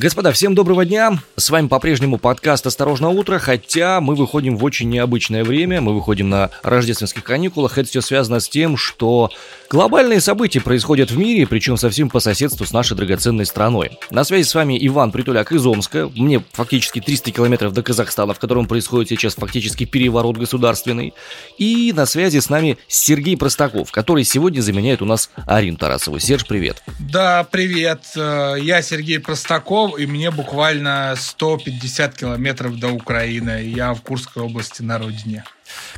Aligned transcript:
Господа, 0.00 0.30
всем 0.30 0.54
доброго 0.54 0.84
дня. 0.84 1.18
С 1.34 1.50
вами 1.50 1.66
по-прежнему 1.66 2.18
подкаст 2.18 2.64
«Осторожно 2.68 3.08
утро», 3.08 3.40
хотя 3.40 4.00
мы 4.00 4.14
выходим 4.14 4.56
в 4.56 4.62
очень 4.62 4.88
необычное 4.88 5.42
время, 5.42 5.80
мы 5.80 5.92
выходим 5.92 6.28
на 6.28 6.50
рождественских 6.62 7.24
каникулах. 7.24 7.78
Это 7.78 7.88
все 7.88 8.00
связано 8.00 8.38
с 8.38 8.48
тем, 8.48 8.76
что 8.76 9.32
глобальные 9.68 10.20
события 10.20 10.60
происходят 10.60 11.10
в 11.10 11.18
мире, 11.18 11.48
причем 11.48 11.76
совсем 11.76 12.10
по 12.10 12.20
соседству 12.20 12.64
с 12.64 12.72
нашей 12.72 12.96
драгоценной 12.96 13.44
страной. 13.44 13.98
На 14.12 14.22
связи 14.22 14.46
с 14.46 14.54
вами 14.54 14.78
Иван 14.86 15.10
Притуляк 15.10 15.50
из 15.50 15.66
Омска. 15.66 16.08
Мне 16.14 16.44
фактически 16.52 17.00
300 17.00 17.32
километров 17.32 17.72
до 17.72 17.82
Казахстана, 17.82 18.34
в 18.34 18.38
котором 18.38 18.68
происходит 18.68 19.08
сейчас 19.08 19.34
фактически 19.34 19.84
переворот 19.84 20.36
государственный. 20.36 21.12
И 21.58 21.92
на 21.92 22.06
связи 22.06 22.38
с 22.38 22.48
нами 22.48 22.78
Сергей 22.86 23.36
Простаков, 23.36 23.90
который 23.90 24.22
сегодня 24.22 24.60
заменяет 24.60 25.02
у 25.02 25.06
нас 25.06 25.28
Арину 25.44 25.76
Тарасову. 25.76 26.20
Серж, 26.20 26.46
привет. 26.46 26.84
Да, 27.00 27.42
привет. 27.50 28.02
Э, 28.14 28.54
я 28.60 28.80
Сергей 28.80 29.18
Простаков 29.18 29.87
и 29.96 30.06
мне 30.06 30.30
буквально 30.30 31.14
150 31.16 32.16
километров 32.16 32.78
до 32.78 32.88
Украины. 32.88 33.62
Я 33.64 33.94
в 33.94 34.02
Курской 34.02 34.42
области 34.42 34.82
на 34.82 34.98
родине. 34.98 35.44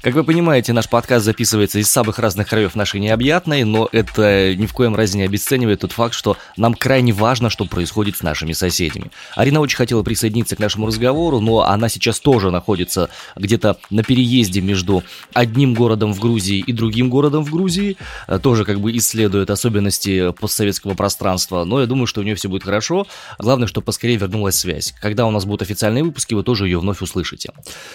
Как 0.02 0.14
вы 0.14 0.24
понимаете, 0.24 0.72
наш 0.72 0.88
подкаст 0.88 1.24
записывается 1.24 1.78
из 1.78 1.90
самых 1.90 2.18
разных 2.18 2.48
краев 2.48 2.74
нашей 2.74 3.00
необъятной, 3.00 3.64
но 3.64 3.88
это 3.92 4.54
ни 4.54 4.66
в 4.66 4.72
коем 4.72 4.94
разе 4.94 5.18
не 5.18 5.24
обесценивает 5.24 5.80
тот 5.80 5.92
факт, 5.92 6.14
что 6.14 6.36
нам 6.56 6.74
крайне 6.74 7.12
важно, 7.12 7.50
что 7.50 7.66
происходит 7.66 8.16
с 8.16 8.22
нашими 8.22 8.52
соседями. 8.52 9.10
Арина 9.34 9.60
очень 9.60 9.76
хотела 9.76 10.02
присоединиться 10.02 10.56
к 10.56 10.58
нашему 10.58 10.86
разговору, 10.86 11.40
но 11.40 11.62
она 11.62 11.88
сейчас 11.88 12.20
тоже 12.20 12.50
находится 12.50 13.10
где-то 13.36 13.78
на 13.90 14.02
переезде 14.02 14.60
между 14.60 15.04
одним 15.34 15.74
городом 15.74 16.14
в 16.14 16.20
Грузии 16.20 16.64
и 16.66 16.72
другим 16.72 17.10
городом 17.10 17.44
в 17.44 17.50
Грузии, 17.50 17.96
э, 18.26 18.38
тоже 18.38 18.64
как 18.64 18.80
бы 18.80 18.96
исследует 18.96 19.50
особенности 19.50 20.32
постсоветского 20.32 20.94
пространства, 20.94 21.64
но 21.64 21.80
я 21.80 21.86
думаю, 21.86 22.06
что 22.06 22.20
у 22.20 22.24
нее 22.24 22.34
все 22.34 22.48
будет 22.48 22.64
хорошо. 22.64 23.06
Главное, 23.38 23.68
чтобы 23.68 23.84
поскорее 23.84 24.16
вернулась 24.16 24.56
связь. 24.56 24.94
Когда 25.00 25.26
у 25.26 25.30
нас 25.30 25.44
будут 25.44 25.62
официальные 25.62 26.04
выпуски, 26.04 26.34
вы 26.34 26.42
тоже 26.42 26.66
ее 26.66 26.80
вновь 26.80 27.02
услышите. 27.02 27.52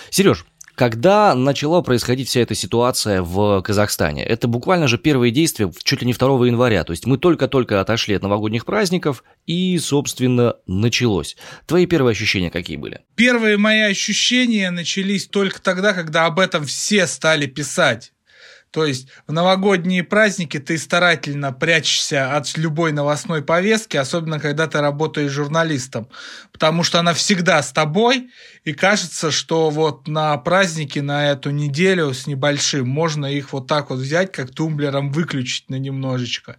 Сереж, 0.09 0.45
когда 0.75 1.33
начала 1.35 1.81
происходить 1.81 2.27
вся 2.27 2.41
эта 2.41 2.55
ситуация 2.55 3.21
в 3.21 3.61
Казахстане? 3.61 4.23
Это 4.23 4.47
буквально 4.47 4.87
же 4.87 4.97
первые 4.97 5.31
действия 5.31 5.71
чуть 5.83 6.01
ли 6.01 6.07
не 6.07 6.13
2 6.13 6.47
января. 6.47 6.83
То 6.83 6.91
есть 6.91 7.05
мы 7.05 7.17
только-только 7.17 7.81
отошли 7.81 8.15
от 8.15 8.23
новогодних 8.23 8.65
праздников 8.65 9.23
и, 9.45 9.77
собственно, 9.79 10.55
началось. 10.67 11.37
Твои 11.65 11.85
первые 11.85 12.11
ощущения 12.11 12.51
какие 12.51 12.77
были? 12.77 13.01
Первые 13.15 13.57
мои 13.57 13.81
ощущения 13.81 14.71
начались 14.71 15.27
только 15.27 15.61
тогда, 15.61 15.93
когда 15.93 16.25
об 16.25 16.39
этом 16.39 16.65
все 16.65 17.07
стали 17.07 17.45
писать. 17.45 18.11
То 18.75 18.85
есть 18.85 19.07
в 19.25 19.31
новогодние 19.31 20.03
праздники 20.03 20.59
ты 20.59 20.77
старательно 20.77 21.53
прячешься 21.53 22.35
от 22.35 22.57
любой 22.57 22.91
новостной 22.91 23.41
повестки, 23.41 23.95
особенно 23.95 24.37
когда 24.37 24.67
ты 24.67 24.81
работаешь 24.81 25.31
журналистом, 25.31 26.09
потому 26.51 26.83
что 26.83 26.99
она 26.99 27.13
всегда 27.13 27.63
с 27.63 27.71
тобой, 27.71 28.31
и 28.65 28.73
кажется, 28.73 29.31
что 29.31 29.69
вот 29.69 30.09
на 30.09 30.35
праздники 30.39 30.99
на 30.99 31.31
эту 31.31 31.51
неделю 31.51 32.13
с 32.13 32.27
небольшим 32.27 32.89
можно 32.89 33.27
их 33.27 33.53
вот 33.53 33.65
так 33.65 33.91
вот 33.91 33.99
взять, 33.99 34.33
как 34.33 34.53
тумблером 34.53 35.09
выключить 35.09 35.69
на 35.69 35.75
немножечко. 35.75 36.57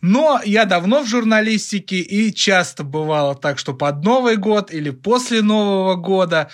Но 0.00 0.40
я 0.44 0.64
давно 0.64 1.04
в 1.04 1.08
журналистике, 1.08 1.98
и 1.98 2.34
часто 2.34 2.82
бывало 2.82 3.36
так, 3.36 3.60
что 3.60 3.72
под 3.72 4.02
Новый 4.02 4.36
год 4.36 4.74
или 4.74 4.90
после 4.90 5.42
Нового 5.42 5.94
года 5.94 6.50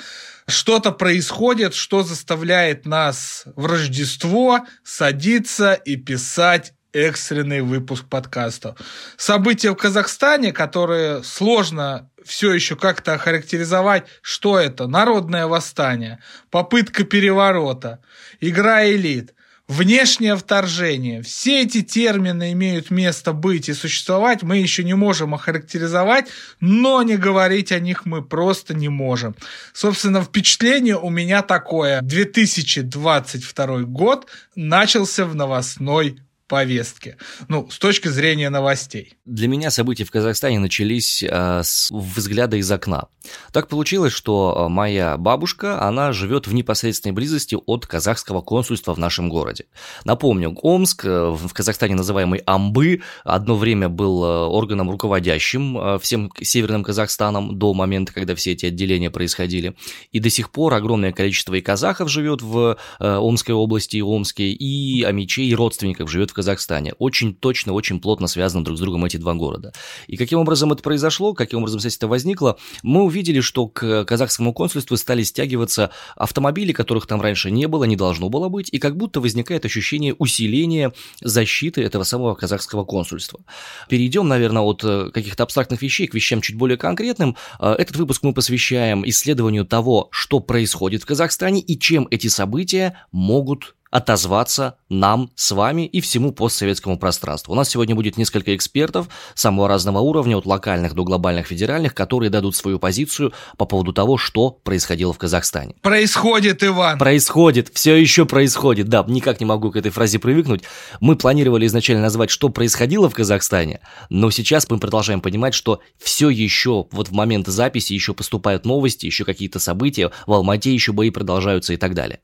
что-то 0.49 0.92
происходит, 0.92 1.75
что 1.75 2.03
заставляет 2.03 2.86
нас 2.86 3.45
в 3.55 3.67
Рождество 3.67 4.67
садиться 4.83 5.75
и 5.75 5.97
писать 5.97 6.73
экстренный 6.92 7.61
выпуск 7.61 8.07
подкаста. 8.09 8.75
События 9.19 9.70
в 9.70 9.77
Казахстане, 9.77 10.53
которые 10.53 11.23
сложно 11.23 12.11
все 12.25 12.53
еще 12.53 12.77
как-то 12.77 13.14
охарактеризовать, 13.14 14.07
что 14.23 14.58
это? 14.58 14.87
Народное 14.87 15.47
восстание, 15.47 16.19
попытка 16.51 17.05
переворота, 17.05 18.01
игра 18.41 18.89
элит 18.91 19.35
внешнее 19.68 20.34
вторжение. 20.36 21.23
Все 21.23 21.62
эти 21.62 21.83
термины 21.83 22.52
имеют 22.52 22.90
место 22.90 23.33
быть 23.33 23.68
и 23.68 23.74
существовать, 23.74 24.42
мы 24.42 24.56
еще 24.56 24.83
не 24.83 24.95
можем 24.95 25.34
охарактеризовать, 25.34 26.29
но 26.58 27.02
не 27.02 27.17
говорить 27.17 27.70
о 27.70 27.78
них 27.78 28.07
мы 28.07 28.23
просто 28.23 28.74
не 28.74 28.89
можем. 28.89 29.36
Собственно, 29.74 30.23
впечатление 30.23 30.96
у 30.96 31.11
меня 31.11 31.42
такое. 31.42 32.01
2022 32.01 33.83
год 33.83 34.27
начался 34.57 35.27
в 35.27 35.34
новостной 35.34 36.18
повестке. 36.48 37.17
Ну, 37.48 37.69
с 37.70 37.79
точки 37.79 38.09
зрения 38.09 38.51
новостей. 38.51 39.14
Для 39.25 39.48
меня 39.48 39.70
события 39.70 40.05
в 40.05 40.11
Казахстане 40.11 40.59
начались 40.59 41.23
э, 41.23 41.61
с 41.63 41.91
взгляда 41.91 42.57
из 42.57 42.70
окна. 42.73 43.09
Так 43.53 43.69
получилось, 43.69 44.13
что 44.13 44.57
а, 44.57 44.69
моя 44.69 45.17
бабушка, 45.17 45.83
она 45.83 46.13
живет 46.13 46.47
в 46.47 46.55
непосредственной 46.55 47.13
близости 47.13 47.57
от 47.67 47.87
казахского 47.87 48.41
консульства 48.41 48.95
в 48.95 48.98
нашем 48.98 49.29
городе. 49.29 49.67
Напомню, 50.05 50.57
Омск, 50.63 51.05
э, 51.05 51.31
в 51.31 51.53
Казахстане 51.53 51.95
называемый 51.95 52.41
Амбы, 52.47 53.03
одно 53.25 53.57
время 53.57 53.89
был 53.89 54.25
э, 54.25 54.47
органом 54.47 54.91
руководящим 54.91 55.79
э, 55.79 55.98
всем 55.98 56.31
северным 56.41 56.85
Казахстаном 56.85 57.58
до 57.58 57.75
момента, 57.75 58.13
когда 58.13 58.35
все 58.35 58.53
эти 58.53 58.67
отделения 58.67 59.11
происходили. 59.11 59.77
И 60.13 60.20
до 60.20 60.31
сих 60.31 60.51
пор 60.51 60.75
огромное 60.75 61.13
количество 61.13 61.55
и 61.55 61.61
казахов 61.61 62.11
живет 62.11 62.42
в 62.42 62.79
Омской 62.98 63.55
области, 63.55 63.97
и 63.97 64.03
Омске, 64.03 64.51
и 64.51 65.03
амичей, 65.03 65.48
и 65.48 65.55
родственников 65.55 66.11
живет 66.11 66.31
в 66.31 66.35
Казахстане. 66.39 66.95
Очень 66.99 67.35
точно, 67.35 67.73
очень 67.73 67.99
плотно 68.01 68.29
связаны 68.29 68.65
друг 68.65 68.79
с 68.79 68.81
другом 68.81 69.05
эти 69.05 69.17
два 69.17 69.35
города. 69.35 69.73
И 70.07 70.17
каким 70.17 70.39
образом 70.39 70.73
это 70.73 70.85
произошло, 70.85 71.35
каким 71.35 71.59
образом 71.59 71.81
здесь 71.81 71.97
это 71.97 72.07
возникло, 72.07 72.59
мы 72.85 73.03
увидели, 73.03 73.41
что 73.41 73.67
к 73.67 74.05
казахскому 74.05 74.53
консульству 74.53 74.97
стали 74.97 75.25
стягиваться 75.25 75.91
автомобили, 76.15 76.71
которых 76.73 77.09
там 77.09 77.21
раньше 77.21 77.51
не 77.51 77.67
было, 77.67 77.83
не 77.83 77.97
должно 77.97 78.29
было 78.29 78.49
быть, 78.49 78.69
и 78.71 78.79
как 78.79 78.97
будто 78.97 79.21
возникает 79.21 79.65
ощущение 79.65 80.15
усиления 80.15 80.93
защиты 81.21 81.83
этого 81.83 82.05
самого 82.05 82.37
казахского 82.37 82.85
консульства. 82.85 83.41
Перейдем, 83.89 84.29
наверное, 84.29 84.63
от 84.63 84.85
э, 84.85 85.11
каких-то 85.13 85.43
абстрактных 85.43 85.83
вещей 85.83 86.07
к 86.07 86.15
вещам 86.15 86.41
чуть 86.41 86.57
более 86.57 86.77
конкретным. 86.77 87.37
Э, 87.59 87.73
этот 87.73 87.97
выпуск 87.97 88.23
мы 88.23 88.33
посвящаем 88.33 89.05
исследованию 89.09 89.65
того, 89.65 90.07
что 90.13 90.39
происходит 90.39 91.03
в 91.03 91.07
Казахстане 91.07 91.61
и 91.61 91.77
чем 91.77 92.07
эти 92.13 92.29
события 92.29 92.95
могут 93.11 93.75
отозваться 93.91 94.77
нам 94.89 95.31
с 95.35 95.51
вами 95.53 95.87
и 95.87 96.01
всему 96.01 96.33
постсоветскому 96.33 96.99
пространству. 96.99 97.53
У 97.53 97.57
нас 97.57 97.69
сегодня 97.69 97.95
будет 97.95 98.17
несколько 98.17 98.55
экспертов 98.55 99.09
самого 99.35 99.69
разного 99.69 99.99
уровня, 99.99 100.37
от 100.37 100.47
локальных 100.47 100.95
до 100.95 101.05
глобальных 101.05 101.47
федеральных, 101.47 101.95
которые 101.95 102.31
дадут 102.31 102.57
свою 102.57 102.79
позицию 102.79 103.33
по 103.57 103.65
поводу 103.65 103.93
того, 103.93 104.19
что 104.19 104.51
происходило 104.51 105.13
в 105.13 105.19
Казахстане. 105.19 105.75
Происходит, 105.83 106.63
Иван! 106.63 106.99
Происходит, 106.99 107.71
все 107.73 107.97
еще 107.97 108.27
происходит, 108.27 108.89
да, 108.89 109.05
никак 109.09 109.41
не 109.41 109.47
могу 109.47 109.71
к 109.71 109.77
этой 109.77 109.91
фразе 109.91 110.19
привыкнуть. 110.19 110.63
Мы 111.01 111.17
планировали 111.17 111.67
изначально 111.67 112.03
назвать, 112.03 112.31
что 112.31 112.49
происходило 112.49 113.09
в 113.09 113.15
Казахстане, 113.15 113.81
но 114.11 114.31
сейчас 114.31 114.69
мы 114.69 114.79
продолжаем 114.79 115.20
понимать, 115.20 115.55
что 115.55 115.81
все 115.99 116.31
еще, 116.31 116.87
вот 116.91 117.09
в 117.09 117.13
момент 117.13 117.47
записи 117.47 117.93
еще 117.93 118.15
поступают 118.15 118.65
новости, 118.65 119.07
еще 119.07 119.25
какие-то 119.25 119.59
события, 119.59 120.11
в 120.27 120.33
Алмате 120.33 120.73
еще 120.73 120.93
бои 120.93 121.11
продолжаются 121.11 121.73
и 121.73 121.77
так 121.77 121.95
далее. 121.95 122.20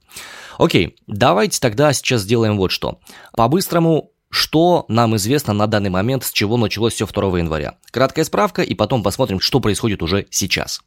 Окей, 0.58 0.96
давайте 1.06 1.53
тогда 1.60 1.92
сейчас 1.92 2.22
сделаем 2.22 2.56
вот 2.56 2.70
что. 2.70 3.00
По-быстрому 3.32 4.10
что 4.34 4.84
нам 4.88 5.14
известно 5.14 5.54
на 5.54 5.68
данный 5.68 5.90
момент, 5.90 6.24
с 6.24 6.32
чего 6.32 6.56
началось 6.56 6.94
все 6.94 7.06
2 7.06 7.38
января. 7.38 7.76
Краткая 7.92 8.24
справка, 8.24 8.62
и 8.62 8.74
потом 8.74 9.04
посмотрим, 9.04 9.38
что 9.38 9.60
происходит 9.60 10.02
уже 10.02 10.26
сейчас. 10.28 10.80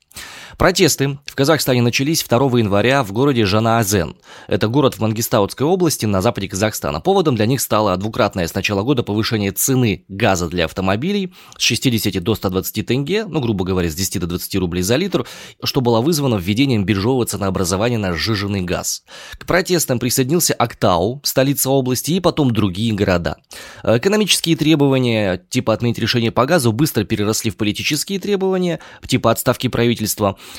Протесты 0.57 1.19
в 1.25 1.35
Казахстане 1.35 1.83
начались 1.83 2.23
2 2.23 2.37
января 2.57 3.03
в 3.03 3.11
городе 3.11 3.45
Жанаазен. 3.45 4.15
Это 4.47 4.67
город 4.67 4.95
в 4.95 4.99
Мангистаутской 4.99 5.67
области 5.67 6.07
на 6.07 6.19
западе 6.23 6.47
Казахстана. 6.47 6.99
Поводом 6.99 7.35
для 7.35 7.45
них 7.45 7.61
стало 7.61 7.95
двукратное 7.95 8.47
с 8.47 8.55
начала 8.55 8.81
года 8.81 9.03
повышение 9.03 9.51
цены 9.51 10.05
газа 10.07 10.47
для 10.47 10.65
автомобилей 10.65 11.31
с 11.59 11.61
60 11.61 12.23
до 12.23 12.33
120 12.33 12.87
тенге, 12.87 13.25
ну, 13.25 13.39
грубо 13.39 13.65
говоря, 13.65 13.87
с 13.87 13.93
10 13.93 14.21
до 14.21 14.25
20 14.25 14.55
рублей 14.55 14.81
за 14.81 14.95
литр, 14.95 15.27
что 15.63 15.81
было 15.81 16.01
вызвано 16.01 16.37
введением 16.37 16.85
биржевого 16.85 17.27
ценообразования 17.27 17.99
на 17.99 18.13
сжиженный 18.13 18.61
газ. 18.61 19.03
К 19.37 19.45
протестам 19.45 19.99
присоединился 19.99 20.55
Актау, 20.55 21.21
столица 21.23 21.69
области, 21.69 22.13
и 22.13 22.19
потом 22.19 22.49
другие 22.49 22.95
города. 22.95 23.37
Экономические 23.83 24.55
требования, 24.55 25.37
типа 25.51 25.73
отменить 25.73 25.99
решение 25.99 26.31
по 26.31 26.47
газу, 26.47 26.71
быстро 26.71 27.03
переросли 27.03 27.51
в 27.51 27.57
политические 27.57 28.19
требования, 28.19 28.79
типа 29.05 29.29
отставки 29.29 29.67
правительства. 29.67 30.06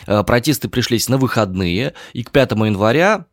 Э, 0.06 0.23
протесты 0.25 0.69
пришлись 0.69 1.09
на 1.09 1.19
выходные, 1.19 1.95
и 2.12 2.23
к 2.23 2.31
5 2.31 2.53
января 2.53 3.27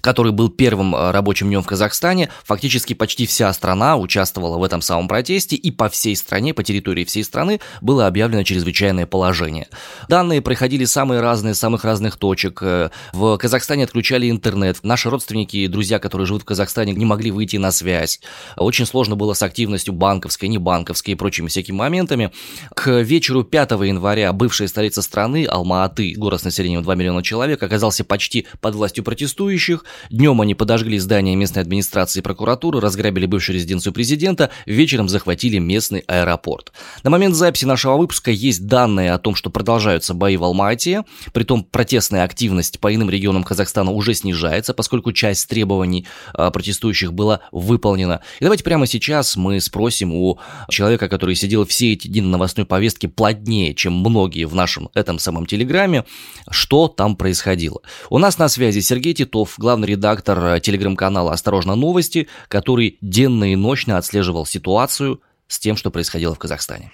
который 0.00 0.32
был 0.32 0.48
первым 0.48 0.94
э, 0.94 1.10
рабочим 1.10 1.48
днем 1.48 1.62
в 1.62 1.66
Казахстане, 1.66 2.28
фактически 2.44 2.94
почти 2.94 3.26
вся 3.26 3.52
страна 3.52 3.96
участвовала 3.96 4.58
в 4.58 4.64
этом 4.64 4.82
самом 4.82 5.08
протесте, 5.08 5.56
и 5.56 5.70
по 5.70 5.88
всей 5.88 6.16
стране, 6.16 6.54
по 6.54 6.62
территории 6.62 7.04
всей 7.04 7.24
страны 7.24 7.60
было 7.80 8.06
объявлено 8.06 8.42
чрезвычайное 8.42 9.06
положение. 9.06 9.68
Данные 10.08 10.42
проходили 10.42 10.84
самые 10.84 11.20
разные, 11.20 11.54
самых 11.54 11.84
разных 11.84 12.16
точек. 12.16 12.60
Э, 12.62 12.90
в 13.12 13.36
Казахстане 13.38 13.84
отключали 13.84 14.30
интернет. 14.30 14.78
Наши 14.82 15.10
родственники 15.10 15.56
и 15.56 15.68
друзья, 15.68 15.98
которые 15.98 16.26
живут 16.26 16.42
в 16.42 16.46
Казахстане, 16.46 16.92
не 16.92 17.04
могли 17.04 17.30
выйти 17.30 17.56
на 17.56 17.72
связь. 17.72 18.20
Очень 18.56 18.86
сложно 18.86 19.16
было 19.16 19.32
с 19.32 19.42
активностью 19.42 19.94
банковской, 19.94 20.48
небанковской 20.48 21.12
и 21.12 21.16
прочими 21.16 21.48
всякими 21.48 21.76
моментами. 21.76 22.30
К 22.74 23.00
вечеру 23.00 23.44
5 23.44 23.70
января 23.72 24.32
бывшая 24.32 24.68
столица 24.68 25.02
страны, 25.02 25.46
Алма-Аты, 25.46 26.14
город 26.16 26.40
с 26.40 26.44
населением 26.44 26.82
2 26.82 26.94
миллиона 26.94 27.22
человек, 27.22 27.62
оказался 27.62 28.04
почти 28.04 28.46
под 28.60 28.74
властью 28.74 29.04
протестующих. 29.04 29.84
Днем 30.10 30.40
они 30.40 30.54
подожгли 30.54 30.98
здание 30.98 31.36
местной 31.36 31.62
администрации 31.62 32.20
и 32.20 32.22
прокуратуры, 32.22 32.80
разграбили 32.80 33.26
бывшую 33.26 33.56
резиденцию 33.56 33.92
президента, 33.92 34.50
вечером 34.66 35.08
захватили 35.08 35.58
местный 35.58 36.00
аэропорт. 36.00 36.72
На 37.02 37.10
момент 37.10 37.34
записи 37.34 37.64
нашего 37.64 37.96
выпуска 37.96 38.30
есть 38.30 38.66
данные 38.66 39.12
о 39.12 39.18
том, 39.18 39.34
что 39.34 39.50
продолжаются 39.50 40.14
бои 40.14 40.36
в 40.36 40.44
Алма-Ате, 40.44 41.04
притом 41.32 41.64
протестная 41.64 42.24
активность 42.24 42.80
по 42.80 42.94
иным 42.94 43.10
регионам 43.10 43.44
Казахстана 43.44 43.90
уже 43.90 44.14
снижается, 44.14 44.74
поскольку 44.74 45.12
часть 45.12 45.48
требований 45.48 46.06
а, 46.32 46.50
протестующих 46.50 47.12
была 47.12 47.40
выполнена. 47.52 48.20
И 48.40 48.44
давайте 48.44 48.64
прямо 48.64 48.86
сейчас 48.86 49.36
мы 49.36 49.60
спросим 49.60 50.14
у 50.14 50.38
человека, 50.68 51.08
который 51.08 51.34
сидел 51.34 51.66
все 51.66 51.92
эти 51.92 52.08
дни 52.08 52.20
на 52.20 52.30
новостной 52.30 52.66
повестке 52.66 53.08
плотнее, 53.08 53.74
чем 53.74 53.94
многие 53.94 54.44
в 54.44 54.54
нашем 54.54 54.90
этом 54.94 55.18
самом 55.18 55.46
Телеграме, 55.46 56.04
что 56.50 56.88
там 56.88 57.16
происходило. 57.16 57.80
У 58.10 58.18
нас 58.18 58.38
на 58.38 58.48
связи 58.48 58.80
Сергей 58.80 59.14
Титов, 59.14 59.54
главный 59.58 59.75
главный 59.76 59.88
редактор 59.88 60.38
э, 60.38 60.60
телеграм-канала 60.60 61.32
«Осторожно, 61.32 61.74
новости», 61.74 62.28
который 62.48 62.96
денно 63.02 63.52
и 63.52 63.56
ночно 63.56 63.98
отслеживал 63.98 64.46
ситуацию 64.46 65.20
с 65.48 65.58
тем, 65.58 65.76
что 65.76 65.90
происходило 65.90 66.34
в 66.34 66.38
Казахстане. 66.38 66.92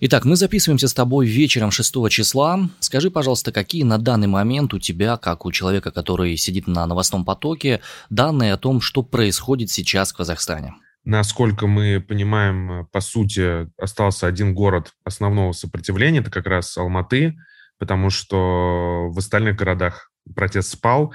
Итак, 0.00 0.24
мы 0.24 0.34
записываемся 0.34 0.88
с 0.88 0.94
тобой 0.94 1.26
вечером 1.26 1.70
6 1.70 2.10
числа. 2.10 2.68
Скажи, 2.80 3.08
пожалуйста, 3.08 3.52
какие 3.52 3.84
на 3.84 3.98
данный 3.98 4.26
момент 4.26 4.74
у 4.74 4.80
тебя, 4.80 5.16
как 5.16 5.46
у 5.46 5.52
человека, 5.52 5.92
который 5.92 6.36
сидит 6.36 6.66
на 6.66 6.84
новостном 6.86 7.24
потоке, 7.24 7.80
данные 8.10 8.54
о 8.54 8.56
том, 8.56 8.80
что 8.80 9.04
происходит 9.04 9.70
сейчас 9.70 10.12
в 10.12 10.16
Казахстане? 10.16 10.74
Насколько 11.04 11.68
мы 11.68 12.00
понимаем, 12.00 12.88
по 12.90 13.00
сути, 13.00 13.68
остался 13.80 14.26
один 14.26 14.54
город 14.54 14.90
основного 15.04 15.52
сопротивления, 15.52 16.18
это 16.18 16.32
как 16.32 16.46
раз 16.46 16.76
Алматы, 16.76 17.36
потому 17.78 18.10
что 18.10 19.08
в 19.08 19.18
остальных 19.18 19.54
городах 19.54 20.10
протест 20.34 20.72
спал 20.72 21.12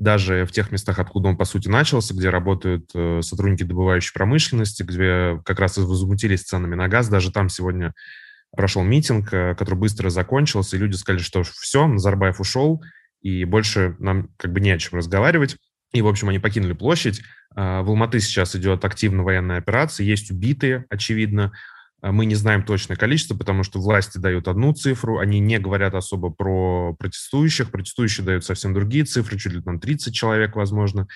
даже 0.00 0.46
в 0.46 0.50
тех 0.50 0.72
местах, 0.72 0.98
откуда 0.98 1.28
он, 1.28 1.36
по 1.36 1.44
сути, 1.44 1.68
начался, 1.68 2.14
где 2.14 2.30
работают 2.30 2.90
э, 2.94 3.20
сотрудники 3.22 3.64
добывающей 3.64 4.12
промышленности, 4.14 4.82
где 4.82 5.40
как 5.44 5.60
раз 5.60 5.76
и 5.76 5.82
возмутились 5.82 6.42
ценами 6.42 6.74
на 6.74 6.88
газ, 6.88 7.08
даже 7.08 7.30
там 7.30 7.50
сегодня 7.50 7.92
прошел 8.56 8.82
митинг, 8.82 9.32
э, 9.32 9.54
который 9.54 9.76
быстро 9.76 10.08
закончился, 10.08 10.76
и 10.76 10.78
люди 10.80 10.96
сказали, 10.96 11.22
что 11.22 11.42
все, 11.42 11.86
Назарбаев 11.86 12.40
ушел, 12.40 12.82
и 13.20 13.44
больше 13.44 13.94
нам 13.98 14.30
как 14.38 14.52
бы 14.52 14.60
не 14.60 14.70
о 14.70 14.78
чем 14.78 14.98
разговаривать. 14.98 15.58
И, 15.92 16.00
в 16.00 16.08
общем, 16.08 16.30
они 16.30 16.38
покинули 16.38 16.72
площадь. 16.72 17.20
Э, 17.54 17.82
в 17.82 17.90
Алматы 17.90 18.20
сейчас 18.20 18.56
идет 18.56 18.86
активная 18.86 19.22
военная 19.24 19.58
операция, 19.58 20.04
есть 20.06 20.30
убитые, 20.30 20.86
очевидно. 20.88 21.52
А 22.02 22.12
мы 22.12 22.24
не 22.24 22.34
знаем 22.34 22.62
точное 22.62 22.96
количество, 22.96 23.36
потому 23.36 23.62
что 23.62 23.80
власти 23.80 24.18
дают 24.18 24.48
одну 24.48 24.72
цифру, 24.72 25.18
они 25.18 25.38
не 25.38 25.58
говорят 25.58 25.94
особо 25.94 26.30
про 26.30 26.94
протестующих, 26.98 27.70
протестующие 27.70 28.24
дают 28.24 28.44
совсем 28.44 28.72
другие 28.72 29.04
цифры, 29.04 29.38
чуть 29.38 29.52
ли 29.52 29.60
там 29.60 29.78
30 29.78 30.14
человек, 30.14 30.56
возможно. 30.56 31.08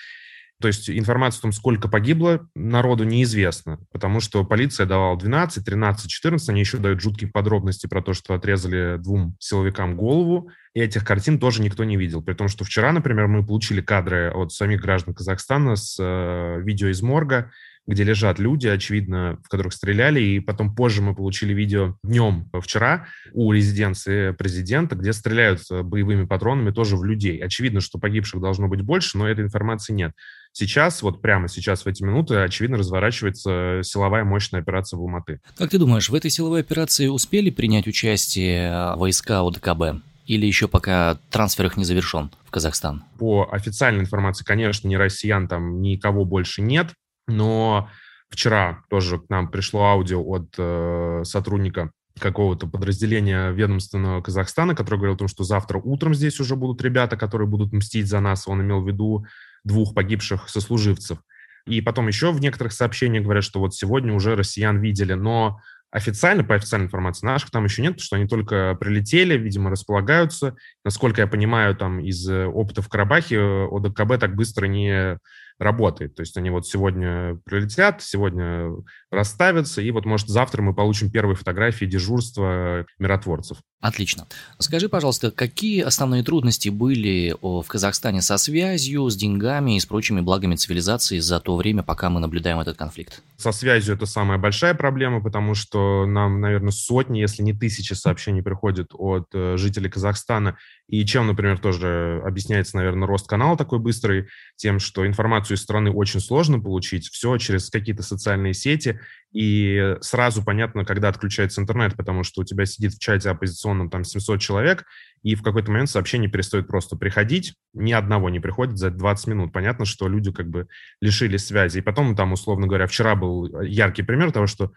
То 0.61 0.69
есть 0.69 0.89
информация 0.89 1.39
о 1.39 1.41
том, 1.43 1.51
сколько 1.51 1.89
погибло, 1.89 2.47
народу 2.55 3.03
неизвестна, 3.03 3.79
потому 3.91 4.21
что 4.21 4.45
полиция 4.45 4.85
давала 4.85 5.17
12, 5.17 5.65
13, 5.65 6.09
14, 6.09 6.49
они 6.49 6.61
еще 6.61 6.77
дают 6.77 7.01
жуткие 7.01 7.29
подробности 7.29 7.87
про 7.87 8.01
то, 8.01 8.13
что 8.13 8.33
отрезали 8.33 8.97
двум 8.97 9.35
силовикам 9.39 9.97
голову, 9.97 10.49
и 10.73 10.79
этих 10.79 11.03
картин 11.03 11.39
тоже 11.39 11.61
никто 11.61 11.83
не 11.83 11.97
видел. 11.97 12.21
При 12.21 12.33
том, 12.35 12.47
что 12.47 12.63
вчера, 12.63 12.93
например, 12.93 13.27
мы 13.27 13.45
получили 13.45 13.81
кадры 13.81 14.31
от 14.31 14.53
самих 14.53 14.81
граждан 14.81 15.13
Казахстана 15.13 15.75
с 15.75 15.97
э, 15.99 16.61
видео 16.61 16.87
из 16.87 17.01
морга, 17.01 17.51
где 17.87 18.03
лежат 18.03 18.39
люди, 18.39 18.67
очевидно, 18.67 19.37
в 19.43 19.47
которых 19.47 19.73
стреляли, 19.73 20.19
и 20.19 20.39
потом 20.39 20.73
позже 20.75 21.01
мы 21.01 21.13
получили 21.15 21.53
видео 21.53 21.95
днем 22.03 22.49
вчера 22.61 23.05
у 23.33 23.51
резиденции 23.51 24.31
президента, 24.31 24.95
где 24.95 25.13
стреляют 25.13 25.61
э, 25.69 25.83
боевыми 25.83 26.25
патронами 26.25 26.71
тоже 26.71 26.97
в 26.97 27.03
людей. 27.03 27.37
Очевидно, 27.39 27.81
что 27.81 27.99
погибших 27.99 28.41
должно 28.41 28.67
быть 28.67 28.81
больше, 28.81 29.17
но 29.17 29.27
этой 29.27 29.45
информации 29.45 29.93
нет. 29.93 30.13
Сейчас, 30.51 31.01
вот 31.01 31.21
прямо 31.21 31.47
сейчас, 31.47 31.83
в 31.83 31.87
эти 31.87 32.01
минуты, 32.01 32.35
очевидно, 32.35 32.77
разворачивается 32.77 33.81
силовая 33.83 34.23
мощная 34.23 34.61
операция 34.61 34.97
в 34.97 35.01
Алматы. 35.01 35.41
Как 35.57 35.69
ты 35.69 35.77
думаешь, 35.77 36.09
в 36.09 36.15
этой 36.15 36.31
силовой 36.31 36.61
операции 36.61 37.07
успели 37.07 37.49
принять 37.49 37.87
участие 37.87 38.69
э, 38.69 38.95
войска 38.95 39.41
ОДКБ? 39.41 40.01
Или 40.25 40.47
еще 40.47 40.67
пока 40.67 41.19
трансфер 41.29 41.67
их 41.67 41.77
не 41.77 41.83
завершен 41.83 42.31
в 42.45 42.51
Казахстан? 42.51 43.03
По 43.19 43.47
официальной 43.51 44.01
информации, 44.01 44.43
конечно, 44.43 44.87
ни 44.87 44.95
россиян 44.95 45.47
там 45.47 45.81
никого 45.81 46.25
больше 46.25 46.63
нет. 46.63 46.93
Но 47.27 47.89
вчера 48.29 48.83
тоже 48.89 49.19
к 49.19 49.29
нам 49.29 49.49
пришло 49.49 49.85
аудио 49.85 50.21
от 50.21 50.53
э, 50.57 51.21
сотрудника 51.23 51.91
какого-то 52.19 52.67
подразделения 52.67 53.51
ведомственного 53.51 54.21
Казахстана, 54.21 54.75
который 54.75 54.95
говорил 54.97 55.15
о 55.15 55.19
том, 55.19 55.27
что 55.27 55.43
завтра 55.43 55.79
утром 55.79 56.13
здесь 56.13 56.39
уже 56.39 56.55
будут 56.55 56.81
ребята, 56.81 57.17
которые 57.17 57.47
будут 57.47 57.73
мстить 57.73 58.07
за 58.07 58.19
нас. 58.19 58.47
Он 58.47 58.61
имел 58.61 58.81
в 58.81 58.87
виду 58.87 59.25
двух 59.63 59.93
погибших 59.93 60.47
сослуживцев. 60.47 61.19
И 61.65 61.81
потом 61.81 62.07
еще 62.07 62.31
в 62.31 62.39
некоторых 62.39 62.73
сообщениях 62.73 63.23
говорят, 63.23 63.43
что 63.43 63.59
вот 63.59 63.73
сегодня 63.73 64.13
уже 64.13 64.35
россиян 64.35 64.79
видели, 64.79 65.13
но 65.13 65.59
официально, 65.91 66.43
по 66.43 66.55
официальной 66.55 66.85
информации 66.85 67.25
наших 67.25 67.51
там 67.51 67.63
еще 67.63 67.81
нет, 67.81 67.93
потому 67.93 68.05
что 68.05 68.15
они 68.17 68.27
только 68.27 68.75
прилетели, 68.79 69.37
видимо, 69.37 69.71
располагаются. 69.71 70.55
Насколько 70.83 71.21
я 71.21 71.27
понимаю, 71.27 71.75
там 71.75 71.99
из 71.99 72.27
э, 72.29 72.45
опыта 72.45 72.81
в 72.81 72.89
Карабахе 72.89 73.37
э, 73.37 73.67
ОДКБ 73.71 74.19
так 74.19 74.35
быстро 74.35 74.67
не 74.67 75.17
работает. 75.59 76.15
То 76.15 76.21
есть 76.21 76.35
они 76.37 76.49
вот 76.49 76.67
сегодня 76.67 77.39
прилетят, 77.45 78.01
сегодня 78.01 78.71
расставятся, 79.09 79.81
и 79.81 79.89
вот, 79.91 80.05
может, 80.05 80.27
завтра 80.27 80.61
мы 80.61 80.73
получим 80.73 81.09
первые 81.09 81.35
фотографии 81.35 81.85
дежурства 81.85 82.85
миротворцев. 82.99 83.57
Отлично. 83.79 84.25
Скажи, 84.57 84.89
пожалуйста, 84.89 85.31
какие 85.31 85.81
основные 85.81 86.23
трудности 86.23 86.69
были 86.69 87.35
в 87.39 87.63
Казахстане 87.67 88.21
со 88.21 88.37
связью, 88.37 89.09
с 89.09 89.15
деньгами 89.15 89.77
и 89.77 89.79
с 89.79 89.85
прочими 89.85 90.21
благами 90.21 90.55
цивилизации 90.55 91.19
за 91.19 91.39
то 91.39 91.55
время, 91.55 91.83
пока 91.83 92.09
мы 92.09 92.19
наблюдаем 92.19 92.59
этот 92.59 92.77
конфликт? 92.77 93.21
Со 93.37 93.51
связью 93.51 93.95
это 93.95 94.05
самая 94.07 94.39
большая 94.39 94.73
проблема, 94.73 95.21
потому 95.21 95.53
что 95.53 96.05
нам, 96.05 96.41
наверное, 96.41 96.71
сотни, 96.71 97.19
если 97.19 97.43
не 97.43 97.53
тысячи 97.53 97.93
сообщений 97.93 98.41
приходят 98.41 98.87
от 98.93 99.27
э, 99.33 99.55
жителей 99.57 99.89
Казахстана. 99.89 100.57
И 100.87 101.03
чем, 101.05 101.27
например, 101.27 101.57
тоже 101.57 102.21
объясняется, 102.23 102.77
наверное, 102.77 103.07
рост 103.07 103.27
канала 103.27 103.57
такой 103.57 103.79
быстрый, 103.79 104.27
тем, 104.55 104.79
что 104.79 105.07
информацию 105.07 105.57
из 105.57 105.61
страны 105.61 105.91
очень 105.91 106.19
сложно 106.19 106.59
получить, 106.59 107.07
все 107.07 107.37
через 107.37 107.69
какие-то 107.69 108.03
социальные 108.03 108.53
сети, 108.53 108.99
и 109.33 109.95
сразу 110.01 110.43
понятно, 110.43 110.85
когда 110.85 111.09
отключается 111.09 111.59
интернет, 111.59 111.95
потому 111.95 112.23
что 112.23 112.41
у 112.41 112.43
тебя 112.43 112.65
сидит 112.65 112.93
в 112.93 112.99
чате 112.99 113.29
оппозиционном 113.29 113.89
там 113.89 114.03
700 114.03 114.39
человек, 114.39 114.85
и 115.23 115.33
в 115.33 115.41
какой-то 115.41 115.71
момент 115.71 115.89
сообщение 115.89 116.29
перестает 116.29 116.67
просто 116.67 116.95
приходить, 116.95 117.55
ни 117.73 117.91
одного 117.91 118.29
не 118.29 118.39
приходит 118.39 118.77
за 118.77 118.91
20 118.91 119.27
минут. 119.27 119.51
Понятно, 119.53 119.85
что 119.85 120.07
люди 120.07 120.31
как 120.31 120.47
бы 120.49 120.67
лишились 121.01 121.47
связи. 121.47 121.79
И 121.79 121.81
потом 121.81 122.15
там, 122.15 122.31
условно 122.33 122.67
говоря, 122.67 122.85
вчера 122.85 123.15
был 123.15 123.61
яркий 123.61 124.03
пример 124.03 124.31
того, 124.31 124.45
что 124.45 124.71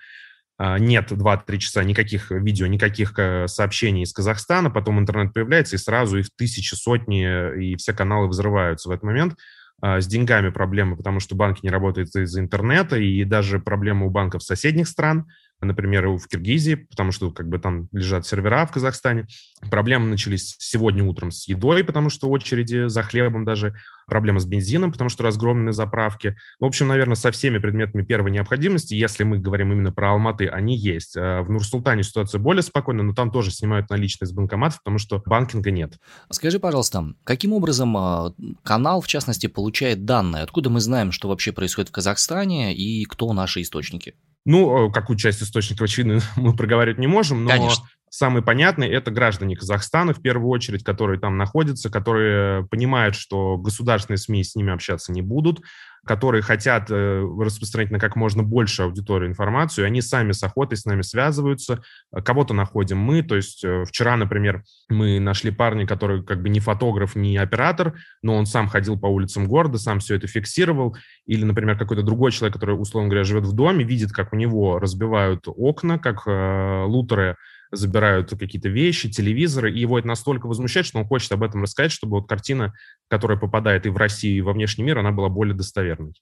нет 0.58 1.12
2-3 1.12 1.58
часа 1.58 1.84
никаких 1.84 2.30
видео, 2.30 2.66
никаких 2.66 3.18
э, 3.18 3.46
сообщений 3.46 4.02
из 4.02 4.12
Казахстана, 4.12 4.70
потом 4.70 4.98
интернет 4.98 5.32
появляется, 5.32 5.76
и 5.76 5.78
сразу 5.78 6.18
их 6.18 6.28
тысячи, 6.36 6.74
сотни, 6.74 7.62
и 7.62 7.76
все 7.76 7.92
каналы 7.92 8.28
взрываются 8.28 8.88
в 8.88 8.92
этот 8.92 9.04
момент. 9.04 9.36
А, 9.80 10.00
с 10.00 10.06
деньгами 10.06 10.50
проблемы, 10.50 10.96
потому 10.96 11.20
что 11.20 11.36
банки 11.36 11.60
не 11.62 11.70
работают 11.70 12.14
из-за 12.16 12.40
интернета, 12.40 12.96
и 12.96 13.22
даже 13.24 13.60
проблемы 13.60 14.06
у 14.06 14.10
банков 14.10 14.42
соседних 14.42 14.88
стран– 14.88 15.26
например, 15.60 16.08
в 16.08 16.26
Киргизии, 16.28 16.74
потому 16.74 17.12
что 17.12 17.30
как 17.30 17.48
бы 17.48 17.58
там 17.58 17.88
лежат 17.92 18.26
сервера 18.26 18.64
в 18.66 18.72
Казахстане. 18.72 19.26
Проблемы 19.70 20.08
начались 20.08 20.56
сегодня 20.58 21.04
утром 21.04 21.30
с 21.30 21.48
едой, 21.48 21.82
потому 21.82 22.10
что 22.10 22.28
очереди 22.28 22.88
за 22.88 23.02
хлебом 23.02 23.44
даже. 23.44 23.74
Проблема 24.06 24.40
с 24.40 24.46
бензином, 24.46 24.90
потому 24.92 25.10
что 25.10 25.22
разгромлены 25.22 25.72
заправки. 25.72 26.34
В 26.58 26.64
общем, 26.64 26.88
наверное, 26.88 27.14
со 27.14 27.30
всеми 27.30 27.58
предметами 27.58 28.02
первой 28.02 28.30
необходимости, 28.30 28.94
если 28.94 29.22
мы 29.24 29.38
говорим 29.38 29.70
именно 29.72 29.92
про 29.92 30.12
Алматы, 30.12 30.46
они 30.46 30.76
есть. 30.76 31.14
А 31.16 31.42
в 31.42 31.50
Нур-Султане 31.50 32.02
ситуация 32.02 32.38
более 32.38 32.62
спокойная, 32.62 33.04
но 33.04 33.12
там 33.12 33.30
тоже 33.30 33.50
снимают 33.50 33.90
наличные 33.90 34.26
с 34.26 34.32
банкоматов, 34.32 34.78
потому 34.78 34.98
что 34.98 35.22
банкинга 35.26 35.70
нет. 35.70 35.98
Скажи, 36.30 36.58
пожалуйста, 36.58 37.12
каким 37.24 37.52
образом 37.52 37.96
а, 37.96 38.32
канал, 38.62 39.02
в 39.02 39.08
частности, 39.08 39.46
получает 39.46 40.06
данные? 40.06 40.42
Откуда 40.42 40.70
мы 40.70 40.80
знаем, 40.80 41.12
что 41.12 41.28
вообще 41.28 41.52
происходит 41.52 41.90
в 41.90 41.92
Казахстане 41.92 42.74
и 42.74 43.04
кто 43.04 43.32
наши 43.34 43.60
источники? 43.60 44.14
Ну, 44.44 44.88
э, 44.88 44.92
какую 44.92 45.16
часть 45.16 45.42
источников, 45.42 45.82
очевидно, 45.82 46.20
мы 46.36 46.54
проговаривать 46.54 46.98
не 46.98 47.06
можем, 47.06 47.44
но 47.44 47.50
Конечно. 47.50 47.84
Самый 48.10 48.42
понятный– 48.42 48.88
это 48.90 49.10
граждане 49.10 49.56
Казахстана, 49.56 50.12
в 50.14 50.22
первую 50.22 50.48
очередь, 50.48 50.84
которые 50.84 51.20
там 51.20 51.36
находятся, 51.36 51.90
которые 51.90 52.66
понимают, 52.66 53.14
что 53.14 53.56
государственные 53.56 54.18
СМИ 54.18 54.44
с 54.44 54.54
ними 54.54 54.72
общаться 54.72 55.12
не 55.12 55.22
будут, 55.22 55.60
которые 56.08 56.42
хотят 56.42 56.90
э, 56.90 57.28
распространить 57.38 57.90
на 57.90 57.98
как 57.98 58.16
можно 58.16 58.42
больше 58.42 58.82
аудиторию 58.82 59.28
информацию, 59.28 59.86
они 59.86 60.00
сами 60.00 60.32
с 60.32 60.42
охотой 60.42 60.78
с 60.78 60.86
нами 60.86 61.02
связываются, 61.02 61.82
кого-то 62.24 62.54
находим 62.54 62.98
мы, 62.98 63.22
то 63.22 63.36
есть 63.36 63.62
э, 63.62 63.84
вчера, 63.84 64.16
например, 64.16 64.62
мы 64.88 65.20
нашли 65.20 65.50
парня, 65.50 65.86
который 65.86 66.24
как 66.24 66.40
бы 66.40 66.48
не 66.48 66.60
фотограф, 66.60 67.14
не 67.14 67.36
оператор, 67.36 67.94
но 68.22 68.36
он 68.36 68.46
сам 68.46 68.68
ходил 68.68 68.98
по 68.98 69.06
улицам 69.06 69.46
города, 69.46 69.78
сам 69.78 69.98
все 69.98 70.14
это 70.14 70.26
фиксировал, 70.26 70.96
или, 71.26 71.44
например, 71.44 71.76
какой-то 71.76 72.02
другой 72.02 72.32
человек, 72.32 72.54
который, 72.54 72.80
условно 72.80 73.10
говоря, 73.10 73.24
живет 73.24 73.44
в 73.44 73.52
доме, 73.52 73.84
видит, 73.84 74.12
как 74.12 74.32
у 74.32 74.36
него 74.36 74.78
разбивают 74.78 75.44
окна, 75.46 75.98
как 75.98 76.22
э, 76.26 76.84
лутеры 76.86 77.36
забирают 77.70 78.30
какие-то 78.30 78.68
вещи, 78.68 79.10
телевизоры, 79.10 79.72
и 79.72 79.80
его 79.80 79.98
это 79.98 80.08
настолько 80.08 80.46
возмущает, 80.46 80.86
что 80.86 80.98
он 80.98 81.06
хочет 81.06 81.32
об 81.32 81.42
этом 81.42 81.62
рассказать, 81.62 81.92
чтобы 81.92 82.18
вот 82.18 82.28
картина, 82.28 82.74
которая 83.08 83.38
попадает 83.38 83.86
и 83.86 83.88
в 83.90 83.96
Россию, 83.96 84.36
и 84.36 84.40
во 84.40 84.52
внешний 84.52 84.84
мир, 84.84 84.98
она 84.98 85.12
была 85.12 85.28
более 85.28 85.54
достоверной. 85.54 86.14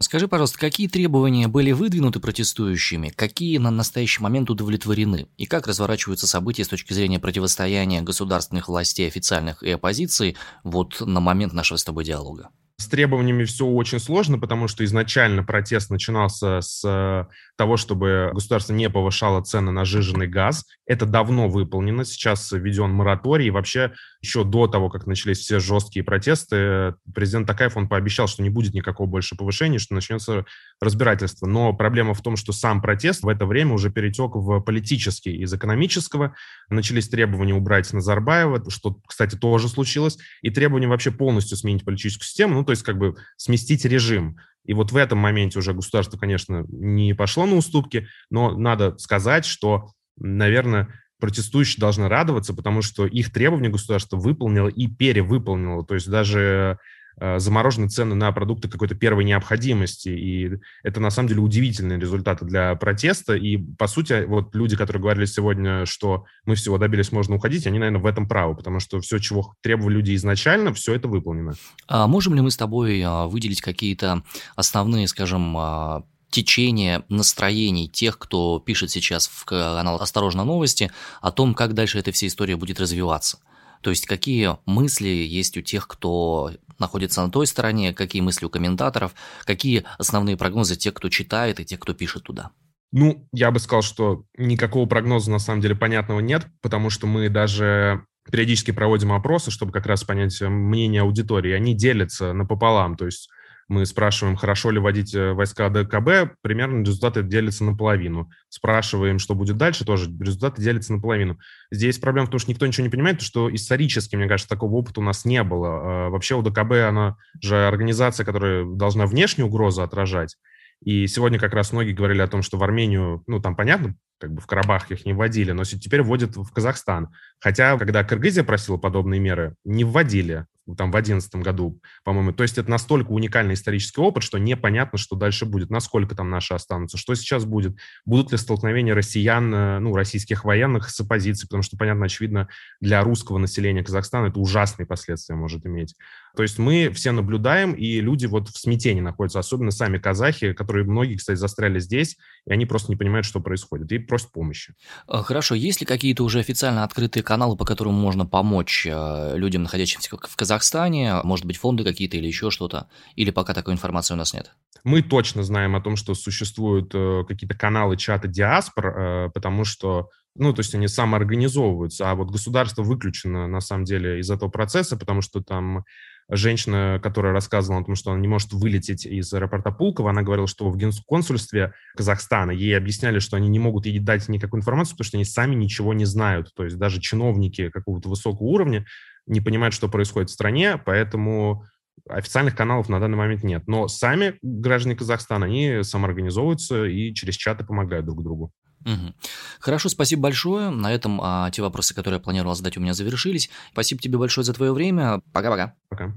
Скажи, 0.00 0.28
пожалуйста, 0.28 0.58
какие 0.58 0.88
требования 0.88 1.48
были 1.48 1.72
выдвинуты 1.72 2.20
протестующими, 2.20 3.10
какие 3.10 3.58
на 3.58 3.70
настоящий 3.70 4.22
момент 4.22 4.50
удовлетворены, 4.50 5.28
и 5.36 5.46
как 5.46 5.66
разворачиваются 5.66 6.26
события 6.26 6.64
с 6.64 6.68
точки 6.68 6.92
зрения 6.92 7.18
противостояния 7.18 8.02
государственных 8.02 8.68
властей, 8.68 9.06
официальных 9.08 9.62
и 9.62 9.70
оппозиции 9.70 10.36
вот 10.64 11.00
на 11.00 11.20
момент 11.20 11.52
нашего 11.52 11.78
с 11.78 11.84
тобой 11.84 12.04
диалога? 12.04 12.50
С 12.80 12.86
требованиями 12.86 13.44
все 13.44 13.66
очень 13.66 13.98
сложно, 13.98 14.38
потому 14.38 14.68
что 14.68 14.84
изначально 14.84 15.42
протест 15.42 15.90
начинался 15.90 16.60
с 16.60 16.82
э, 16.84 17.24
того, 17.56 17.76
чтобы 17.76 18.30
государство 18.32 18.72
не 18.72 18.88
повышало 18.88 19.42
цены 19.42 19.72
на 19.72 19.84
жиженый 19.84 20.28
газ. 20.28 20.64
Это 20.86 21.04
давно 21.04 21.48
выполнено. 21.48 22.04
Сейчас 22.04 22.52
введен 22.52 22.90
мораторий. 22.90 23.48
И 23.48 23.50
вообще 23.50 23.94
еще 24.20 24.44
до 24.44 24.66
того, 24.66 24.90
как 24.90 25.06
начались 25.06 25.38
все 25.38 25.60
жесткие 25.60 26.04
протесты, 26.04 26.94
президент 27.14 27.46
Такаев, 27.46 27.76
он 27.76 27.88
пообещал, 27.88 28.26
что 28.26 28.42
не 28.42 28.50
будет 28.50 28.74
никакого 28.74 29.06
больше 29.06 29.36
повышения, 29.36 29.78
что 29.78 29.94
начнется 29.94 30.44
разбирательство. 30.80 31.46
Но 31.46 31.72
проблема 31.72 32.14
в 32.14 32.22
том, 32.22 32.36
что 32.36 32.52
сам 32.52 32.82
протест 32.82 33.22
в 33.22 33.28
это 33.28 33.46
время 33.46 33.74
уже 33.74 33.90
перетек 33.90 34.34
в 34.34 34.60
политический 34.60 35.36
из 35.36 35.52
экономического. 35.54 36.34
Начались 36.68 37.08
требования 37.08 37.54
убрать 37.54 37.92
Назарбаева, 37.92 38.70
что, 38.70 38.98
кстати, 39.06 39.36
тоже 39.36 39.68
случилось, 39.68 40.18
и 40.42 40.50
требования 40.50 40.88
вообще 40.88 41.12
полностью 41.12 41.56
сменить 41.56 41.84
политическую 41.84 42.26
систему. 42.26 42.54
Ну, 42.54 42.64
то 42.64 42.72
есть 42.72 42.82
как 42.82 42.98
бы 42.98 43.14
сместить 43.36 43.84
режим. 43.84 44.36
И 44.64 44.74
вот 44.74 44.92
в 44.92 44.96
этом 44.96 45.18
моменте 45.18 45.60
уже 45.60 45.72
государство, 45.72 46.18
конечно, 46.18 46.64
не 46.68 47.14
пошло 47.14 47.46
на 47.46 47.56
уступки, 47.56 48.08
но 48.30 48.50
надо 48.56 48.98
сказать, 48.98 49.46
что, 49.46 49.92
наверное, 50.18 50.88
протестующие 51.20 51.80
должны 51.80 52.08
радоваться, 52.08 52.54
потому 52.54 52.82
что 52.82 53.06
их 53.06 53.32
требования 53.32 53.68
государство 53.68 54.16
выполнило 54.16 54.68
и 54.68 54.86
перевыполнило. 54.86 55.84
То 55.84 55.94
есть 55.94 56.08
даже 56.08 56.78
Э, 57.20 57.38
заморожены 57.40 57.88
цены 57.88 58.14
на 58.14 58.30
продукты 58.30 58.68
какой-то 58.68 58.94
первой 58.94 59.24
необходимости. 59.24 60.08
И 60.08 60.50
это, 60.84 61.00
на 61.00 61.10
самом 61.10 61.28
деле, 61.28 61.40
удивительные 61.40 61.98
результаты 61.98 62.44
для 62.44 62.74
протеста. 62.76 63.34
И, 63.34 63.56
по 63.56 63.88
сути, 63.88 64.24
вот 64.24 64.54
люди, 64.54 64.76
которые 64.76 65.02
говорили 65.02 65.24
сегодня, 65.24 65.84
что 65.84 66.26
мы 66.44 66.54
всего 66.54 66.78
добились, 66.78 67.10
можно 67.10 67.34
уходить, 67.34 67.66
они, 67.66 67.78
наверное, 67.78 68.00
в 68.00 68.06
этом 68.06 68.28
правы, 68.28 68.54
потому 68.54 68.78
что 68.78 69.00
все, 69.00 69.18
чего 69.18 69.54
требовали 69.62 69.94
люди 69.94 70.14
изначально, 70.14 70.72
все 70.72 70.94
это 70.94 71.08
выполнено. 71.08 71.54
А 71.88 72.06
можем 72.06 72.34
ли 72.34 72.40
мы 72.40 72.52
с 72.52 72.56
тобой 72.56 73.02
а, 73.02 73.26
выделить 73.26 73.62
какие-то 73.62 74.22
основные, 74.54 75.08
скажем, 75.08 75.56
а, 75.56 76.04
течение 76.30 77.04
настроений 77.08 77.88
тех, 77.88 78.18
кто 78.18 78.58
пишет 78.58 78.90
сейчас 78.90 79.28
в 79.28 79.44
канал 79.44 79.96
«Осторожно, 79.96 80.44
новости» 80.44 80.90
о 81.20 81.32
том, 81.32 81.54
как 81.54 81.74
дальше 81.74 81.98
эта 81.98 82.12
вся 82.12 82.26
история 82.26 82.56
будет 82.56 82.80
развиваться. 82.80 83.38
То 83.80 83.90
есть 83.90 84.06
какие 84.06 84.56
мысли 84.66 85.08
есть 85.08 85.56
у 85.56 85.62
тех, 85.62 85.86
кто 85.86 86.52
находится 86.78 87.22
на 87.22 87.30
той 87.30 87.46
стороне, 87.46 87.92
какие 87.92 88.22
мысли 88.22 88.44
у 88.44 88.50
комментаторов, 88.50 89.14
какие 89.44 89.84
основные 89.98 90.36
прогнозы 90.36 90.76
тех, 90.76 90.94
кто 90.94 91.08
читает 91.08 91.60
и 91.60 91.64
тех, 91.64 91.80
кто 91.80 91.94
пишет 91.94 92.24
туда. 92.24 92.50
Ну, 92.90 93.28
я 93.32 93.50
бы 93.50 93.58
сказал, 93.58 93.82
что 93.82 94.24
никакого 94.36 94.86
прогноза 94.86 95.30
на 95.30 95.38
самом 95.38 95.60
деле 95.60 95.74
понятного 95.74 96.20
нет, 96.20 96.46
потому 96.62 96.90
что 96.90 97.06
мы 97.06 97.28
даже 97.28 98.04
периодически 98.30 98.70
проводим 98.70 99.12
опросы, 99.12 99.50
чтобы 99.50 99.72
как 99.72 99.86
раз 99.86 100.04
понять 100.04 100.40
мнение 100.40 101.02
аудитории. 101.02 101.52
Они 101.52 101.74
делятся 101.74 102.32
напополам, 102.32 102.96
то 102.96 103.06
есть 103.06 103.28
мы 103.68 103.84
спрашиваем, 103.84 104.36
хорошо 104.36 104.70
ли 104.70 104.78
вводить 104.78 105.14
э, 105.14 105.32
войска 105.32 105.68
ДКБ, 105.68 106.36
примерно 106.40 106.80
результаты 106.80 107.22
делятся 107.22 107.64
наполовину. 107.64 108.30
Спрашиваем, 108.48 109.18
что 109.18 109.34
будет 109.34 109.58
дальше, 109.58 109.84
тоже 109.84 110.10
результаты 110.18 110.62
делятся 110.62 110.94
наполовину. 110.94 111.38
Здесь 111.70 111.98
проблема 111.98 112.26
в 112.26 112.30
том, 112.30 112.40
что 112.40 112.50
никто 112.50 112.66
ничего 112.66 112.84
не 112.84 112.90
понимает, 112.90 113.20
что 113.20 113.54
исторически, 113.54 114.16
мне 114.16 114.26
кажется, 114.26 114.48
такого 114.48 114.72
опыта 114.72 115.00
у 115.00 115.02
нас 115.02 115.26
не 115.26 115.42
было. 115.42 115.68
А 115.68 116.08
вообще 116.08 116.34
у 116.34 116.42
ДКБ, 116.42 116.72
она 116.88 117.16
же 117.42 117.66
организация, 117.66 118.24
которая 118.24 118.64
должна 118.64 119.04
внешнюю 119.06 119.48
угрозу 119.48 119.82
отражать. 119.82 120.36
И 120.82 121.06
сегодня 121.06 121.38
как 121.38 121.52
раз 121.52 121.72
многие 121.72 121.92
говорили 121.92 122.22
о 122.22 122.28
том, 122.28 122.42
что 122.42 122.56
в 122.56 122.62
Армению, 122.62 123.22
ну, 123.26 123.40
там 123.40 123.54
понятно, 123.54 123.96
как 124.18 124.32
бы 124.32 124.40
в 124.40 124.46
Карабах 124.46 124.90
их 124.90 125.06
не 125.06 125.12
вводили, 125.12 125.52
но 125.52 125.64
теперь 125.64 126.02
вводят 126.02 126.36
в 126.36 126.50
Казахстан. 126.52 127.08
Хотя, 127.40 127.78
когда 127.78 128.04
Кыргызия 128.04 128.44
просила 128.44 128.76
подобные 128.76 129.20
меры, 129.20 129.54
не 129.64 129.84
вводили 129.84 130.46
там 130.76 130.90
в 130.90 130.92
2011 130.92 131.34
году, 131.36 131.80
по-моему. 132.04 132.32
То 132.32 132.42
есть 132.42 132.58
это 132.58 132.70
настолько 132.70 133.10
уникальный 133.10 133.54
исторический 133.54 134.00
опыт, 134.00 134.22
что 134.22 134.38
непонятно, 134.38 134.98
что 134.98 135.16
дальше 135.16 135.46
будет, 135.46 135.70
насколько 135.70 136.14
там 136.14 136.30
наши 136.30 136.54
останутся, 136.54 136.98
что 136.98 137.14
сейчас 137.14 137.44
будет, 137.44 137.76
будут 138.04 138.32
ли 138.32 138.38
столкновения 138.38 138.94
россиян, 138.94 139.54
э, 139.54 139.78
ну, 139.78 139.94
российских 139.94 140.44
военных 140.44 140.90
с 140.90 141.00
оппозицией, 141.00 141.48
потому 141.48 141.62
что, 141.62 141.76
понятно, 141.76 142.06
очевидно, 142.06 142.48
для 142.80 143.02
русского 143.02 143.38
населения 143.38 143.82
Казахстана 143.82 144.26
это 144.26 144.40
ужасные 144.40 144.86
последствия 144.86 145.36
может 145.36 145.64
иметь. 145.64 145.94
То 146.36 146.42
есть 146.42 146.58
мы 146.58 146.90
все 146.90 147.12
наблюдаем, 147.12 147.72
и 147.72 148.00
люди 148.00 148.26
вот 148.26 148.48
в 148.48 148.58
смятении 148.58 149.00
находятся, 149.00 149.38
особенно 149.38 149.70
сами 149.70 149.98
казахи, 149.98 150.52
которые 150.52 150.84
многие, 150.84 151.16
кстати, 151.16 151.38
застряли 151.38 151.80
здесь, 151.80 152.16
и 152.48 152.52
они 152.52 152.64
просто 152.64 152.90
не 152.90 152.96
понимают, 152.96 153.26
что 153.26 153.40
происходит, 153.40 153.92
и 153.92 153.98
просят 153.98 154.32
помощи. 154.32 154.74
Э, 155.06 155.22
хорошо, 155.22 155.54
есть 155.54 155.80
ли 155.80 155.86
какие-то 155.86 156.24
уже 156.24 156.40
официально 156.40 156.82
открытые 156.82 157.22
каналы, 157.22 157.56
по 157.56 157.64
которым 157.64 157.94
можно 157.94 158.24
помочь 158.24 158.86
э, 158.86 159.36
людям, 159.36 159.62
находящимся 159.64 160.08
в 160.16 160.36
Казахстане, 160.36 161.20
может 161.24 161.44
быть, 161.44 161.58
фонды 161.58 161.84
какие-то 161.84 162.16
или 162.16 162.26
еще 162.26 162.50
что-то, 162.50 162.88
или 163.16 163.30
пока 163.30 163.52
такой 163.52 163.74
информации 163.74 164.14
у 164.14 164.16
нас 164.16 164.32
нет? 164.32 164.52
Мы 164.82 165.02
точно 165.02 165.42
знаем 165.42 165.76
о 165.76 165.80
том, 165.80 165.96
что 165.96 166.14
существуют 166.14 166.92
э, 166.94 167.24
какие-то 167.28 167.56
каналы 167.56 167.96
чата 167.96 168.28
диаспор, 168.28 169.30
потому 169.32 169.64
что 169.64 170.08
ну, 170.34 170.52
то 170.52 170.60
есть 170.60 170.72
они 170.74 170.86
самоорганизовываются, 170.86 172.08
а 172.08 172.14
вот 172.14 172.30
государство 172.30 172.82
выключено, 172.82 173.48
на 173.48 173.60
самом 173.60 173.84
деле, 173.84 174.20
из 174.20 174.30
этого 174.30 174.48
процесса, 174.48 174.96
потому 174.96 175.20
что 175.20 175.42
там 175.42 175.84
женщина, 176.30 177.00
которая 177.02 177.32
рассказывала 177.32 177.80
о 177.80 177.84
том, 177.84 177.94
что 177.94 178.10
она 178.10 178.20
не 178.20 178.28
может 178.28 178.52
вылететь 178.52 179.06
из 179.06 179.32
аэропорта 179.32 179.70
Пулково, 179.70 180.10
она 180.10 180.22
говорила, 180.22 180.46
что 180.46 180.68
в 180.68 180.76
генконсульстве 180.76 181.72
Казахстана 181.96 182.50
ей 182.50 182.76
объясняли, 182.76 183.18
что 183.18 183.36
они 183.36 183.48
не 183.48 183.58
могут 183.58 183.86
ей 183.86 183.98
дать 183.98 184.28
никакую 184.28 184.60
информацию, 184.60 184.94
потому 184.94 185.06
что 185.06 185.16
они 185.16 185.24
сами 185.24 185.54
ничего 185.54 185.94
не 185.94 186.04
знают. 186.04 186.52
То 186.54 186.64
есть 186.64 186.76
даже 186.76 187.00
чиновники 187.00 187.70
какого-то 187.70 188.08
высокого 188.08 188.46
уровня 188.46 188.84
не 189.26 189.40
понимают, 189.40 189.74
что 189.74 189.88
происходит 189.88 190.30
в 190.30 190.34
стране, 190.34 190.80
поэтому 190.84 191.64
официальных 192.08 192.56
каналов 192.56 192.88
на 192.88 193.00
данный 193.00 193.16
момент 193.16 193.42
нет. 193.42 193.66
Но 193.66 193.88
сами 193.88 194.38
граждане 194.42 194.96
Казахстана, 194.96 195.46
они 195.46 195.82
самоорганизовываются 195.82 196.84
и 196.84 197.12
через 197.14 197.34
чаты 197.34 197.64
помогают 197.64 198.06
друг 198.06 198.22
другу. 198.22 198.52
Угу. 198.84 199.14
Хорошо, 199.60 199.88
спасибо 199.88 200.22
большое. 200.22 200.70
На 200.70 200.92
этом 200.92 201.20
а, 201.22 201.50
те 201.50 201.62
вопросы, 201.62 201.94
которые 201.94 202.18
я 202.18 202.22
планировал 202.22 202.54
задать, 202.54 202.76
у 202.76 202.80
меня 202.80 202.94
завершились. 202.94 203.50
Спасибо 203.72 204.00
тебе 204.00 204.18
большое 204.18 204.44
за 204.44 204.54
твое 204.54 204.72
время. 204.72 205.20
Пока-пока. 205.32 205.74
Пока. 205.88 206.12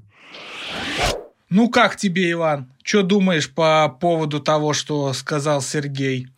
Ну 1.49 1.69
как 1.69 1.97
тебе, 1.97 2.31
Иван? 2.31 2.71
Что 2.81 3.03
думаешь 3.03 3.53
по 3.53 3.89
поводу 3.89 4.39
того, 4.39 4.71
что 4.71 5.11
сказал 5.11 5.61
Сергей? 5.61 6.29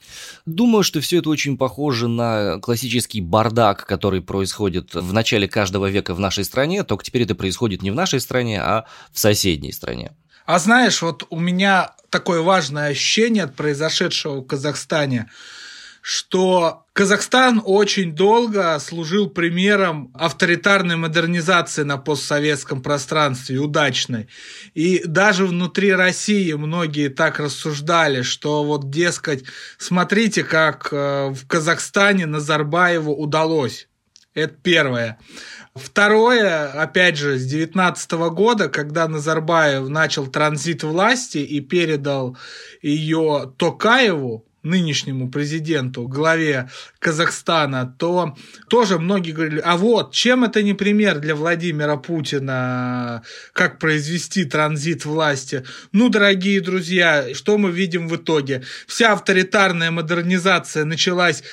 Думаю, 0.47 0.81
что 0.81 1.01
все 1.01 1.19
это 1.19 1.29
очень 1.29 1.55
похоже 1.55 2.07
на 2.07 2.57
классический 2.59 3.21
бардак, 3.21 3.85
который 3.85 4.21
происходит 4.21 4.95
в 4.95 5.13
начале 5.13 5.47
каждого 5.47 5.87
века 5.87 6.15
в 6.15 6.19
нашей 6.19 6.43
стране, 6.43 6.83
только 6.83 7.03
теперь 7.03 7.21
это 7.21 7.35
происходит 7.35 7.83
не 7.83 7.91
в 7.91 7.95
нашей 7.95 8.19
стране, 8.19 8.59
а 8.59 8.85
в 9.11 9.19
соседней 9.19 9.71
стране. 9.71 10.13
А 10.47 10.57
знаешь, 10.57 11.03
вот 11.03 11.27
у 11.29 11.39
меня 11.39 11.93
такое 12.09 12.41
важное 12.41 12.87
ощущение 12.87 13.43
от 13.43 13.55
произошедшего 13.55 14.41
в 14.41 14.47
Казахстане– 14.47 15.29
что 16.05 16.85
Казахстан 16.91 17.61
очень 17.63 18.13
долго 18.13 18.77
служил 18.79 19.29
примером 19.29 20.11
авторитарной 20.13 20.97
модернизации 20.97 21.83
на 21.83 21.97
постсоветском 21.97 22.81
пространстве, 22.81 23.59
удачной. 23.59 24.27
И 24.73 25.01
даже 25.05 25.45
внутри 25.45 25.93
России 25.93 26.51
многие 26.51 27.07
так 27.07 27.39
рассуждали, 27.39 28.21
что 28.21 28.65
вот, 28.65 28.89
дескать, 28.89 29.45
смотрите, 29.77 30.43
как 30.43 30.89
э, 30.91 31.29
в 31.29 31.47
Казахстане 31.47 32.25
Назарбаеву 32.25 33.15
удалось. 33.15 33.87
Это 34.33 34.55
первое. 34.61 35.19
Второе, 35.73 36.81
опять 36.81 37.17
же, 37.17 37.37
с 37.37 37.45
2019 37.45 38.11
года, 38.33 38.67
когда 38.67 39.07
Назарбаев 39.07 39.87
начал 39.87 40.27
транзит 40.27 40.83
власти 40.83 41.37
и 41.37 41.61
передал 41.61 42.37
ее 42.81 43.53
Токаеву, 43.57 44.45
нынешнему 44.63 45.29
президенту, 45.29 46.07
главе 46.07 46.69
Казахстана, 46.99 47.93
то 47.99 48.35
тоже 48.69 48.97
многие 48.97 49.31
говорили, 49.31 49.61
а 49.63 49.77
вот, 49.77 50.13
чем 50.13 50.43
это 50.43 50.63
не 50.63 50.73
пример 50.73 51.19
для 51.19 51.35
Владимира 51.35 51.97
Путина, 51.97 53.23
как 53.51 53.79
произвести 53.79 54.45
транзит 54.45 55.05
власти? 55.05 55.63
Ну, 55.91 56.09
дорогие 56.09 56.61
друзья, 56.61 57.33
что 57.33 57.57
мы 57.57 57.71
видим 57.71 58.07
в 58.07 58.15
итоге? 58.15 58.63
Вся 58.87 59.11
авторитарная 59.11 59.91
модернизация 59.91 60.85
началась 60.85 61.43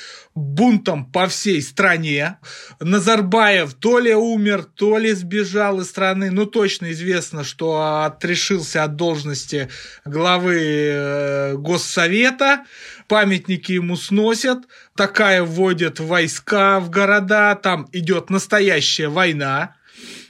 бунтом 0.41 1.05
по 1.05 1.27
всей 1.29 1.63
стране. 1.63 2.39
Назарбаев 2.81 3.75
то 3.75 3.99
ли 3.99 4.15
умер, 4.15 4.65
то 4.65 4.99
ли 4.99 5.13
сбежал 5.13 5.81
из 5.81 5.89
страны. 5.89 6.31
Ну, 6.31 6.47
точно 6.47 6.93
известно, 6.93 7.45
что 7.45 8.03
отрешился 8.05 8.85
от 8.85 8.97
должности 8.97 9.69
главы 10.05 10.59
э, 10.59 11.55
Госсовета. 11.57 12.65
Памятники 13.07 13.73
ему 13.73 13.97
сносят. 13.97 14.61
Такая 14.97 15.43
вводят 15.43 16.01
войска 16.01 16.81
в 16.81 16.91
города. 16.91 17.55
Там 17.55 17.89
идет 17.93 18.31
настоящая 18.31 19.09
война 19.09 19.77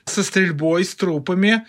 со 0.05 0.23
стрельбой, 0.23 0.85
с 0.85 0.95
трупами. 0.95 1.65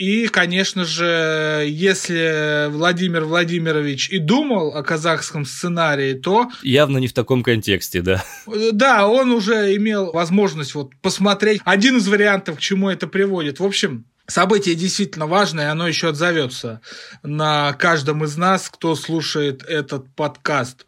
И, 0.00 0.28
конечно 0.28 0.86
же, 0.86 1.66
если 1.68 2.70
Владимир 2.70 3.26
Владимирович 3.26 4.08
и 4.08 4.16
думал 4.16 4.74
о 4.74 4.82
казахском 4.82 5.44
сценарии, 5.44 6.14
то... 6.14 6.48
Явно 6.62 6.96
не 6.96 7.06
в 7.06 7.12
таком 7.12 7.42
контексте, 7.42 8.00
да. 8.00 8.24
Да, 8.72 9.06
он 9.06 9.30
уже 9.30 9.76
имел 9.76 10.10
возможность 10.10 10.74
вот 10.74 10.92
посмотреть 11.02 11.60
один 11.66 11.98
из 11.98 12.08
вариантов, 12.08 12.56
к 12.56 12.60
чему 12.60 12.88
это 12.88 13.08
приводит. 13.08 13.60
В 13.60 13.64
общем, 13.64 14.06
Событие 14.30 14.76
действительно 14.76 15.26
важное, 15.26 15.72
оно 15.72 15.88
еще 15.88 16.10
отзовется 16.10 16.80
на 17.24 17.72
каждом 17.72 18.22
из 18.24 18.36
нас, 18.36 18.70
кто 18.70 18.94
слушает 18.94 19.64
этот 19.64 20.08
подкаст. 20.14 20.86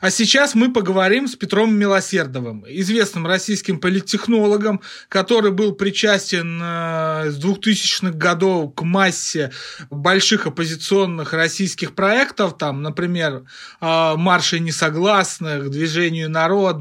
А 0.00 0.10
сейчас 0.10 0.54
мы 0.54 0.72
поговорим 0.72 1.26
с 1.26 1.34
Петром 1.34 1.74
Милосердовым, 1.74 2.64
известным 2.68 3.26
российским 3.26 3.80
политтехнологом, 3.80 4.80
который 5.08 5.50
был 5.50 5.72
причастен 5.72 6.60
э, 6.62 7.30
с 7.32 7.44
2000-х 7.44 8.16
годов 8.16 8.74
к 8.76 8.82
массе 8.82 9.50
больших 9.90 10.46
оппозиционных 10.46 11.32
российских 11.32 11.96
проектов, 11.96 12.56
там, 12.56 12.82
например, 12.82 13.42
э, 13.80 14.14
«Марши 14.16 14.60
несогласных», 14.60 15.68
«Движению 15.68 16.30
народ», 16.30 16.76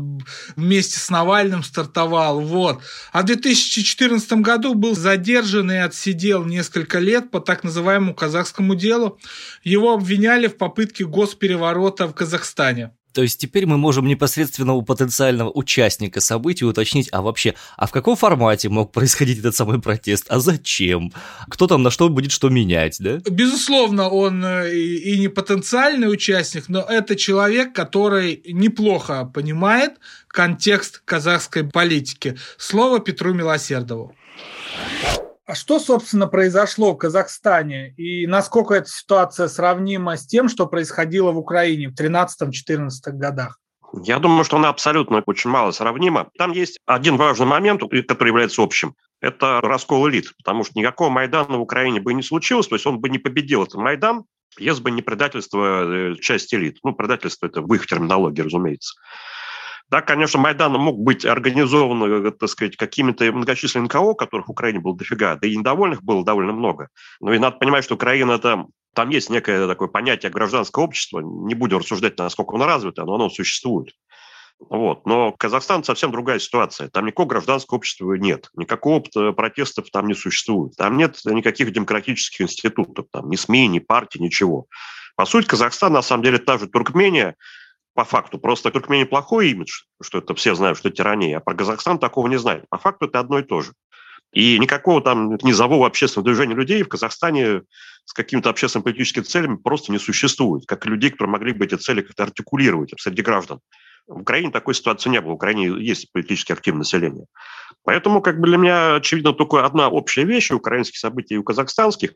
вместе 0.55 0.99
с 0.99 1.09
Навальным 1.09 1.63
стартовал, 1.63 2.39
вот. 2.39 2.83
А 3.11 3.23
в 3.23 3.25
2014 3.25 4.33
году 4.33 4.75
был 4.75 4.95
задержан 4.95 5.71
и 5.71 5.77
отсечен 5.77 6.02
сидел 6.03 6.43
несколько 6.45 6.99
лет 6.99 7.31
по 7.31 7.39
так 7.39 7.63
называемому 7.63 8.13
казахскому 8.13 8.75
делу. 8.75 9.17
Его 9.63 9.93
обвиняли 9.93 10.47
в 10.47 10.57
попытке 10.57 11.05
госпереворота 11.05 12.07
в 12.07 12.13
Казахстане. 12.13 12.91
То 13.13 13.21
есть 13.21 13.39
теперь 13.39 13.67
мы 13.67 13.77
можем 13.77 14.07
непосредственно 14.07 14.73
у 14.73 14.81
потенциального 14.81 15.51
участника 15.51 16.19
событий 16.19 16.65
уточнить, 16.65 17.09
а 17.11 17.21
вообще, 17.21 17.53
а 17.77 17.85
в 17.85 17.91
каком 17.91 18.15
формате 18.15 18.69
мог 18.69 18.91
происходить 18.91 19.39
этот 19.39 19.55
самый 19.55 19.79
протест, 19.79 20.25
а 20.29 20.39
зачем, 20.39 21.13
кто 21.47 21.67
там 21.67 21.83
на 21.83 21.91
что 21.91 22.09
будет 22.09 22.31
что 22.31 22.49
менять, 22.49 22.97
да? 22.99 23.19
Безусловно, 23.29 24.09
он 24.09 24.43
э, 24.43 24.75
и 24.75 25.19
не 25.19 25.27
потенциальный 25.27 26.11
участник, 26.11 26.69
но 26.69 26.81
это 26.81 27.15
человек, 27.15 27.73
который 27.73 28.41
неплохо 28.47 29.25
понимает 29.25 29.93
контекст 30.27 31.03
казахской 31.05 31.63
политики. 31.63 32.35
Слово 32.57 32.99
Петру 32.99 33.33
Милосердову. 33.33 34.15
А 35.45 35.55
что, 35.55 35.79
собственно, 35.79 36.27
произошло 36.27 36.93
в 36.93 36.97
Казахстане 36.97 37.93
и 37.97 38.25
насколько 38.27 38.75
эта 38.75 38.87
ситуация 38.87 39.49
сравнима 39.49 40.15
с 40.15 40.25
тем, 40.25 40.47
что 40.47 40.67
происходило 40.67 41.31
в 41.31 41.37
Украине 41.37 41.89
в 41.89 41.95
13-14 41.99 42.89
годах? 43.07 43.59
Я 44.01 44.19
думаю, 44.19 44.45
что 44.45 44.57
она 44.57 44.69
абсолютно 44.69 45.21
очень 45.25 45.49
мало 45.49 45.71
сравнима. 45.71 46.29
Там 46.37 46.51
есть 46.51 46.79
один 46.85 47.17
важный 47.17 47.45
момент, 47.45 47.81
который 48.07 48.29
является 48.29 48.63
общим. 48.63 48.95
Это 49.19 49.61
раскол 49.61 50.09
элит, 50.09 50.31
потому 50.37 50.63
что 50.63 50.79
никакого 50.79 51.09
Майдана 51.09 51.57
в 51.57 51.61
Украине 51.61 51.99
бы 51.99 52.13
не 52.13 52.23
случилось, 52.23 52.67
то 52.67 52.75
есть 52.75 52.87
он 52.87 52.99
бы 52.99 53.09
не 53.09 53.19
победил 53.19 53.63
этот 53.63 53.75
Майдан, 53.75 54.23
если 54.57 54.81
бы 54.81 54.91
не 54.91 55.01
предательство 55.01 55.83
э, 55.85 56.15
части 56.15 56.55
элит. 56.55 56.77
Ну, 56.83 56.93
предательство– 56.93 57.45
это 57.47 57.61
в 57.61 57.73
их 57.73 57.85
терминологии, 57.85 58.41
разумеется. 58.41 58.95
Да, 59.89 60.01
конечно, 60.01 60.39
Майдан 60.39 60.73
мог 60.73 60.97
быть 60.97 61.25
организован, 61.25 62.25
э, 62.27 62.31
так 62.31 62.49
сказать, 62.49 62.77
какими-то 62.77 63.31
многочисленными 63.31 63.87
НКО, 63.87 64.13
которых 64.13 64.47
в 64.47 64.51
Украине 64.51 64.79
было 64.79 64.97
дофига, 64.97 65.35
да 65.35 65.47
и 65.47 65.55
недовольных 65.55 66.03
было 66.03 66.25
довольно 66.25 66.53
много. 66.53 66.89
Но 67.19 67.33
и 67.33 67.39
надо 67.39 67.57
понимать, 67.57 67.83
что 67.83 67.95
Украина 67.95 68.33
это 68.33 68.65
там 68.93 69.09
есть 69.09 69.29
некое 69.29 69.67
такое 69.67 69.87
понятие 69.87 70.31
гражданского 70.31 70.83
общества. 70.83 71.19
Не 71.21 71.55
будем 71.55 71.79
рассуждать, 71.79 72.17
насколько 72.17 72.55
оно 72.55 72.65
развито, 72.65 73.05
но 73.05 73.15
оно 73.15 73.29
существует. 73.29 73.93
Вот. 74.59 75.05
Но 75.05 75.31
Казахстан 75.33 75.83
совсем 75.83 76.11
другая 76.11 76.39
ситуация. 76.39 76.89
Там 76.89 77.05
никакого 77.05 77.27
гражданского 77.27 77.77
общества 77.77 78.13
нет. 78.13 78.49
Никакого 78.55 79.01
протестов 79.33 79.89
там 79.91 80.07
не 80.07 80.13
существует. 80.13 80.75
Там 80.77 80.97
нет 80.97 81.19
никаких 81.25 81.71
демократических 81.71 82.41
институтов. 82.41 83.07
Там 83.11 83.29
ни 83.29 83.35
СМИ, 83.35 83.67
ни 83.67 83.79
партий, 83.79 84.21
ничего. 84.21 84.67
По 85.15 85.25
сути, 85.25 85.47
Казахстан, 85.47 85.93
на 85.93 86.01
самом 86.01 86.23
деле, 86.23 86.37
та 86.37 86.57
же 86.57 86.67
Туркмения, 86.67 87.35
по 87.93 88.03
факту. 88.03 88.39
Просто 88.39 88.71
Туркмения 88.71 89.05
плохой 89.05 89.51
имидж, 89.51 89.83
что 90.01 90.19
это 90.19 90.33
все 90.35 90.55
знают, 90.55 90.77
что 90.77 90.89
это 90.89 90.97
тирания, 90.97 91.37
а 91.37 91.39
про 91.39 91.55
Казахстан 91.55 91.99
такого 91.99 92.27
не 92.27 92.37
знают. 92.37 92.65
По 92.69 92.77
факту 92.77 93.05
это 93.05 93.19
одно 93.19 93.39
и 93.39 93.43
то 93.43 93.61
же. 93.61 93.73
И 94.31 94.57
никакого 94.57 94.99
там 95.01 95.35
низового 95.43 95.85
общественного 95.85 96.25
движения 96.25 96.55
людей 96.55 96.81
в 96.81 96.89
Казахстане 96.89 97.61
с 98.05 98.13
какими-то 98.13 98.49
общественно-политическими 98.49 99.23
целями 99.23 99.57
просто 99.57 99.91
не 99.91 99.99
существует, 99.99 100.65
как 100.65 100.85
и 100.85 100.89
людей, 100.89 101.11
которые 101.11 101.31
могли 101.31 101.53
бы 101.53 101.65
эти 101.65 101.75
цели 101.75 102.01
как-то 102.01 102.23
артикулировать 102.23 102.93
среди 102.99 103.21
граждан. 103.21 103.59
В 104.07 104.21
Украине 104.21 104.51
такой 104.51 104.73
ситуации 104.73 105.09
не 105.09 105.21
было. 105.21 105.31
В 105.31 105.35
Украине 105.35 105.67
есть 105.79 106.11
политически 106.11 106.51
активное 106.51 106.79
население. 106.79 107.25
Поэтому 107.83 108.21
как 108.21 108.39
бы 108.39 108.47
для 108.47 108.57
меня 108.57 108.95
очевидно 108.95 109.33
только 109.33 109.63
одна 109.63 109.87
общая 109.87 110.25
вещь 110.25 110.51
у 110.51 110.57
украинских 110.57 110.97
событий 110.97 111.35
и 111.35 111.37
у 111.37 111.43
казахстанских, 111.43 112.13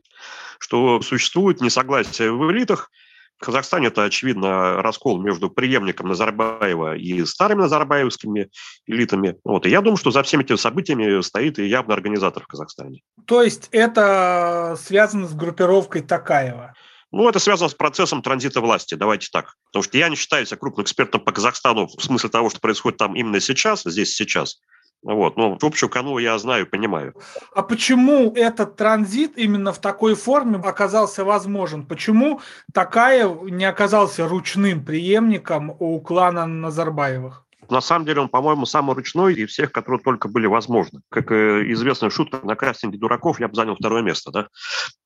что 0.58 1.00
существует 1.00 1.60
несогласие 1.60 2.32
в 2.32 2.50
элитах– 2.50 2.90
в 3.38 3.44
Казахстане 3.44 3.86
это, 3.86 4.04
очевидно, 4.04 4.82
раскол 4.82 5.20
между 5.20 5.48
преемником 5.48 6.08
Назарбаева 6.08 6.96
и 6.96 7.24
старыми 7.24 7.60
назарбаевскими 7.62 8.50
элитами. 8.86 9.36
Вот. 9.44 9.64
И 9.64 9.70
я 9.70 9.80
думаю, 9.80 9.96
что 9.96 10.10
за 10.10 10.22
всеми 10.24 10.42
этими 10.42 10.56
событиями 10.56 11.20
стоит 11.22 11.58
и 11.58 11.66
явно 11.66 11.94
организатор 11.94 12.42
в 12.42 12.48
Казахстане. 12.48 13.00
То 13.26 13.42
есть 13.42 13.68
это 13.70 14.76
связано 14.82 15.28
с 15.28 15.34
группировкой 15.34 16.02
Такаева? 16.02 16.74
Ну, 17.10 17.28
это 17.28 17.38
связано 17.38 17.70
с 17.70 17.74
процессом 17.74 18.22
транзита 18.22 18.60
власти, 18.60 18.94
давайте 18.94 19.28
так. 19.32 19.54
Потому 19.66 19.82
что 19.82 19.96
я 19.96 20.08
не 20.08 20.16
считаю 20.16 20.44
себя 20.44 20.58
крупным 20.58 20.84
экспертом 20.84 21.20
по 21.22 21.32
Казахстану 21.32 21.86
в 21.86 22.02
смысле 22.02 22.28
того, 22.28 22.50
что 22.50 22.60
происходит 22.60 22.98
там 22.98 23.14
именно 23.16 23.40
сейчас, 23.40 23.82
здесь 23.84 24.14
сейчас. 24.14 24.58
Вот, 25.02 25.36
ну, 25.36 25.56
общую 25.62 25.88
канву 25.88 26.18
я 26.18 26.38
знаю, 26.38 26.66
понимаю. 26.66 27.14
А 27.54 27.62
почему 27.62 28.32
этот 28.34 28.76
транзит 28.76 29.38
именно 29.38 29.72
в 29.72 29.78
такой 29.78 30.14
форме 30.14 30.58
оказался 30.58 31.24
возможен? 31.24 31.86
Почему 31.86 32.40
такая 32.74 33.28
не 33.28 33.64
оказался 33.64 34.26
ручным 34.26 34.84
преемником 34.84 35.74
у 35.78 36.00
клана 36.00 36.46
Назарбаевых? 36.46 37.44
На 37.70 37.80
самом 37.80 38.06
деле 38.06 38.22
он, 38.22 38.28
по-моему, 38.28 38.64
самый 38.64 38.96
ручной 38.96 39.34
из 39.34 39.50
всех, 39.50 39.72
которые 39.72 40.00
только 40.00 40.26
были 40.28 40.46
возможны. 40.46 41.00
Как 41.10 41.30
э, 41.30 41.70
известная 41.72 42.10
шутка 42.10 42.40
на 42.42 42.56
кастинге 42.56 42.98
дураков, 42.98 43.40
я 43.40 43.48
бы 43.48 43.54
занял 43.54 43.76
второе 43.76 44.02
место. 44.02 44.30
Да? 44.30 44.48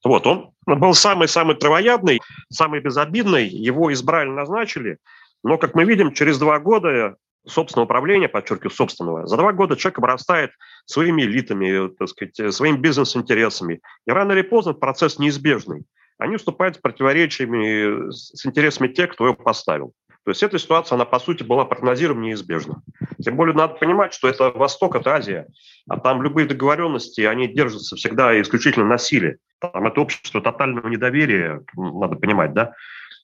Вот, 0.05 0.27
он 0.27 0.53
был 0.67 0.95
самый-самый 0.95 1.57
травоядный, 1.57 2.21
самый 2.51 2.81
безобидный, 2.81 3.49
его 3.49 3.93
избрали, 3.93 4.31
назначили, 4.31 4.99
но, 5.43 5.59
как 5.59 5.75
мы 5.75 5.85
видим, 5.85 6.13
через 6.13 6.39
два 6.39 6.61
года 6.61 7.17
собственного 7.47 7.87
управления, 7.87 8.29
подчеркиваю, 8.29 8.71
собственного, 8.71 9.27
за 9.27 9.37
два 9.37 9.53
года 9.53 9.77
человек 9.77 9.99
обрастает 9.99 10.51
своими 10.85 11.23
элитами, 11.23 11.89
так 11.89 12.09
сказать, 12.09 12.55
своими 12.55 12.77
бизнес-интересами. 12.77 13.81
И 14.07 14.11
рано 14.11 14.33
или 14.33 14.43
поздно 14.43 14.75
процесс 14.75 15.19
неизбежный. 15.19 15.85
Они 16.19 16.37
вступают 16.37 16.77
с 16.77 16.79
противоречиями 16.79 18.11
с 18.11 18.47
интересами 18.47 18.89
тех, 18.89 19.13
кто 19.13 19.25
его 19.27 19.35
поставил. 19.35 19.93
То 20.25 20.31
есть 20.31 20.43
эта 20.43 20.57
ситуация, 20.59 20.95
она, 20.95 21.05
по 21.05 21.19
сути, 21.19 21.43
была 21.43 21.65
прогнозируема 21.65 22.23
неизбежна. 22.23 22.83
Тем 23.21 23.37
более 23.37 23.57
надо 23.57 23.75
понимать, 23.75 24.15
что 24.15 24.29
это 24.29 24.51
Восток, 24.51 24.95
это 24.95 25.15
Азия, 25.15 25.49
а 25.89 25.99
там 25.99 26.23
любые 26.23 26.47
договоренности, 26.47 27.23
они 27.23 27.49
держатся 27.49 27.97
всегда 27.97 28.41
исключительно 28.41 28.87
на 28.87 28.99
силе. 28.99 29.39
Там 29.59 29.85
это 29.85 30.01
общество 30.01 30.41
тотального 30.41 30.87
недоверия, 30.87 31.65
надо 31.75 32.15
понимать, 32.17 32.53
да. 32.53 32.73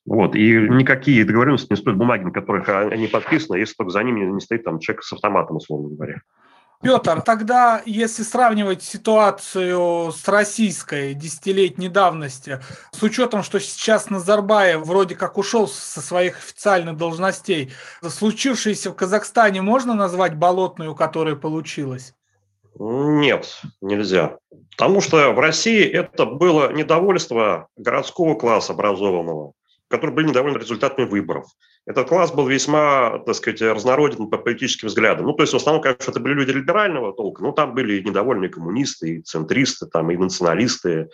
Вот. 0.05 0.35
И 0.35 0.53
никакие 0.53 1.25
договоренности 1.25 1.71
не 1.71 1.77
стоят 1.77 1.97
бумаги, 1.97 2.23
на 2.23 2.31
которых 2.31 2.67
они 2.69 3.07
подписаны, 3.07 3.57
если 3.57 3.75
только 3.75 3.91
за 3.91 4.03
ними 4.03 4.25
не 4.25 4.41
стоит 4.41 4.63
там 4.63 4.79
человек 4.79 5.03
с 5.03 5.13
автоматом, 5.13 5.57
условно 5.57 5.89
говоря. 5.89 6.21
Петр, 6.81 7.21
тогда 7.21 7.81
если 7.85 8.23
сравнивать 8.23 8.81
ситуацию 8.81 10.13
с 10.13 10.25
российской 10.29 11.13
десятилетней 11.13 11.89
давности, 11.89 12.61
с 12.91 13.03
учетом, 13.03 13.43
что 13.43 13.59
сейчас 13.59 14.09
Назарбаев 14.09 14.85
вроде 14.85 15.15
как 15.15 15.37
ушел 15.37 15.67
со 15.67 15.99
своих 15.99 16.37
официальных 16.37 16.95
должностей, 16.95 17.73
случившееся 18.01 18.91
в 18.91 18.95
Казахстане 18.95 19.61
можно 19.61 19.93
назвать 19.93 20.37
болотной, 20.37 20.87
у 20.87 20.95
которой 20.95 21.35
получилось? 21.35 22.13
Нет, 22.79 23.61
нельзя. 23.81 24.37
Потому 24.77 25.01
что 25.01 25.33
в 25.33 25.39
России 25.39 25.83
это 25.83 26.25
было 26.25 26.71
недовольство 26.71 27.67
городского 27.75 28.35
класса 28.35 28.71
образованного, 28.71 29.51
которые 29.89 30.15
были 30.15 30.27
недовольны 30.27 30.57
результатами 30.57 31.05
выборов. 31.05 31.47
этот 31.85 32.07
класс 32.07 32.31
был 32.31 32.47
весьма, 32.47 33.19
так 33.25 33.35
сказать, 33.35 33.61
разнороден 33.61 34.29
по 34.29 34.37
политическим 34.37 34.87
взглядам. 34.87 35.25
Ну, 35.25 35.33
то 35.33 35.43
есть, 35.43 35.53
в 35.53 35.55
основном, 35.55 35.81
конечно, 35.81 36.11
это 36.11 36.19
были 36.19 36.33
люди 36.33 36.51
либерального 36.51 37.13
толка, 37.13 37.41
но 37.41 37.51
там 37.51 37.73
были 37.73 37.99
и 37.99 38.03
недовольные 38.03 38.49
коммунисты, 38.49 39.15
и 39.15 39.21
центристы, 39.21 39.87
там, 39.87 40.11
и 40.11 40.17
националисты. 40.17 41.09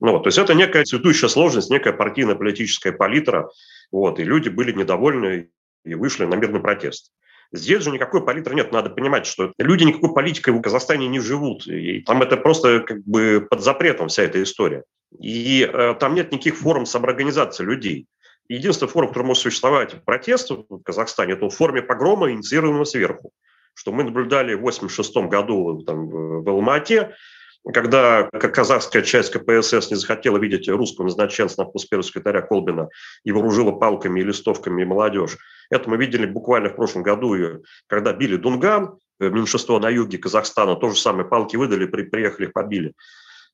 Ну, 0.00 0.12
вот, 0.12 0.22
то 0.22 0.28
есть, 0.28 0.38
это 0.38 0.54
некая 0.54 0.84
цветущая 0.84 1.28
сложность, 1.28 1.70
некая 1.70 1.92
партийно-политическая 1.92 2.92
палитра, 2.92 3.50
вот, 3.90 4.20
и 4.20 4.24
люди 4.24 4.48
были 4.48 4.72
недовольны 4.72 5.50
и 5.84 5.94
вышли 5.94 6.24
на 6.24 6.36
мирный 6.36 6.60
протест. 6.60 7.10
Здесь 7.52 7.82
же 7.82 7.90
никакой 7.90 8.24
палитры 8.24 8.54
нет. 8.54 8.72
Надо 8.72 8.88
понимать, 8.88 9.26
что 9.26 9.52
люди 9.58 9.84
никакой 9.84 10.14
политикой 10.14 10.50
в 10.54 10.62
Казахстане 10.62 11.06
не 11.08 11.20
живут. 11.20 11.66
И 11.66 12.00
там 12.00 12.22
это 12.22 12.38
просто 12.38 12.80
как 12.80 13.04
бы 13.04 13.46
под 13.48 13.60
запретом 13.60 14.08
вся 14.08 14.22
эта 14.22 14.42
история. 14.42 14.84
И 15.20 15.68
э, 15.70 15.94
там 15.98 16.14
нет 16.14 16.32
никаких 16.32 16.56
форм 16.56 16.86
самоорганизации 16.86 17.64
людей. 17.64 18.06
Единственная 18.48 18.90
форма, 18.90 19.08
которая 19.08 19.28
может 19.28 19.42
существовать 19.42 20.04
протест 20.04 20.50
в 20.50 20.82
Казахстане, 20.82 21.34
это 21.34 21.48
в 21.48 21.54
форме 21.54 21.82
погрома, 21.82 22.30
инициированного 22.30 22.84
сверху. 22.84 23.32
Что 23.74 23.92
мы 23.92 24.04
наблюдали 24.04 24.54
в 24.54 24.58
1986 24.58 25.30
году 25.30 25.82
там, 25.86 26.08
в 26.08 26.48
Алмате, 26.48 27.14
когда 27.72 28.28
казахская 28.28 29.02
часть 29.02 29.32
КПСС 29.32 29.90
не 29.90 29.96
захотела 29.96 30.36
видеть 30.38 30.68
русского 30.68 31.04
назначенца 31.04 31.62
на 31.62 31.64
пост 31.64 31.88
первого 31.88 32.06
секретаря 32.06 32.42
Колбина 32.42 32.88
и 33.24 33.30
вооружила 33.30 33.72
палками 33.72 34.20
и 34.20 34.24
листовками 34.24 34.84
молодежь. 34.84 35.38
Это 35.70 35.88
мы 35.88 35.96
видели 35.96 36.26
буквально 36.26 36.70
в 36.70 36.76
прошлом 36.76 37.02
году, 37.02 37.36
когда 37.86 38.12
били 38.12 38.36
Дунган, 38.36 38.98
э, 39.20 39.28
меньшинство 39.28 39.78
на 39.78 39.88
юге 39.88 40.18
Казахстана, 40.18 40.74
то 40.74 40.90
же 40.90 40.96
самое, 40.96 41.26
палки 41.26 41.56
выдали, 41.56 41.86
при, 41.86 42.02
приехали, 42.02 42.46
побили. 42.46 42.94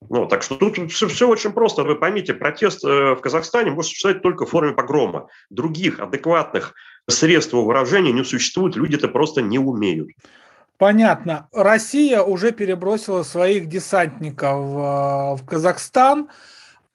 Ну, 0.08 0.26
так 0.26 0.42
что 0.42 0.56
тут 0.56 0.78
все, 0.90 1.08
все 1.08 1.28
очень 1.28 1.52
просто. 1.52 1.82
Вы 1.82 1.96
поймите, 1.96 2.32
протест 2.32 2.84
э, 2.84 3.14
в 3.14 3.20
Казахстане 3.20 3.70
может 3.70 3.90
существовать 3.90 4.22
только 4.22 4.46
в 4.46 4.50
форме 4.50 4.72
погрома. 4.72 5.28
Других 5.50 5.98
адекватных 5.98 6.74
средств 7.08 7.52
выражения 7.52 8.12
не 8.12 8.24
существует, 8.24 8.76
люди 8.76 8.96
это 8.96 9.08
просто 9.08 9.42
не 9.42 9.58
умеют. 9.58 10.10
Понятно. 10.78 11.48
Россия 11.52 12.22
уже 12.22 12.52
перебросила 12.52 13.24
своих 13.24 13.68
десантников 13.68 14.56
в 14.56 15.44
Казахстан. 15.44 16.28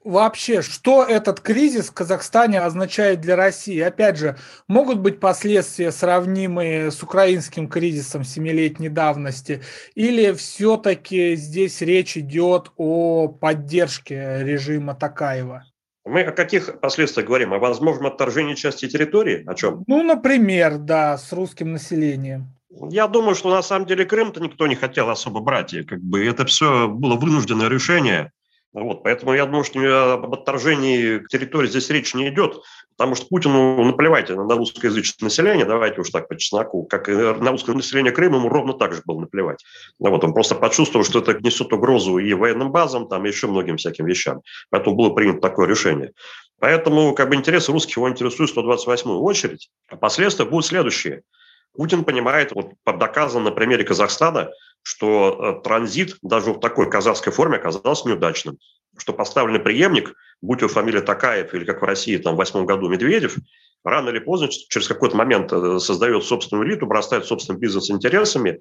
Вообще, 0.04 0.62
что 0.62 1.04
этот 1.04 1.39
кризис 1.39 1.88
в 1.88 1.94
Казахстане 1.94 2.60
означает 2.60 3.22
для 3.22 3.36
России? 3.38 3.80
Опять 3.80 4.18
же, 4.18 4.38
могут 4.68 5.00
быть 5.00 5.20
последствия, 5.20 5.92
сравнимые 5.92 6.92
с 6.92 7.02
украинским 7.02 7.70
кризисом 7.70 8.26
семилетней 8.26 8.89
давности? 8.89 9.62
Или 9.96 10.34
все-таки 10.34 11.36
здесь 11.36 11.80
речь 11.82 12.18
идет 12.18 12.72
о 12.76 13.30
поддержке 13.30 14.39
режима 14.44 14.94
Такаева? 14.94 15.63
Мы 16.06 16.22
о 16.24 16.32
каких 16.34 16.82
последствиях 16.82 17.28
говорим? 17.28 17.54
О 17.54 17.60
возможном 17.60 18.08
отторжении 18.08 18.56
части 18.56 18.89
территории? 18.89 19.44
О 19.48 19.54
чем? 19.54 19.86
Ну, 19.88 20.04
например, 20.04 20.80
да, 20.80 21.18
с 21.18 21.32
русским 21.32 21.72
населением. 21.72 22.54
Я 22.89 23.08
думаю, 23.08 23.36
что 23.36 23.50
на 23.50 23.62
самом 23.62 23.86
деле 23.86 24.04
Крым-то 24.04 24.42
никто 24.42 24.68
не 24.68 24.76
хотел 24.76 25.10
особо 25.10 25.39
брать. 25.39 25.74
И 25.74 25.84
как 25.84 26.02
бы 26.02 26.26
это 26.26 26.46
все 26.46 26.89
было 26.89 27.16
вынужденное 27.16 27.70
решение. 27.70 28.32
Вот, 28.73 29.03
поэтому 29.03 29.33
я 29.33 29.45
думаю, 29.45 29.63
что 29.63 30.13
об 30.13 30.33
отторжении 30.33 31.23
территории 31.29 31.67
здесь 31.67 31.91
речь 31.91 32.15
не 32.15 32.29
идет, 32.29 32.59
потому 32.97 33.13
что 33.13 33.27
Путину 33.27 33.83
наплевать 33.83 34.29
на 34.29 34.55
русскоязычное 34.55 35.27
население, 35.27 35.65
давайте 35.65 36.01
уж 36.01 36.09
так 36.09 36.27
по 36.27 36.36
чесноку, 36.36 36.83
как 36.86 37.07
и 37.07 37.13
на 37.13 37.51
русское 37.51 37.73
население 37.75 38.12
Крыма 38.12 38.38
ему 38.38 38.49
ровно 38.49 38.73
так 38.73 38.93
же 38.93 39.03
было 39.05 39.19
наплевать. 39.19 39.63
Вот, 39.99 40.23
он 40.23 40.33
просто 40.33 40.55
почувствовал, 40.55 41.05
что 41.05 41.19
это 41.19 41.39
несет 41.39 41.71
угрозу 41.71 42.17
и 42.17 42.33
военным 42.33 42.71
базам, 42.71 43.07
там, 43.07 43.25
и 43.25 43.29
еще 43.29 43.45
многим 43.45 43.77
всяким 43.77 44.07
вещам. 44.07 44.41
Поэтому 44.71 44.95
было 44.95 45.12
принято 45.12 45.39
такое 45.39 45.67
решение. 45.67 46.13
Поэтому 46.59 47.13
как 47.13 47.29
бы 47.29 47.36
интересы 47.36 47.71
русских 47.71 47.97
его 47.97 48.09
интересуют 48.09 48.51
в 48.51 48.57
128-ю 48.57 49.21
очередь. 49.21 49.69
А 49.89 49.97
последствия 49.97 50.45
будут 50.45 50.65
следующие– 50.65 51.21
Путин 51.73 52.03
понимает, 52.03 52.51
вот 52.53 52.73
доказано 52.86 53.45
на 53.45 53.51
примере 53.51 53.83
Казахстана, 53.83 54.51
что 54.84 55.60
э, 55.60 55.63
транзит 55.63 56.17
даже 56.22 56.52
в 56.52 56.60
такой 56.60 56.89
казахской 56.89 57.34
форме 57.34 57.58
оказался 57.58 58.08
неудачным. 58.08 58.58
Что 58.98 59.13
поставленный 59.13 59.60
преемник, 59.60 60.13
будь 60.41 60.60
его 60.60 60.69
фамилия 60.69 61.02
Такаев 61.02 61.54
или, 61.54 61.65
как 61.65 61.82
в 61.82 61.86
России, 61.86 62.17
там, 62.17 62.36
в 62.36 62.38
восьмом 62.38 62.65
году 62.65 62.89
Медведев, 62.89 63.38
рано 63.84 64.10
или 64.10 64.19
поздно, 64.19 64.50
через 64.50 64.88
какой-то 64.88 65.15
момент 65.15 65.52
э, 65.52 65.80
создает 65.80 66.24
собственную 66.24 66.67
элиту, 66.67 66.86
бросает 66.86 67.26
собственным 67.26 67.60
бизнес-интересами, 67.60 68.60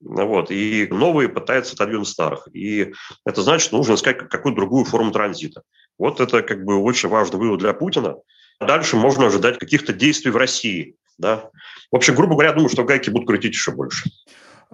вот, 0.00 0.50
и 0.50 0.88
новые 0.90 1.28
пытаются 1.28 1.74
отодвинуть 1.74 2.08
старых. 2.08 2.48
И 2.52 2.92
это 3.24 3.42
значит, 3.42 3.66
что 3.66 3.76
нужно 3.76 3.94
искать 3.94 4.18
какую-то 4.18 4.56
другую 4.56 4.84
форму 4.84 5.12
транзита. 5.12 5.62
Вот 5.98 6.20
это 6.20 6.42
как 6.42 6.64
бы 6.64 6.76
очень 6.76 7.08
важный 7.10 7.38
вывод 7.38 7.60
для 7.60 7.74
Путина. 7.74 8.16
Дальше 8.60 8.96
можно 8.96 9.26
ожидать 9.26 9.58
каких-то 9.58 9.92
действий 9.92 10.30
в 10.30 10.36
России. 10.36 10.96
Да? 11.18 11.50
В 11.92 11.96
общем, 11.96 12.14
грубо 12.14 12.32
говоря, 12.32 12.52
думаю, 12.52 12.70
что 12.70 12.84
гайки 12.84 13.10
будут 13.10 13.28
крутить 13.28 13.52
еще 13.52 13.72
больше. 13.72 14.10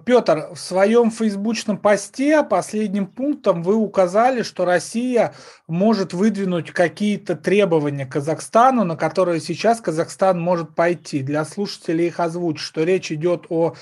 Петр, 0.05 0.49
в 0.53 0.59
своем 0.59 1.09
фейсбучном 1.09 1.77
посте 1.77 2.43
последним 2.43 3.07
пунктом 3.07 3.63
вы 3.63 3.75
указали, 3.75 4.43
что 4.43 4.63
Россия 4.63 5.33
может 5.67 6.13
выдвинуть 6.13 6.71
какие-то 6.71 7.35
требования 7.35 8.05
Казахстану, 8.05 8.83
на 8.83 8.95
которые 8.95 9.41
сейчас 9.41 9.81
Казахстан 9.81 10.39
может 10.39 10.75
пойти. 10.75 11.23
Для 11.23 11.43
слушателей 11.45 12.07
их 12.07 12.19
озвучить, 12.19 12.61
что 12.61 12.83
речь 12.83 13.11
идет 13.11 13.47
о 13.49 13.73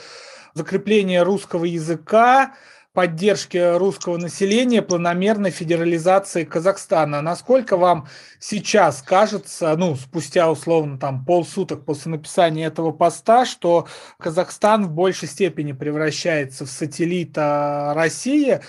закреплении 0.54 1.18
русского 1.18 1.66
языка, 1.66 2.54
поддержки 2.96 3.78
русского 3.78 4.18
населения, 4.18 4.82
планомерной 4.82 5.52
федерализации 5.52 6.46
Казахстана. 6.46 7.22
Насколько 7.22 7.78
вам 7.78 8.08
сейчас 8.40 9.04
кажется, 9.04 9.76
ну, 9.78 9.96
спустя 9.96 10.50
условно 10.50 10.98
там 10.98 11.24
полсуток 11.26 11.86
после 11.86 12.14
написания 12.14 12.66
этого 12.66 12.92
поста, 12.92 13.46
что 13.46 13.88
Казахстан 14.18 14.86
в 14.86 14.92
большей 14.92 15.28
степени 15.28 15.74
превращается 15.74 16.66
в 16.66 16.72
сателлита 16.72 17.92
России, 17.94 18.62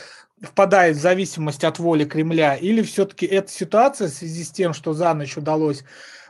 впадает 0.42 0.96
в 0.96 1.00
зависимость 1.00 1.64
от 1.64 1.78
воли 1.78 2.04
Кремля, 2.04 2.56
или 2.56 2.82
все-таки 2.82 3.26
эта 3.26 3.50
ситуация 3.50 4.08
в 4.08 4.12
связи 4.12 4.44
с 4.44 4.50
тем, 4.50 4.74
что 4.74 4.92
за 4.92 5.14
ночь 5.14 5.36
удалось 5.36 5.84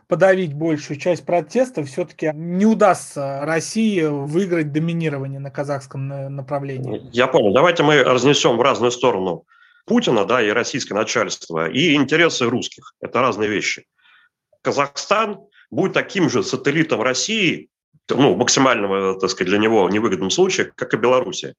подавить 0.09 0.55
большую 0.55 0.99
часть 0.99 1.25
протеста, 1.25 1.85
все-таки 1.85 2.31
не 2.35 2.67
удастся 2.67 3.41
России 3.43 4.03
выиграть 4.03 4.73
доминирование 4.73 5.41
на 5.41 5.51
казахском 5.51 6.09
направлении. 6.35 7.09
Я 7.13 7.27
понял. 7.27 7.53
Давайте 7.53 7.83
мы 7.83 8.03
разнесем 8.03 8.57
в 8.57 8.63
разную 8.63 8.93
сторону 8.93 9.45
Путина 9.85 10.25
да, 10.25 10.43
и 10.43 10.51
российское 10.51 10.95
начальство, 10.95 11.69
и 11.69 11.95
интересы 11.95 12.47
русских. 12.47 12.95
Это 13.01 13.21
разные 13.21 13.49
вещи. 13.49 13.87
Казахстан 14.63 15.41
будет 15.71 15.93
таким 15.93 16.29
же 16.29 16.43
сателлитом 16.43 17.03
России, 17.03 17.69
ну, 18.09 18.37
максимального, 18.37 19.19
так 19.19 19.31
сказать, 19.31 19.49
для 19.49 19.59
него 19.59 19.89
невыгодном 19.89 20.31
случае, 20.31 20.73
как 20.75 20.95
и 20.95 20.97
Белоруссия 20.97 21.55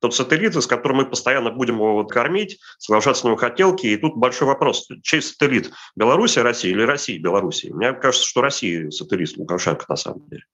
тот 0.00 0.14
сателлит, 0.14 0.54
с 0.54 0.66
которым 0.66 0.98
мы 0.98 1.06
постоянно 1.06 1.50
будем 1.50 1.76
его 1.76 1.94
вот 1.94 2.12
кормить, 2.12 2.58
соглашаться 2.78 3.24
на 3.24 3.30
его 3.30 3.36
хотелки. 3.36 3.86
И 3.86 3.96
тут 3.96 4.16
большой 4.16 4.46
вопрос, 4.46 4.86
чей 5.02 5.22
сателлит? 5.22 5.70
Белоруссия, 5.94 6.42
Россия 6.42 6.70
или 6.72 6.82
Россия, 6.82 7.18
Белоруссия? 7.18 7.72
Мне 7.72 7.92
кажется, 7.92 8.26
что 8.26 8.42
Россия 8.42 8.90
сателлит 8.90 9.36
Лукашенко 9.36 9.84
на 9.88 9.96
самом 9.96 10.28
деле. 10.28 10.44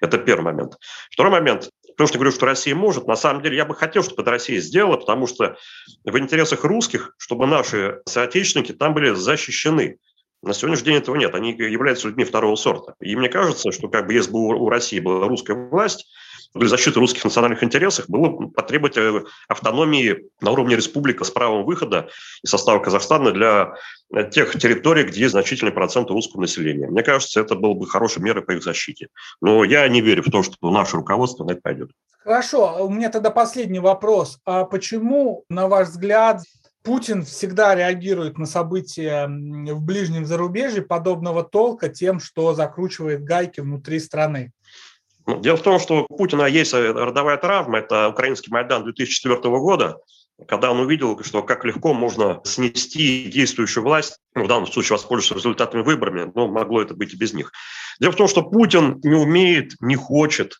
Это 0.00 0.18
первый 0.18 0.42
момент. 0.44 0.74
Второй 1.10 1.32
момент. 1.32 1.70
Потому 1.88 2.08
что 2.08 2.16
я 2.16 2.20
говорю, 2.20 2.34
что 2.34 2.46
Россия 2.46 2.74
может. 2.74 3.06
На 3.06 3.16
самом 3.16 3.42
деле 3.42 3.56
я 3.56 3.64
бы 3.64 3.74
хотел, 3.74 4.02
чтобы 4.02 4.22
это 4.22 4.30
Россия 4.30 4.60
сделала, 4.60 4.96
потому 4.96 5.26
что 5.26 5.56
в 6.04 6.18
интересах 6.18 6.64
русских, 6.64 7.14
чтобы 7.18 7.46
наши 7.46 8.00
соотечественники 8.06 8.72
там 8.72 8.94
были 8.94 9.12
защищены. 9.12 9.98
На 10.42 10.54
сегодняшний 10.54 10.86
день 10.86 10.96
этого 10.96 11.16
нет. 11.16 11.34
Они 11.34 11.50
являются 11.52 12.08
людьми 12.08 12.24
второго 12.24 12.56
сорта. 12.56 12.94
И 13.00 13.14
мне 13.14 13.28
кажется, 13.28 13.70
что 13.72 13.88
как 13.88 14.06
бы 14.06 14.14
если 14.14 14.30
бы 14.30 14.38
у 14.38 14.68
России 14.70 14.98
была 14.98 15.28
русская 15.28 15.54
власть, 15.54 16.06
защиты 16.54 16.98
русских 16.98 17.24
национальных 17.24 17.62
интересов 17.62 18.06
было 18.08 18.48
потребовать 18.48 18.96
э, 18.96 19.22
автономии 19.48 20.28
на 20.40 20.50
уровне 20.50 20.76
республика 20.76 21.24
с 21.24 21.30
правом 21.30 21.64
выхода 21.64 22.08
из 22.42 22.50
состава 22.50 22.80
Казахстана 22.80 23.32
для 23.32 23.74
э, 24.12 24.28
тех 24.30 24.58
территорий, 24.58 25.04
где 25.04 25.20
есть 25.20 25.32
значительный 25.32 25.72
процент 25.72 26.10
русского 26.10 26.40
населения. 26.40 26.88
Мне 26.88 27.02
кажется, 27.02 27.40
это 27.40 27.54
было 27.54 27.74
бы 27.74 27.86
хорошей 27.86 28.22
мерой 28.22 28.42
по 28.42 28.52
их 28.52 28.62
защите. 28.62 29.08
Но 29.40 29.64
я 29.64 29.86
не 29.88 30.00
верю 30.00 30.22
в 30.22 30.30
то, 30.30 30.42
что 30.42 30.70
наше 30.70 30.96
руководство 30.96 31.44
на 31.44 31.52
это 31.52 31.60
пойдет. 31.60 31.90
Хорошо, 32.22 32.84
у 32.84 32.90
меня 32.90 33.10
тогда 33.10 33.30
последний 33.30 33.80
вопрос. 33.80 34.38
А 34.44 34.64
почему, 34.64 35.44
на 35.48 35.68
ваш 35.68 35.88
взгляд, 35.88 36.42
Путин 36.82 37.24
всегда 37.24 37.74
реагирует 37.74 38.38
на 38.38 38.46
события 38.46 39.26
в 39.26 39.82
ближнем 39.82 40.24
зарубежье 40.24 40.82
подобного 40.82 41.42
толка 41.44 41.90
тем, 41.90 42.20
что 42.20 42.54
закручивает 42.54 43.22
гайки 43.22 43.60
внутри 43.60 44.00
страны? 44.00 44.52
Дело 45.26 45.56
в 45.56 45.62
том, 45.62 45.78
что 45.78 46.06
у 46.08 46.16
Путина 46.16 46.44
есть 46.46 46.72
э, 46.74 46.92
родовая 46.92 47.36
травма. 47.36 47.78
Это 47.78 48.08
украинский 48.08 48.50
Майдан 48.50 48.84
2004 48.84 49.36
года, 49.58 49.98
когда 50.46 50.70
он 50.70 50.80
увидел, 50.80 51.22
что 51.22 51.42
как 51.42 51.64
легко 51.64 51.92
можно 51.94 52.40
снести 52.44 53.24
действующую 53.24 53.84
власть, 53.84 54.18
ну, 54.34 54.44
в 54.44 54.48
данном 54.48 54.66
случае 54.66 54.96
воспользоваться 54.96 55.34
результатами 55.34 55.82
выборами, 55.82 56.30
но 56.34 56.48
могло 56.48 56.82
это 56.82 56.94
быть 56.94 57.14
и 57.14 57.16
без 57.16 57.32
них. 57.32 57.52
Дело 58.00 58.12
в 58.12 58.16
том, 58.16 58.28
что 58.28 58.42
Путин 58.42 59.00
не 59.02 59.14
умеет, 59.14 59.74
не 59.80 59.96
хочет, 59.96 60.58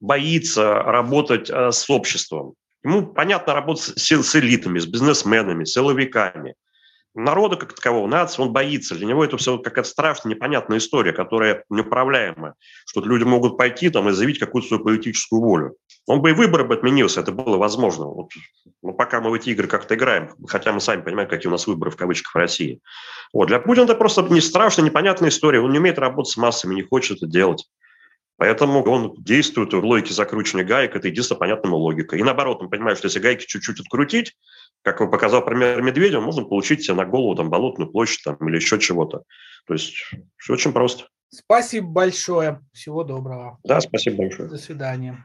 боится 0.00 0.82
работать 0.82 1.50
э, 1.50 1.70
с 1.72 1.88
обществом. 1.90 2.54
Ему 2.82 3.06
понятно 3.06 3.52
работать 3.52 3.98
с, 3.98 4.10
с 4.10 4.36
элитами, 4.36 4.78
с 4.78 4.86
бизнесменами, 4.86 5.64
с 5.64 5.72
силовиками. 5.72 6.54
Народа 7.14 7.56
как 7.56 7.74
такового, 7.74 8.06
нации, 8.06 8.42
он 8.42 8.52
боится. 8.52 8.94
Для 8.94 9.06
него 9.06 9.24
это 9.24 9.36
все 9.36 9.58
какая-то 9.58 9.88
страшная, 9.88 10.34
непонятная 10.34 10.78
история, 10.78 11.12
которая 11.12 11.64
неуправляемая. 11.68 12.54
Что 12.86 13.00
люди 13.00 13.24
могут 13.24 13.56
пойти 13.56 13.90
там 13.90 14.08
и 14.08 14.12
заявить 14.12 14.38
какую-то 14.38 14.68
свою 14.68 14.84
политическую 14.84 15.40
волю. 15.40 15.76
Он 16.06 16.20
бы 16.20 16.30
и 16.30 16.34
выборы 16.34 16.64
бы 16.64 16.74
отменился, 16.74 17.20
это 17.20 17.32
было 17.32 17.56
возможно. 17.56 18.06
Вот, 18.06 18.30
но 18.82 18.92
пока 18.92 19.20
мы 19.20 19.30
в 19.30 19.34
эти 19.34 19.50
игры 19.50 19.66
как-то 19.66 19.94
играем, 19.94 20.30
хотя 20.48 20.72
мы 20.72 20.80
сами 20.80 21.02
понимаем, 21.02 21.28
какие 21.28 21.48
у 21.48 21.52
нас 21.52 21.66
выборы 21.66 21.90
в 21.90 21.96
кавычках 21.96 22.34
в 22.34 22.38
России. 22.38 22.80
Вот, 23.32 23.48
для 23.48 23.60
Путина 23.60 23.84
это 23.84 23.94
просто 23.94 24.22
не 24.22 24.40
страшная, 24.40 24.84
непонятная 24.84 25.28
история. 25.28 25.60
Он 25.60 25.72
не 25.72 25.78
умеет 25.78 25.98
работать 25.98 26.32
с 26.32 26.36
массами, 26.36 26.74
не 26.74 26.82
хочет 26.82 27.18
это 27.18 27.26
делать. 27.26 27.68
Поэтому 28.40 28.82
он 28.84 29.14
действует 29.18 29.74
в 29.74 29.84
логике 29.84 30.14
закручивания 30.14 30.66
гаек, 30.66 30.96
это 30.96 31.08
единственная 31.08 31.40
понятная 31.40 31.72
логика. 31.72 32.16
И 32.16 32.22
наоборот, 32.22 32.62
он 32.62 32.70
понимает, 32.70 32.96
что 32.96 33.06
если 33.06 33.18
гайки 33.18 33.44
чуть-чуть 33.44 33.80
открутить, 33.80 34.34
как 34.82 35.00
он 35.00 35.10
показал 35.10 35.44
пример 35.44 35.82
медведя, 35.82 36.20
можно 36.20 36.44
получить 36.44 36.84
себе 36.84 36.94
на 36.94 37.04
голову 37.04 37.34
там 37.34 37.50
болотную 37.50 37.90
площадь 37.90 38.22
там, 38.24 38.36
или 38.48 38.56
еще 38.56 38.78
чего-то. 38.78 39.22
То 39.66 39.74
есть 39.74 39.94
все 40.36 40.52
очень 40.52 40.72
просто. 40.72 41.04
Спасибо 41.32 41.86
большое. 41.86 42.60
Всего 42.72 43.04
доброго. 43.04 43.58
Да, 43.62 43.80
спасибо 43.80 44.18
большое. 44.18 44.48
До 44.48 44.58
свидания. 44.58 45.24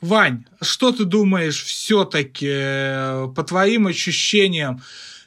Вань, 0.00 0.44
что 0.62 0.92
ты 0.92 1.04
думаешь 1.04 1.62
все-таки, 1.62 2.48
э, 2.48 3.28
по 3.34 3.42
твоим 3.42 3.86
ощущениям, 3.86 4.82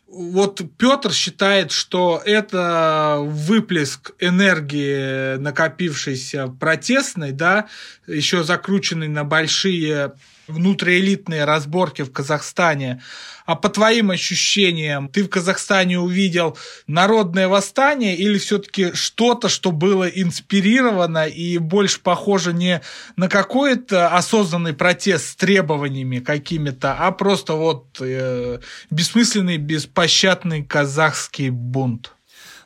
вот 0.08 0.62
Петр 0.78 1.12
считает, 1.12 1.72
что 1.72 2.22
это 2.26 3.18
выплеск 3.22 4.13
энергии, 4.20 5.38
накопившейся 5.38 6.48
протестной, 6.48 7.32
да, 7.32 7.68
еще 8.08 8.44
закрученной 8.44 9.08
на 9.08 9.24
большие 9.24 10.13
внутриэлитные 10.50 11.46
разборки 11.46 12.02
в 12.02 12.12
Казахстане. 12.12 13.02
А 13.46 13.56
по 13.56 13.70
твоим 13.70 14.12
ощущениям, 14.12 15.10
ты 15.10 15.24
в 15.24 15.30
Казахстане 15.30 16.00
увидел 16.00 16.58
народное 16.88 17.48
восстание 17.48 18.16
или 18.16 18.38
все-таки 18.38 18.94
что-то, 18.94 19.50
что 19.50 19.72
было 19.72 20.04
инспирировано 20.08 21.28
и 21.28 21.58
больше 21.58 22.00
похоже 22.02 22.54
не 22.54 22.82
на 23.16 23.28
какой-то 23.28 24.10
осознанный 24.10 24.74
протест 24.74 25.30
с 25.30 25.36
требованиями 25.36 26.20
какими-то, 26.20 26.94
а 26.94 27.12
просто 27.12 27.54
вот 27.54 27.98
э, 28.02 28.60
бессмысленный, 28.92 29.58
беспощадный 29.58 30.64
казахский 30.64 31.50
бунт? 31.50 32.14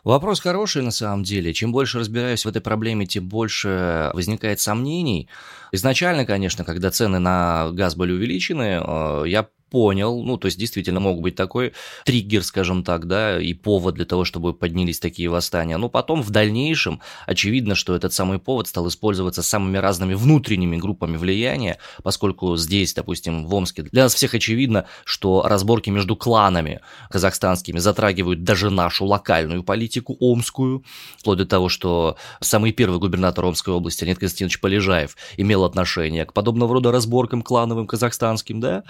Вопрос 0.03 0.41
хороший 0.41 0.81
на 0.81 0.91
самом 0.91 1.23
деле. 1.23 1.53
Чем 1.53 1.71
больше 1.71 1.99
разбираюсь 1.99 2.43
в 2.43 2.49
этой 2.49 2.61
проблеме, 2.61 3.05
тем 3.05 3.29
больше 3.29 4.11
возникает 4.13 4.59
сомнений. 4.59 5.29
Изначально, 5.71 6.25
конечно, 6.25 6.65
когда 6.65 6.91
цены 6.91 7.19
на 7.19 7.71
газ 7.71 7.95
были 7.95 8.11
увеличены, 8.11 8.81
э, 8.83 9.23
я 9.27 9.47
понял, 9.73 10.21
ну, 10.21 10.38
то 10.38 10.45
есть 10.45 10.59
действительно 10.59 10.99
мог 10.99 11.19
быть 11.19 11.33
такой 11.33 11.73
триггер, 12.05 12.43
скажем 12.43 12.83
так, 12.83 13.07
да, 13.07 13.41
и 13.41 13.55
повод 13.55 13.95
для 13.95 14.05
того, 14.05 14.23
чтобы 14.23 14.53
поднялись 14.53 14.99
такие 14.99 15.29
восстания. 15.29 15.77
Но 15.77 15.89
потом 15.89 16.21
в 16.21 16.29
дальнейшем 16.29 17.01
очевидно, 17.25 17.73
что 17.73 17.95
этот 17.95 18.13
самый 18.13 18.38
повод 18.38 18.67
стал 18.67 18.88
использоваться 18.88 19.41
самыми 19.41 19.77
разными 19.77 20.13
внутренними 20.13 20.77
группами 20.77 21.17
влияния, 21.17 21.79
поскольку 22.03 22.55
здесь, 22.55 22.93
допустим, 22.93 23.47
в 23.47 23.55
Омске, 23.55 23.81
для 23.81 24.03
нас 24.03 24.13
всех 24.13 24.36
очевидно, 24.36 24.86
что 25.05 25.41
разборки 25.43 25.89
между 25.89 26.15
кланами 26.15 26.81
казахстанскими 27.09 27.79
затрагивают 27.79 28.43
даже 28.43 28.69
нашу 28.69 29.05
локальную 29.05 29.63
политику 29.63 30.15
омскую, 30.19 30.83
вплоть 31.17 31.39
до 31.39 31.47
того, 31.47 31.67
что 31.67 32.15
самый 32.41 32.73
первый 32.73 32.99
губернатор 32.99 33.43
Омской 33.43 33.73
области, 33.73 34.03
Леонид 34.03 34.19
Константинович 34.19 34.59
Полежаев, 34.59 35.17
имел 35.38 35.63
отношение 35.63 36.25
к 36.25 36.33
подобного 36.33 36.75
рода 36.75 36.91
разборкам 36.91 37.41
клановым 37.41 37.88
казахстанским, 37.88 38.59
да. 38.59 38.83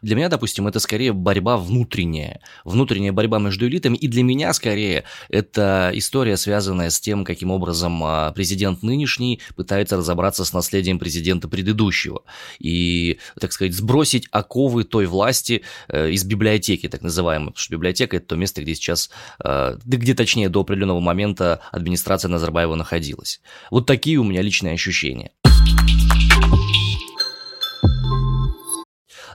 Для 0.00 0.14
меня 0.14 0.27
допустим, 0.28 0.66
это 0.66 0.80
скорее 0.80 1.12
борьба 1.12 1.56
внутренняя, 1.56 2.40
внутренняя 2.64 3.12
борьба 3.12 3.38
между 3.38 3.66
элитами, 3.66 3.96
и 3.96 4.08
для 4.08 4.22
меня 4.22 4.52
скорее 4.52 5.04
это 5.28 5.90
история, 5.94 6.36
связанная 6.36 6.90
с 6.90 7.00
тем, 7.00 7.24
каким 7.24 7.50
образом 7.50 8.02
а, 8.04 8.32
президент 8.32 8.82
нынешний 8.82 9.40
пытается 9.56 9.96
разобраться 9.96 10.44
с 10.44 10.52
наследием 10.52 10.98
президента 10.98 11.48
предыдущего 11.48 12.22
и, 12.58 13.18
так 13.40 13.52
сказать, 13.52 13.74
сбросить 13.74 14.28
оковы 14.30 14.84
той 14.84 15.06
власти 15.06 15.62
э, 15.88 16.10
из 16.10 16.24
библиотеки, 16.24 16.88
так 16.88 17.02
называемой, 17.02 17.48
потому 17.48 17.62
что 17.62 17.72
библиотека– 17.72 18.16
это 18.18 18.26
то 18.26 18.36
место, 18.36 18.62
где 18.62 18.74
сейчас, 18.74 19.10
э, 19.42 19.76
да 19.82 19.96
где 19.96 20.14
точнее 20.14 20.48
до 20.48 20.60
определенного 20.60 21.00
момента 21.00 21.60
администрация 21.72 22.28
Назарбаева 22.28 22.74
находилась. 22.74 23.40
Вот 23.70 23.86
такие 23.86 24.18
у 24.18 24.24
меня 24.24 24.42
личные 24.42 24.74
ощущения. 24.74 25.32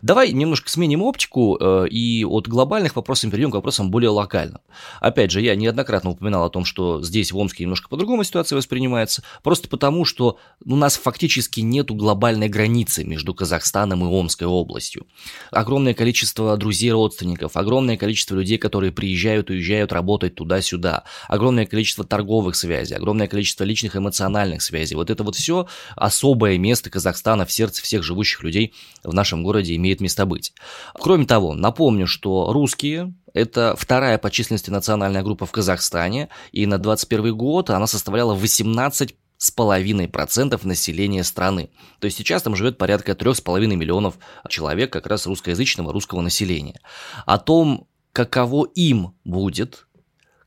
Давай 0.03 0.33
немножко 0.33 0.69
сменим 0.69 1.01
оптику 1.01 1.57
э, 1.57 1.87
и 1.89 2.25
от 2.25 2.49
глобальных 2.49 2.97
вопросов 2.97 3.31
перейдем 3.31 3.51
к 3.51 3.55
вопросам 3.55 3.89
более 3.89 4.09
локальным. 4.09 4.59
Опять 4.99 5.31
же, 5.31 5.39
я 5.39 5.55
неоднократно 5.55 6.09
упоминал 6.09 6.43
о 6.43 6.49
том, 6.49 6.65
что 6.65 7.01
здесь 7.01 7.31
в 7.31 7.37
Омске 7.37 7.63
немножко 7.63 7.87
по-другому 7.87 8.25
ситуация 8.25 8.57
воспринимается, 8.57 9.23
просто 9.43 9.69
потому, 9.69 10.03
что 10.03 10.39
у 10.65 10.75
нас 10.75 10.97
фактически 10.97 11.61
нету 11.61 11.95
глобальной 11.95 12.49
границы 12.49 13.05
между 13.05 13.33
Казахстаном 13.33 14.03
и 14.03 14.07
Омской 14.09 14.45
областью. 14.45 15.07
Огромное 15.51 15.93
количество 15.93 16.57
друзей, 16.57 16.91
родственников, 16.91 17.55
огромное 17.55 17.95
количество 17.95 18.35
людей, 18.35 18.57
которые 18.57 18.91
приезжают, 18.91 19.51
уезжают 19.51 19.93
работать 19.93 20.35
туда-сюда, 20.35 21.05
огромное 21.29 21.65
количество 21.65 22.03
торговых 22.03 22.57
связей, 22.57 22.95
огромное 22.95 23.29
количество 23.29 23.63
личных 23.63 23.95
эмоциональных 23.95 24.63
связей. 24.63 24.95
Вот 24.95 25.09
это 25.09 25.23
вот 25.23 25.37
все 25.37 25.69
особое 25.95 26.57
место 26.57 26.89
Казахстана 26.89 27.45
в 27.45 27.53
сердце 27.53 27.81
всех 27.81 28.03
живущих 28.03 28.43
людей 28.43 28.73
в 29.01 29.13
нашем 29.13 29.43
городе 29.43 29.77
имеет 29.77 29.92
имеет 29.93 30.01
место 30.01 30.25
быть. 30.25 30.53
Кроме 30.93 31.25
того, 31.25 31.53
напомню, 31.53 32.08
что 32.08 32.51
русские 32.51 33.13
это 33.34 33.75
вторая 33.77 34.17
по 34.17 34.29
численности 34.29 34.69
национальная 34.69 35.23
группа 35.23 35.45
в 35.45 35.51
Казахстане, 35.51 36.29
и 36.51 36.65
на 36.65 36.77
2021 36.77 37.36
год 37.36 37.69
она 37.69 37.88
составляла 37.88 38.34
18 38.34 39.15
с 39.38 39.51
половиной 39.51 40.08
процентов 40.08 40.63
населения 40.63 41.23
страны. 41.23 41.69
То 41.99 42.06
есть 42.06 42.17
сейчас 42.17 42.43
там 42.43 42.56
живет 42.56 42.77
порядка 42.77 43.15
трех 43.15 43.36
с 43.36 43.41
половиной 43.41 43.75
миллионов 43.75 44.15
человек 44.47 44.93
как 44.93 45.08
раз 45.08 45.25
русскоязычного 45.25 45.91
русского 45.91 46.21
населения. 46.21 46.79
О 47.25 47.38
том, 47.38 47.88
каково 48.13 48.65
им 48.75 49.15
будет, 49.25 49.88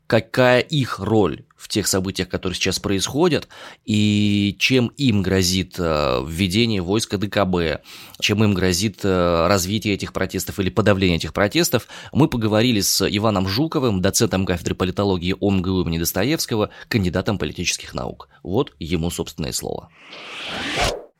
какая 0.07 0.61
их 0.61 0.99
роль 0.99 1.46
в 1.57 1.69
тех 1.69 1.87
событиях, 1.87 2.29
которые 2.29 2.55
сейчас 2.55 2.79
происходят, 2.79 3.49
и 3.85 4.57
чем 4.59 4.89
им 4.97 5.23
грозит 5.23 5.77
э, 5.79 6.25
введение 6.27 6.83
войска 6.83 7.19
ДКБ, 7.19 7.83
чем 8.21 8.45
им 8.45 8.55
грозит 8.55 9.01
э, 9.05 9.47
развитие 9.47 9.95
этих 9.95 10.13
протестов 10.13 10.61
или 10.61 10.71
подавление 10.71 11.17
этих 11.17 11.33
протестов, 11.33 11.89
мы 12.13 12.29
поговорили 12.29 12.81
с 12.81 13.07
Иваном 13.07 13.49
Жуковым, 13.49 14.03
доцентом 14.03 14.45
кафедры 14.45 14.75
политологии 14.75 15.35
ОМГУ 15.41 15.83
имени 15.83 15.99
Достоевского, 15.99 16.71
кандидатом 16.89 17.39
политических 17.39 17.95
наук. 17.95 18.29
Вот 18.43 18.73
ему 18.79 19.11
собственное 19.11 19.53
слово. 19.53 19.89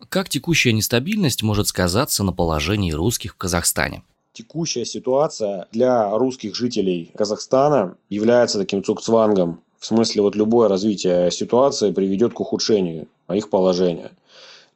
Как 0.09 0.29
текущая 0.29 0.73
нестабильность 0.73 1.43
может 1.43 1.69
сказаться 1.69 2.23
на 2.23 2.33
положении 2.33 2.93
русских 2.93 3.35
в 3.35 3.37
Казахстане? 3.37 4.03
Текущая 4.33 4.85
ситуация 4.85 5.67
для 5.73 6.11
русских 6.17 6.55
жителей 6.55 7.11
Казахстана 7.17 7.97
является 8.11 8.59
таким 8.59 8.85
цукцвангом 8.85 9.63
в 9.87 9.89
смысле, 9.89 10.23
вот 10.23 10.35
любое 10.35 10.69
развитие 10.69 11.31
ситуации 11.31 11.93
приведет 11.93 12.35
к 12.35 12.41
ухудшению 12.41 13.07
их 13.33 13.51
положения. 13.51 14.11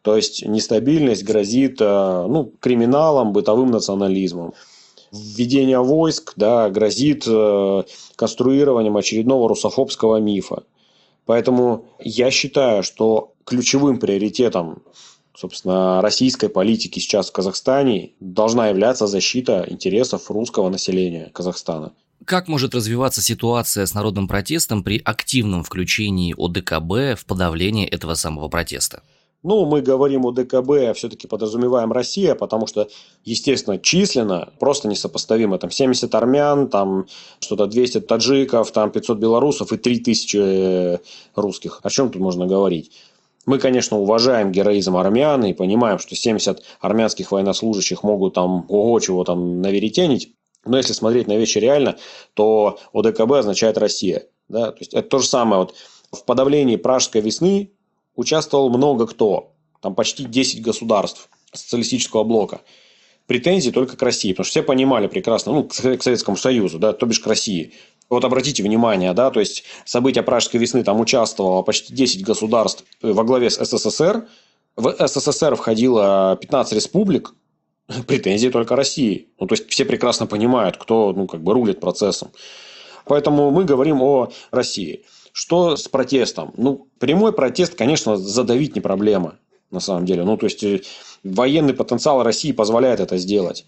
То 0.03 0.15
есть 0.15 0.47
нестабильность 0.47 1.25
грозит 1.25 1.81
э, 1.81 2.27
ну, 2.29 2.53
криминалом, 2.61 3.33
бытовым 3.33 3.73
национализмом. 3.73 4.55
Введение 5.11 5.81
войск 5.81 6.35
да, 6.37 6.71
грозит 6.71 7.25
э, 7.27 7.83
конструированием 8.15 8.97
очередного 8.97 9.49
русофобского 9.49 10.19
мифа. 10.19 10.63
Поэтому 11.27 11.87
я 11.99 12.31
считаю, 12.31 12.85
что 12.85 13.33
ключевым 13.45 13.99
приоритетом 13.99 14.85
собственно, 15.37 16.01
российской 16.03 16.49
политики 16.49 17.01
сейчас 17.01 17.31
в 17.31 17.33
Казахстане 17.33 18.13
должна 18.21 18.69
являться 18.69 19.09
защита 19.09 19.67
интересов 19.69 20.31
русского 20.31 20.69
населения 20.69 21.31
Казахстана. 21.33 21.95
Как 22.25 22.49
может 22.49 22.75
развиваться 22.75 23.23
ситуация 23.23 23.87
с 23.87 23.95
народным 23.95 24.29
протестом 24.29 24.85
при 24.85 25.01
активном 25.05 25.65
включении 25.65 26.35
ОДКБ 26.37 27.19
в 27.21 27.25
подавление 27.27 27.89
этого 27.89 28.15
самого 28.15 28.49
протеста? 28.49 29.03
Ну, 29.43 29.65
мы 29.65 29.81
говорим 29.81 30.27
о 30.27 30.33
ДКБ, 30.33 30.71
а 30.91 30.93
все-таки 30.93 31.27
подразумеваем 31.27 31.93
Россия, 31.93 32.35
потому 32.35 32.67
что, 32.67 32.89
естественно, 33.25 33.79
численно 33.79 34.51
просто 34.59 34.87
несопоставимо. 34.87 35.57
Там 35.57 35.71
70 35.71 36.15
армян, 36.15 36.69
там 36.69 37.07
что-то 37.41 37.67
200 37.67 38.03
таджиков, 38.03 38.71
там 38.71 38.91
500 38.91 39.19
белорусов 39.19 39.73
и 39.73 39.79
3000 39.79 40.37
э, 40.37 40.99
русских. 41.35 41.81
О 41.83 41.89
чем 41.89 42.11
тут 42.11 42.21
можно 42.21 42.47
говорить? 42.47 42.93
Мы, 43.47 43.59
конечно, 43.59 43.99
уважаем 43.99 44.53
героизм 44.53 44.99
армян 44.99 45.43
и 45.47 45.55
понимаем, 45.55 45.99
что 45.99 46.15
70 46.15 46.63
армянских 46.81 47.33
военнослужащих 47.33 48.03
могут 48.03 48.35
там 48.35 48.67
ого 48.69 49.01
чего 49.01 49.25
там 49.25 49.63
наверетенить. 49.63 50.35
Но 50.65 50.77
если 50.77 50.93
смотреть 50.93 51.27
на 51.27 51.37
вещи 51.37 51.59
реально, 51.59 51.97
то 52.35 52.79
ОДКБ 52.93 53.33
означает 53.33 53.79
Россия. 53.79 54.27
Да? 54.49 54.73
То 54.73 54.79
есть 54.81 54.95
это 54.95 55.09
то 55.09 55.19
же 55.19 55.27
самое. 55.27 55.63
Вот 55.63 55.75
в 56.13 56.25
подавлении 56.25 56.77
Пражской 56.77 57.21
весны 57.21 57.73
участвовал 58.17 58.69
много 58.71 59.07
кто. 59.07 59.53
Там 59.81 59.95
почти 59.95 60.25
10 60.25 60.63
государств 60.63 61.29
социалистического 61.53 62.25
блока. 62.25 62.61
претензии 63.27 63.71
только 63.71 63.97
к 63.97 64.03
России, 64.03 64.33
потому 64.33 64.45
что 64.45 64.51
все 64.51 64.63
понимали 64.63 65.07
прекрасно, 65.07 65.53
ну, 65.53 65.65
к 65.65 65.73
Советскому 65.73 66.37
Союзу, 66.37 66.79
да, 66.79 66.93
то 66.93 67.07
бишь 67.07 67.21
к 67.21 67.27
России. 67.27 67.73
Вот 68.09 68.25
обратите 68.25 68.65
внимание, 68.65 69.13
да, 69.13 69.31
то 69.31 69.39
есть 69.39 69.63
события 69.85 70.25
Пражской 70.25 70.59
весны 70.59 70.83
там 70.83 70.99
участвовало 70.99 71.63
почти 71.63 71.95
10 71.95 72.25
государств 72.25 72.85
во 73.01 73.23
главе 73.23 73.49
с 73.49 73.65
СССР. 73.65 74.27
В 74.75 75.07
СССР 75.07 75.55
входило 75.55 76.37
15 76.41 76.73
республик, 76.73 77.33
претензии 78.07 78.49
только 78.49 78.77
России. 78.77 79.29
Ну, 79.39 79.47
то 79.47 79.55
есть 79.55 79.69
все 79.71 79.85
прекрасно 79.85 80.27
понимают, 80.27 80.77
кто, 80.77 81.13
ну, 81.13 81.27
как 81.27 81.43
бы 81.43 81.55
рулит 81.55 81.81
процессом. 81.81 82.31
Поэтому 83.07 83.51
мы 83.51 83.65
говорим 83.65 84.03
о 84.03 84.31
России. 84.51 85.05
Что 85.33 85.77
с 85.77 85.89
протестом? 85.89 86.53
Ну, 86.57 86.89
прямой 86.99 87.33
протест, 87.33 87.75
конечно, 87.75 88.17
задавить 88.17 88.75
не 88.75 88.81
проблема, 88.81 89.37
на 89.71 89.81
самом 89.81 90.05
деле. 90.05 90.25
Ну, 90.25 90.37
то 90.37 90.47
есть, 90.47 90.63
э, 90.63 90.83
военный 91.23 91.75
потенциал 91.75 92.23
России 92.23 92.53
позволяет 92.53 93.01
это 93.01 93.17
сделать. 93.17 93.65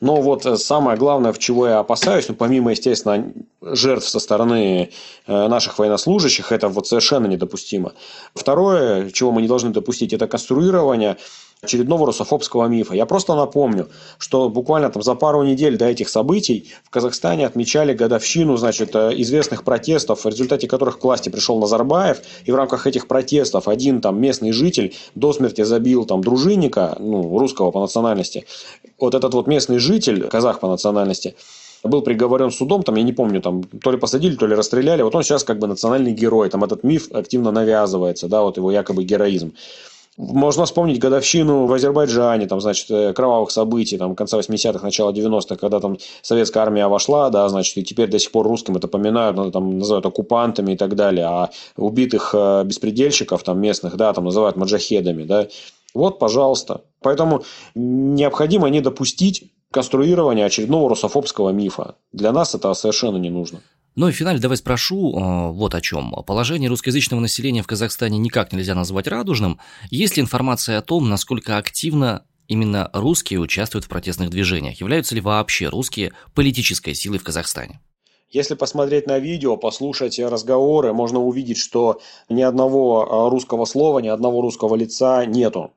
Но 0.00 0.20
вот 0.20 0.46
э, 0.46 0.56
самое 0.56 0.96
главное, 0.96 1.32
в 1.32 1.38
чего 1.38 1.66
я 1.66 1.78
опасаюсь, 1.80 2.28
ну, 2.28 2.34
помимо, 2.34 2.70
естественно, 2.70 3.32
жертв 3.60 4.08
со 4.08 4.20
стороны 4.20 4.90
э, 5.26 5.48
наших 5.48 5.78
военнослужащих, 5.78 6.52
это 6.52 6.68
вот 6.68 6.86
совершенно 6.86 7.26
недопустимо. 7.26 7.94
Второе, 8.34 9.10
чего 9.10 9.32
мы 9.32 9.42
не 9.42 9.48
должны 9.48 9.70
допустить, 9.70 10.12
это 10.12 10.28
конструирование 10.28 11.16
очередного 11.62 12.06
русофобского 12.06 12.66
мифа. 12.66 12.94
Я 12.94 13.04
просто 13.06 13.34
напомню, 13.34 13.88
что 14.18 14.48
буквально 14.48 14.90
там 14.90 15.02
за 15.02 15.14
пару 15.14 15.42
недель 15.42 15.76
до 15.76 15.86
этих 15.86 16.08
событий 16.08 16.68
в 16.84 16.90
Казахстане 16.90 17.46
отмечали 17.46 17.94
годовщину 17.94 18.56
значит, 18.56 18.94
э, 18.94 19.12
известных 19.16 19.64
протестов, 19.64 20.24
в 20.24 20.28
результате 20.28 20.68
которых 20.68 21.00
к 21.00 21.04
власти 21.04 21.28
пришел 21.28 21.58
Назарбаев, 21.58 22.20
и 22.44 22.52
в 22.52 22.54
рамках 22.54 22.86
этих 22.86 23.08
протестов 23.08 23.66
один 23.66 24.00
там 24.00 24.20
местный 24.20 24.52
житель 24.52 24.94
до 25.14 25.32
смерти 25.32 25.62
забил 25.62 26.04
там 26.04 26.22
дружинника, 26.22 26.96
ну, 27.00 27.38
русского 27.38 27.72
по 27.72 27.80
национальности. 27.80 28.46
Вот 28.98 29.14
этот 29.14 29.34
вот 29.34 29.48
местный 29.48 29.78
житель, 29.78 30.28
казах 30.28 30.60
по 30.60 30.68
национальности, 30.68 31.34
был 31.82 32.02
приговорен 32.02 32.50
судом, 32.50 32.82
там, 32.82 32.96
я 32.96 33.02
не 33.02 33.12
помню, 33.12 33.40
там, 33.40 33.62
то 33.64 33.90
ли 33.90 33.98
посадили, 33.98 34.36
то 34.36 34.46
ли 34.46 34.54
расстреляли, 34.54 35.02
вот 35.02 35.14
он 35.14 35.22
сейчас 35.22 35.44
как 35.44 35.58
бы 35.58 35.66
национальный 35.66 36.12
герой, 36.12 36.50
там 36.50 36.64
этот 36.64 36.84
миф 36.84 37.08
активно 37.12 37.50
навязывается, 37.50 38.28
да, 38.28 38.42
вот 38.42 38.56
его 38.56 38.70
якобы 38.70 39.04
героизм. 39.04 39.52
Можно 40.18 40.64
вспомнить 40.64 40.98
годовщину 40.98 41.66
в 41.66 41.72
Азербайджане, 41.72 42.48
там, 42.48 42.60
значит, 42.60 42.90
э, 42.90 43.12
кровавых 43.12 43.52
событий, 43.52 43.96
там, 43.96 44.16
конца 44.16 44.36
80-х, 44.36 44.84
начала 44.84 45.12
90-х, 45.12 45.54
когда 45.54 45.78
там 45.78 45.96
советская 46.22 46.64
армия 46.64 46.88
вошла, 46.88 47.30
да, 47.30 47.48
значит, 47.48 47.76
и 47.76 47.84
теперь 47.84 48.10
до 48.10 48.18
сих 48.18 48.32
пор 48.32 48.44
русским 48.44 48.76
это 48.76 48.88
поминают, 48.88 49.36
ну, 49.36 49.52
там, 49.52 49.78
называют 49.78 50.06
оккупантами 50.06 50.72
и 50.72 50.76
так 50.76 50.96
далее, 50.96 51.26
а 51.26 51.50
убитых 51.76 52.34
э, 52.34 52.64
беспредельщиков, 52.64 53.44
там, 53.44 53.60
местных, 53.60 53.96
да, 53.96 54.12
там, 54.12 54.24
называют 54.24 54.56
маджахедами, 54.56 55.22
да. 55.22 55.46
Вот, 55.94 56.18
пожалуйста. 56.18 56.80
Поэтому 57.00 57.44
необходимо 57.76 58.68
не 58.70 58.80
допустить 58.80 59.52
конструирования 59.70 60.46
очередного 60.46 60.88
русофобского 60.88 61.50
мифа. 61.50 61.94
Для 62.12 62.32
нас 62.32 62.56
это 62.56 62.74
совершенно 62.74 63.18
не 63.18 63.30
нужно. 63.30 63.60
Ну 63.98 64.06
и 64.06 64.12
в 64.12 64.14
финале 64.14 64.38
давай 64.38 64.56
спрошу 64.56 65.10
э, 65.10 65.50
вот 65.50 65.74
о 65.74 65.80
чем. 65.80 66.12
Положение 66.24 66.70
русскоязычного 66.70 67.18
населения 67.18 67.64
в 67.64 67.66
Казахстане 67.66 68.16
никак 68.18 68.52
нельзя 68.52 68.76
назвать 68.76 69.08
радужным. 69.08 69.58
Есть 69.90 70.16
ли 70.16 70.22
информация 70.22 70.78
о 70.78 70.82
том, 70.82 71.08
насколько 71.08 71.56
активно 71.56 72.24
именно 72.46 72.90
русские 72.92 73.40
участвуют 73.40 73.86
в 73.86 73.88
протестных 73.88 74.30
движениях? 74.30 74.78
Являются 74.78 75.16
ли 75.16 75.20
вообще 75.20 75.66
русские 75.66 76.12
политической 76.32 76.94
силой 76.94 77.18
в 77.18 77.24
Казахстане? 77.24 77.80
Если 78.30 78.54
посмотреть 78.54 79.08
на 79.08 79.18
видео, 79.18 79.56
послушать 79.56 80.16
разговоры, 80.20 80.92
можно 80.92 81.18
увидеть, 81.18 81.58
что 81.58 82.00
ни 82.28 82.42
одного 82.42 83.02
э, 83.04 83.30
русского 83.30 83.64
слова, 83.64 83.98
ни 83.98 84.06
одного 84.06 84.42
русского 84.42 84.76
лица 84.76 85.26
нету. 85.26 85.72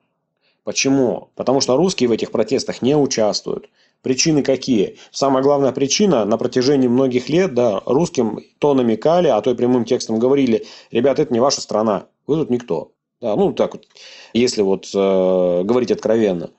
Почему? 0.62 1.30
Потому 1.34 1.60
что 1.60 1.76
русские 1.76 2.08
в 2.08 2.12
этих 2.12 2.30
протестах 2.30 2.82
не 2.82 2.96
участвуют. 2.96 3.68
Причины 4.02 4.42
какие? 4.42 4.98
Самая 5.12 5.42
главная 5.42 5.72
причина, 5.72 6.24
на 6.24 6.36
протяжении 6.36 6.88
многих 6.88 7.28
лет 7.28 7.54
да, 7.54 7.80
русским 7.86 8.40
то 8.58 8.74
намекали, 8.74 9.28
а 9.28 9.40
то 9.40 9.52
и 9.52 9.54
прямым 9.54 9.84
текстом 9.84 10.18
говорили, 10.18 10.66
ребята, 10.90 11.22
это 11.22 11.32
не 11.32 11.40
ваша 11.40 11.60
страна, 11.60 12.06
вы 12.26 12.36
тут 12.36 12.50
никто. 12.50 12.90
Да, 13.20 13.36
ну, 13.36 13.52
так 13.52 13.74
вот, 13.74 13.86
если 14.32 14.62
вот 14.62 14.90
э, 14.92 15.62
говорить 15.62 15.92
откровенно. 15.92 16.50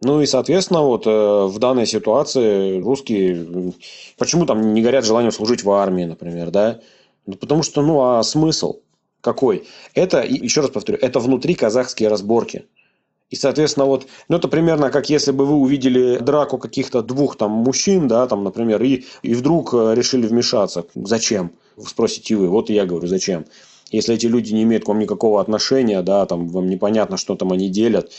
Ну 0.00 0.20
и, 0.20 0.26
соответственно, 0.26 0.82
вот 0.82 1.08
э, 1.08 1.10
в 1.10 1.58
данной 1.58 1.86
ситуации 1.86 2.80
русские 2.80 3.72
почему 4.16 4.46
там 4.46 4.72
не 4.72 4.80
горят 4.80 5.04
желанием 5.04 5.32
служить 5.32 5.64
в 5.64 5.70
армии, 5.72 6.04
например, 6.04 6.52
да? 6.52 6.78
Ну, 7.26 7.34
потому 7.34 7.64
что, 7.64 7.82
ну, 7.82 8.00
а 8.00 8.22
смысл 8.22 8.76
какой? 9.20 9.66
Это, 9.94 10.22
еще 10.22 10.60
раз 10.60 10.70
повторю, 10.70 10.98
это 11.02 11.18
внутри 11.18 11.56
казахские 11.56 12.08
разборки. 12.08 12.66
И, 13.30 13.36
соответственно, 13.36 13.86
вот, 13.86 14.06
ну, 14.28 14.38
это 14.38 14.48
примерно 14.48 14.90
как 14.90 15.10
если 15.10 15.32
бы 15.32 15.44
вы 15.44 15.56
увидели 15.56 16.18
драку 16.18 16.56
каких-то 16.56 17.02
двух 17.02 17.36
там 17.36 17.50
мужчин, 17.50 18.08
да, 18.08 18.26
там, 18.26 18.42
например, 18.42 18.82
и, 18.82 19.04
и 19.22 19.34
вдруг 19.34 19.74
э, 19.74 19.94
решили 19.94 20.26
вмешаться. 20.26 20.86
Зачем? 20.94 21.52
Спросите 21.86 22.36
вы. 22.36 22.48
Вот 22.48 22.70
и 22.70 22.74
я 22.74 22.86
говорю, 22.86 23.06
зачем? 23.06 23.44
Если 23.90 24.14
эти 24.14 24.26
люди 24.26 24.52
не 24.54 24.62
имеют 24.62 24.84
к 24.84 24.88
вам 24.88 24.98
никакого 24.98 25.40
отношения, 25.40 26.00
да, 26.02 26.24
там, 26.26 26.48
вам 26.48 26.68
непонятно, 26.68 27.16
что 27.16 27.36
там 27.36 27.52
они 27.52 27.68
делят. 27.68 28.12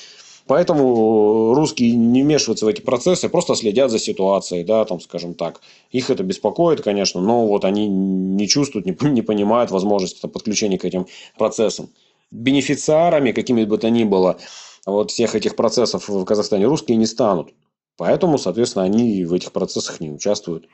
Поэтому 0.45 1.53
русские 1.53 1.91
не 1.95 2.23
вмешиваются 2.23 2.65
в 2.65 2.69
эти 2.69 2.81
процессы, 2.81 3.29
просто 3.29 3.53
следят 3.53 3.91
за 3.91 3.99
ситуацией, 3.99 4.63
да, 4.63 4.83
там, 4.85 4.99
скажем 4.99 5.35
так. 5.35 5.61
Их 5.91 6.09
это 6.09 6.23
беспокоит, 6.23 6.81
конечно, 6.81 7.21
но 7.21 7.45
вот 7.45 7.65
они 7.65 7.87
не 7.87 8.47
чувствуют, 8.47 8.87
не, 8.87 8.97
не 9.09 9.21
понимают 9.21 9.69
возможности 9.69 10.25
подключения 10.25 10.79
к 10.79 10.85
этим 10.85 11.05
процессам. 11.37 11.89
Бенефициарами, 12.31 13.31
какими 13.31 13.63
бы 13.63 13.77
то 13.77 13.91
ни 13.91 14.03
было, 14.03 14.37
вот 14.85 15.11
всех 15.11 15.35
этих 15.35 15.55
процессов 15.55 16.07
в 16.07 16.25
Казахстане 16.25 16.65
русские 16.65 16.97
не 16.97 17.05
станут. 17.05 17.53
Поэтому, 17.97 18.37
соответственно, 18.37 18.85
они 18.85 19.25
в 19.25 19.33
этих 19.33 19.51
процессах 19.51 19.99
не 19.99 20.09
участвуют. 20.09 20.67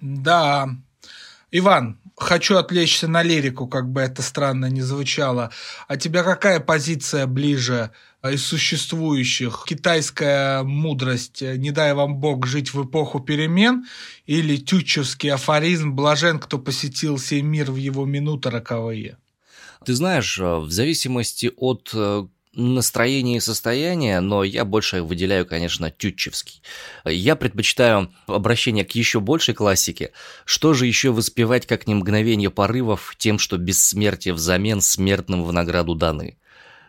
Да. 0.00 0.68
Иван, 1.50 1.98
хочу 2.16 2.56
отвлечься 2.56 3.08
на 3.08 3.24
лирику, 3.24 3.66
как 3.66 3.90
бы 3.90 4.00
это 4.00 4.22
странно 4.22 4.66
не 4.66 4.82
звучало. 4.82 5.50
А 5.88 5.96
тебя 5.96 6.22
какая 6.22 6.60
позиция 6.60 7.26
ближе 7.26 7.90
из 8.22 8.44
существующих? 8.44 9.64
Китайская 9.66 10.62
мудрость 10.62 11.42
«Не 11.42 11.72
дай 11.72 11.92
вам 11.92 12.18
Бог 12.18 12.46
жить 12.46 12.72
в 12.72 12.84
эпоху 12.84 13.18
перемен» 13.18 13.84
или 14.26 14.58
тютчевский 14.58 15.32
афоризм 15.32 15.96
«Блажен, 15.96 16.38
кто 16.38 16.58
посетил 16.58 17.18
сей 17.18 17.42
мир 17.42 17.72
в 17.72 17.76
его 17.76 18.04
минуты 18.04 18.50
роковые»? 18.50 19.16
Ты 19.84 19.94
знаешь, 19.94 20.38
в 20.38 20.70
зависимости 20.70 21.50
от 21.56 21.90
э, 21.94 22.26
настроение 22.54 23.36
и 23.36 23.40
состояние, 23.40 24.20
но 24.20 24.42
я 24.42 24.64
больше 24.64 25.02
выделяю, 25.02 25.46
конечно, 25.46 25.90
Тютчевский. 25.90 26.62
Я 27.04 27.36
предпочитаю 27.36 28.12
обращение 28.26 28.84
к 28.84 28.92
еще 28.92 29.20
большей 29.20 29.54
классике. 29.54 30.12
Что 30.44 30.74
же 30.74 30.86
еще 30.86 31.10
воспевать, 31.10 31.66
как 31.66 31.86
не 31.86 31.94
мгновение 31.94 32.50
порывов, 32.50 33.14
тем, 33.18 33.38
что 33.38 33.56
бессмертие 33.56 34.34
взамен 34.34 34.80
смертным 34.80 35.44
в 35.44 35.52
награду 35.52 35.94
даны? 35.94 36.38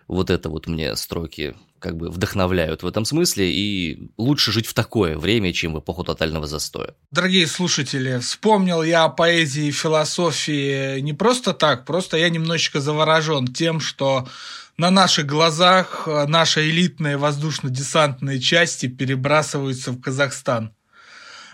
Вот 0.08 0.30
это 0.30 0.50
вот 0.50 0.68
мне 0.68 0.96
строки 0.96 1.56
как 1.82 1.98
бы 1.98 2.10
вдохновляют 2.10 2.84
в 2.84 2.88
этом 2.88 3.06
смысле, 3.06 3.52
и 3.52 4.12
лучше 4.18 4.52
жить 4.52 4.68
в 4.68 4.74
такое 4.74 5.18
время, 5.18 5.52
чем 5.52 5.74
в 5.74 5.80
эпоху 5.80 6.04
тотального 6.04 6.46
застоя. 6.46 6.94
Дорогие 7.10 7.48
слушатели, 7.48 8.20
вспомнил 8.20 8.84
я 8.84 9.06
о 9.06 9.10
поэзии 9.10 9.66
и 9.66 9.72
философии 9.72 11.00
не 11.00 11.14
просто 11.14 11.54
так, 11.54 11.86
просто 11.86 12.18
я 12.18 12.30
немножечко 12.30 12.80
заворожен 12.80 13.48
тем, 13.48 13.80
что 13.80 14.28
на 14.78 14.90
наших 14.92 15.26
глазах 15.26 16.04
э, 16.08 16.26
наши 16.28 16.70
элитные 16.70 17.18
воздушно-десантные 17.18 18.40
части 18.40 18.88
перебрасываются 18.88 19.92
в 19.92 20.02
Казахстан. 20.02 20.74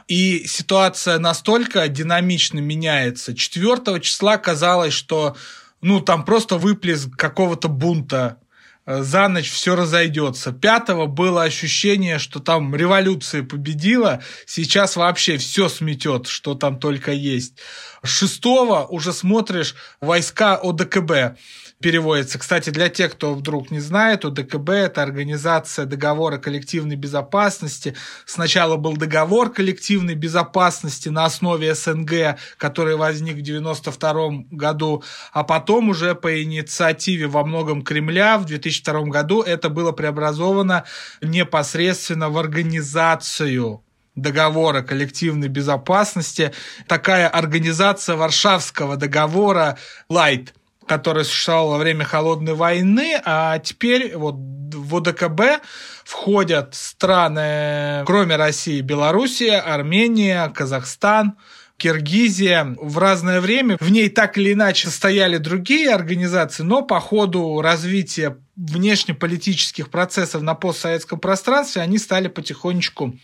И 0.08 0.46
ситуация 0.48 1.20
настолько 1.20 1.88
динамично 1.90 2.60
меняется. 2.60 3.36
4 3.36 4.00
числа 4.00 4.38
казалось, 4.38 4.94
что 4.94 5.36
ну, 5.82 6.00
там 6.00 6.24
просто 6.26 6.58
выплеск 6.58 7.16
какого-то 7.16 7.68
бунта 7.68 8.40
э, 8.86 9.02
за 9.02 9.28
ночь 9.28 9.52
все 9.52 9.76
разойдется. 9.76 10.54
Пятого 10.54 11.06
было 11.08 11.44
ощущение, 11.44 12.20
что 12.20 12.40
там 12.40 12.74
революция 12.74 13.44
победила, 13.44 14.24
сейчас 14.46 14.96
вообще 14.96 15.38
все 15.38 15.68
сметет, 15.68 16.28
что 16.28 16.56
там 16.56 16.80
только 16.80 17.12
есть. 17.12 17.58
Шестого 18.04 18.86
уже 18.86 19.12
смотришь 19.12 19.76
войска 20.00 20.56
ОДКБ 20.56 21.38
переводится. 21.80 22.40
Кстати, 22.40 22.72
для 22.72 22.90
тех, 22.90 23.14
кто 23.14 23.36
вдруг 23.36 23.70
не 23.70 23.80
знает, 23.80 24.26
ОДКБ– 24.26 24.70
это 24.72 25.04
Организация 25.04 25.86
договора 25.86 26.38
коллективной 26.38 26.96
безопасности. 26.96 27.96
Сначала 28.26 28.78
был 28.78 28.98
договор 28.98 29.52
коллективной 29.52 30.16
безопасности 30.16 31.10
на 31.10 31.26
основе 31.26 31.76
СНГ, 31.76 32.38
который 32.58 32.96
возник 32.96 33.38
в 33.38 33.42
1992 33.42 34.46
году, 34.52 35.04
а 35.32 35.44
потом 35.44 35.90
уже 35.90 36.16
по 36.16 36.42
инициативе 36.42 37.28
во 37.28 37.46
многом 37.46 37.84
Кремля 37.84 38.38
в 38.38 38.46
2002 38.46 39.02
году 39.04 39.42
это 39.42 39.70
было 39.70 39.92
преобразовано 39.92 40.86
непосредственно 41.22 42.30
в 42.30 42.38
организацию 42.38 43.84
договора 44.16 44.82
коллективной 44.82 45.48
безопасности, 45.48 46.52
такая 46.88 47.28
организация 47.28 48.16
Варшавского 48.16 48.98
договора 48.98 49.78
Light 50.10 50.50
которое 50.88 51.26
существовало 51.26 51.72
во 51.74 51.78
время 51.78 52.06
Холодной 52.06 52.54
войны, 52.54 53.22
а 53.24 53.60
теперь 53.60 54.16
вот 54.16 54.36
в 54.36 54.96
ОДКБ 54.96 55.62
входят 56.04 56.74
страны, 56.76 58.04
кроме 58.06 58.36
России, 58.36 58.82
Белоруссия, 58.82 59.60
Армения, 59.60 60.50
Казахстан, 60.50 61.38
Киргизия 61.78 62.76
в 62.80 62.98
разное 62.98 63.40
время. 63.40 63.78
В 63.80 63.92
ней 63.92 64.10
так 64.10 64.38
или 64.38 64.54
иначе 64.54 64.90
стояли 64.90 65.38
другие 65.38 65.94
организации, 65.94 66.64
но 66.64 66.82
по 66.82 67.00
ходу 67.00 67.62
развития 67.62 68.38
внешнеполитических 68.56 69.90
процессов 69.90 70.42
на 70.42 70.56
постсоветском 70.56 71.20
пространстве 71.20 71.84
они 71.84 72.00
стали 72.00 72.28
потихонечку 72.28 73.16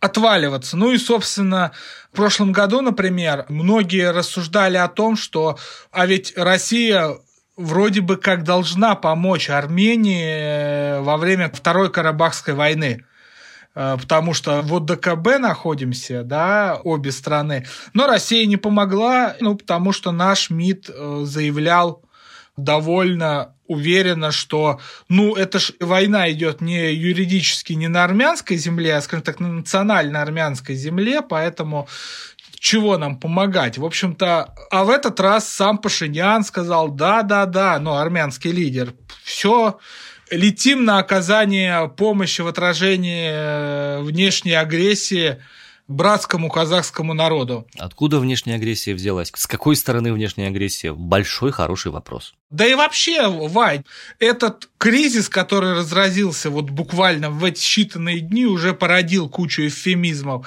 отваливаться. 0.00 0.76
Ну 0.76 0.92
и, 0.92 0.98
собственно, 0.98 1.72
в 2.12 2.16
прошлом 2.16 2.52
году, 2.52 2.80
например, 2.80 3.44
многие 3.48 4.12
рассуждали 4.12 4.76
о 4.76 4.86
том, 4.86 5.16
что 5.16 5.58
а 5.90 6.06
ведь 6.06 6.32
Россия 6.36 7.16
вроде 7.56 8.00
бы 8.00 8.16
как 8.16 8.44
должна 8.44 8.94
помочь 8.94 9.50
Армении 9.50 11.00
во 11.02 11.16
время 11.16 11.50
Второй 11.52 11.90
Карабахской 11.90 12.54
войны. 12.54 13.04
Э, 13.80 13.96
потому 13.96 14.34
что 14.34 14.60
в 14.62 14.74
ОДКБ 14.74 15.38
находимся, 15.38 16.24
да, 16.24 16.80
обе 16.82 17.12
страны. 17.12 17.64
Но 17.94 18.08
Россия 18.08 18.44
не 18.44 18.56
помогла, 18.56 19.36
ну, 19.38 19.54
потому 19.54 19.92
что 19.92 20.10
наш 20.10 20.50
МИД 20.50 20.90
э, 20.90 21.20
заявлял 21.22 22.02
довольно 22.56 23.54
уверенно, 23.68 24.32
что, 24.32 24.80
ну, 25.08 25.36
это 25.36 25.60
ж 25.60 25.74
война 25.78 26.28
идет 26.32 26.60
не 26.60 26.92
юридически 26.92 27.74
не 27.74 27.86
на 27.86 28.02
армянской 28.02 28.56
земле, 28.56 28.96
а, 28.96 29.00
скажем 29.00 29.22
так, 29.22 29.38
на 29.38 29.46
национально 29.46 30.22
армянской 30.22 30.74
земле, 30.74 31.22
поэтому 31.22 31.86
чего 32.58 32.98
нам 32.98 33.16
помогать? 33.20 33.78
В 33.78 33.84
общем-то, 33.84 34.56
а 34.72 34.84
в 34.84 34.90
этот 34.90 35.20
раз 35.20 35.48
сам 35.48 35.78
Пашинян 35.78 36.42
сказал, 36.42 36.88
да-да-да, 36.88 37.78
ну, 37.78 37.94
армянский 37.94 38.50
лидер, 38.50 38.92
все, 39.22 39.78
летим 40.30 40.84
на 40.84 40.98
оказание 40.98 41.88
помощи 41.88 42.40
в 42.40 42.46
отражении 42.46 43.30
э, 43.30 44.00
внешней 44.02 44.54
агрессии 44.54 45.38
братскому 45.88 46.50
казахскому 46.50 47.14
народу. 47.14 47.66
Откуда 47.78 48.20
внешняя 48.20 48.56
агрессия 48.56 48.94
взялась? 48.94 49.32
С 49.34 49.46
какой 49.46 49.74
стороны 49.74 50.12
внешняя 50.12 50.48
агрессия? 50.48 50.92
Большой 50.92 51.50
хороший 51.50 51.90
вопрос. 51.90 52.34
Да 52.50 52.66
и 52.66 52.74
вообще, 52.74 53.26
Вань, 53.26 53.84
этот 54.18 54.68
кризис, 54.76 55.30
который 55.30 55.72
разразился 55.72 56.50
вот 56.50 56.70
буквально 56.70 57.30
в 57.30 57.42
эти 57.42 57.60
считанные 57.60 58.18
дни, 58.20 58.44
уже 58.44 58.74
породил 58.74 59.30
кучу 59.30 59.66
эвфемизмов. 59.66 60.46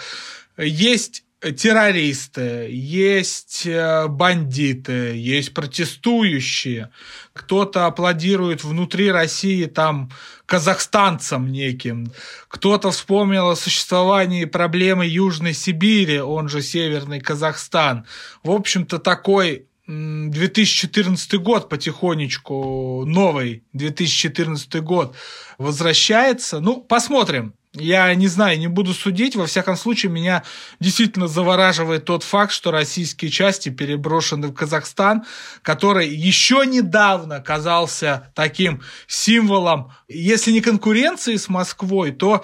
Есть 0.58 1.24
террористы, 1.42 2.68
есть 2.70 3.66
э, 3.66 4.08
бандиты, 4.08 5.16
есть 5.16 5.54
протестующие. 5.54 6.92
Кто-то 7.34 7.88
аплодирует 7.88 8.64
внутри 8.64 9.12
России 9.12 9.66
там 9.66 10.12
казахстанцам 10.46 11.52
неким. 11.52 12.12
Кто-то 12.48 12.92
вспомнил 12.92 13.50
о 13.50 13.56
существовании 13.56 14.46
проблемы 14.46 15.06
Южной 15.06 15.54
Сибири, 15.54 16.20
он 16.20 16.48
же 16.48 16.62
Северный 16.62 17.20
Казахстан. 17.20 18.06
В 18.44 18.52
общем-то, 18.52 19.00
такой 19.00 19.66
2014 19.88 21.34
год 21.36 21.70
потихонечку, 21.70 23.04
новый 23.06 23.64
2014 23.74 24.76
год 24.82 25.16
возвращается. 25.58 26.60
Ну, 26.60 26.82
посмотрим. 26.82 27.56
Я 27.74 28.14
не 28.16 28.28
знаю, 28.28 28.60
не 28.60 28.68
буду 28.68 28.94
судить. 28.94 29.38
Во 29.38 29.46
всяком 29.46 29.78
случае, 29.78 30.12
меня 30.12 30.44
действительно 30.82 31.30
завораживает 31.30 32.04
тот 32.04 32.24
факт, 32.24 32.52
что 32.52 32.70
российские 32.70 33.32
части 33.32 33.70
переброшены 33.70 34.48
в 34.48 34.54
Казахстан, 34.54 35.24
который 35.62 36.10
еще 36.10 36.66
недавно 36.66 37.40
казался 37.40 38.30
таким 38.36 38.82
символом, 39.08 39.94
если 40.10 40.52
не 40.52 40.60
конкуренции 40.60 41.38
с 41.38 41.48
Москвой, 41.48 42.12
то 42.12 42.44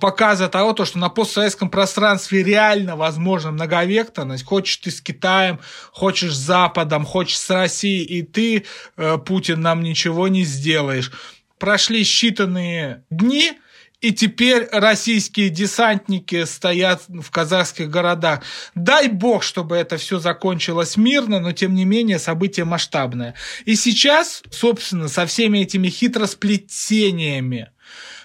показа 0.00 0.48
того, 0.48 0.74
то, 0.74 0.84
что 0.84 0.98
на 0.98 1.08
постсоветском 1.08 1.70
пространстве 1.70 2.42
реально 2.42 2.94
возможна 2.94 3.52
многовекторность. 3.52 4.44
Хочешь 4.44 4.76
ты 4.76 4.90
с 4.90 5.00
Китаем, 5.00 5.60
хочешь 5.92 6.34
с 6.34 6.38
Западом, 6.38 7.06
хочешь 7.06 7.38
с 7.38 7.48
Россией, 7.48 8.04
и 8.04 8.22
ты, 8.22 8.66
э, 8.98 9.16
Путин, 9.16 9.62
нам 9.62 9.82
ничего 9.82 10.28
не 10.28 10.44
сделаешь. 10.44 11.10
Прошли 11.58 12.02
считанные 12.02 13.00
дни, 13.08 13.54
и 14.00 14.12
теперь 14.12 14.68
российские 14.70 15.48
десантники 15.48 16.44
стоят 16.44 17.02
в 17.08 17.30
казахских 17.30 17.90
городах. 17.90 18.42
Дай 18.74 19.08
бог, 19.08 19.42
чтобы 19.42 19.76
это 19.76 19.96
все 19.96 20.20
закончилось 20.20 20.96
мирно, 20.96 21.40
но 21.40 21.52
тем 21.52 21.74
не 21.74 21.84
менее 21.84 22.18
событие 22.18 22.64
масштабное. 22.64 23.34
И 23.64 23.74
сейчас, 23.74 24.42
собственно, 24.50 25.08
со 25.08 25.26
всеми 25.26 25.58
этими 25.58 25.88
хитросплетениями 25.88 27.70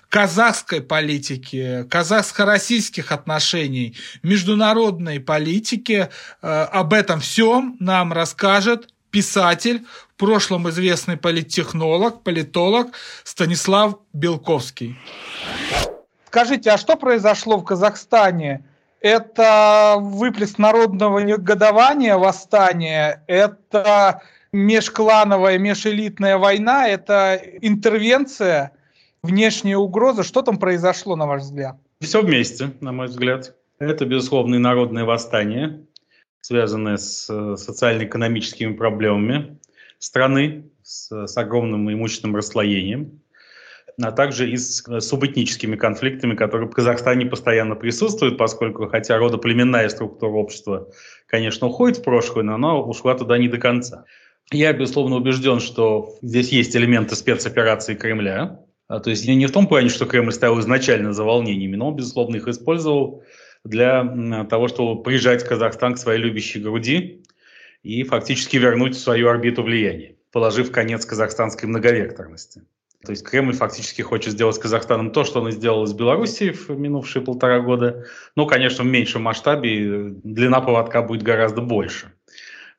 казахской 0.10 0.80
политики, 0.82 1.88
казахско-российских 1.90 3.12
отношений, 3.12 3.98
международной 4.22 5.20
политики, 5.20 6.08
э, 6.44 6.48
об 6.48 6.94
этом 6.94 7.20
всем 7.20 7.78
нам 7.80 8.14
расскажет 8.14 8.94
писатель, 9.10 9.86
в 10.16 10.20
прошлом 10.20 10.70
известный 10.70 11.18
политтехнолог, 11.18 12.24
политолог 12.24 12.88
Станислав 13.24 13.98
Белковский. 14.14 14.96
Скажите, 16.28 16.72
а 16.72 16.78
что 16.78 16.96
произошло 16.96 17.58
в 17.58 17.64
Казахстане? 17.64 18.64
Это 19.02 19.96
выплеск 20.00 20.60
народного 20.60 21.20
негодования, 21.20 22.16
восстания, 22.16 23.24
это 23.28 24.22
межклановая, 24.54 25.58
межэлитная 25.58 26.38
война, 26.38 26.88
это 26.88 27.42
интервенция, 27.62 28.72
внешняя 29.24 29.78
угроза. 29.78 30.24
Что 30.24 30.42
там 30.42 30.58
произошло, 30.58 31.16
на 31.16 31.26
ваш 31.26 31.42
взгляд? 31.42 31.76
Все 32.02 32.22
вместе, 32.22 32.72
на 32.82 32.92
мой 32.92 33.08
взгляд. 33.08 33.56
Это, 33.80 34.06
безусловно, 34.06 34.56
и 34.56 34.60
народное 34.60 35.04
восстание, 35.04 35.82
связанное 36.42 36.98
с 36.98 37.30
э, 37.30 37.58
социально-экономическими 37.58 38.74
проблемами 38.74 39.58
страны, 40.04 40.66
с, 40.84 41.28
с 41.28 41.38
огромным 41.38 41.90
имущественным 41.90 42.36
расслоением, 42.36 43.22
а 44.02 44.12
также 44.12 44.52
и 44.52 44.58
с 44.58 44.84
субэтническими 45.00 45.78
конфликтами, 45.78 46.36
которые 46.36 46.70
в 46.70 46.74
Казахстане 46.74 47.26
постоянно 47.26 47.76
присутствуют, 47.76 48.38
поскольку, 48.38 48.88
хотя 48.88 49.18
родоплеменная 49.18 49.88
структура 49.88 50.32
общества, 50.32 50.90
конечно, 51.28 51.68
уходит 51.68 52.00
в 52.00 52.04
прошлое, 52.04 52.44
но 52.44 52.56
она 52.56 52.76
ушла 52.76 53.16
туда 53.16 53.38
не 53.38 53.48
до 53.48 53.60
конца. 53.60 54.04
Я, 54.52 54.74
безусловно, 54.74 55.16
убежден, 55.16 55.62
что 55.62 56.18
здесь 56.22 56.50
есть 56.50 56.76
элементы 56.76 57.16
спецоперации 57.16 57.96
Кремля. 57.96 58.60
А, 58.90 59.00
то 59.00 59.10
есть 59.10 59.26
не 59.26 59.46
в 59.46 59.52
том 59.52 59.68
плане, 59.68 59.88
что 59.88 60.06
Кремль 60.06 60.34
стоял 60.34 60.60
изначально 60.60 61.14
за 61.14 61.24
волнениями, 61.24 61.78
но 61.78 61.88
он, 61.88 61.96
безусловно, 61.96 62.36
их 62.36 62.48
использовал 62.50 63.24
для 63.64 64.46
того, 64.50 64.68
чтобы 64.68 65.02
прижать 65.02 65.46
Казахстан 65.46 65.94
к 65.94 65.98
своей 65.98 66.20
любящей 66.20 66.60
груди 66.60 67.24
и 67.84 68.04
фактически 68.04 68.58
вернуть 68.58 68.96
в 68.96 69.00
свою 69.00 69.30
орбиту 69.30 69.62
влияния, 69.62 70.16
положив 70.32 70.72
конец 70.72 71.06
казахстанской 71.06 71.70
многовекторности. 71.70 72.64
То 73.06 73.12
есть 73.12 73.26
Кремль 73.26 73.54
фактически 73.54 74.02
хочет 74.02 74.32
сделать 74.32 74.56
с 74.56 74.60
Казахстаном 74.60 75.12
то, 75.12 75.26
что 75.26 75.42
он 75.42 75.52
сделал 75.52 75.86
с 75.86 75.94
Белоруссией 75.94 76.52
в 76.52 76.70
минувшие 76.70 77.22
полтора 77.22 77.60
года. 77.60 78.06
Но, 78.38 78.46
конечно, 78.46 78.86
в 78.86 78.88
меньшем 78.88 79.24
масштабе 79.24 80.14
длина 80.24 80.62
поводка 80.62 81.02
будет 81.02 81.22
гораздо 81.22 81.62
больше. 81.62 82.14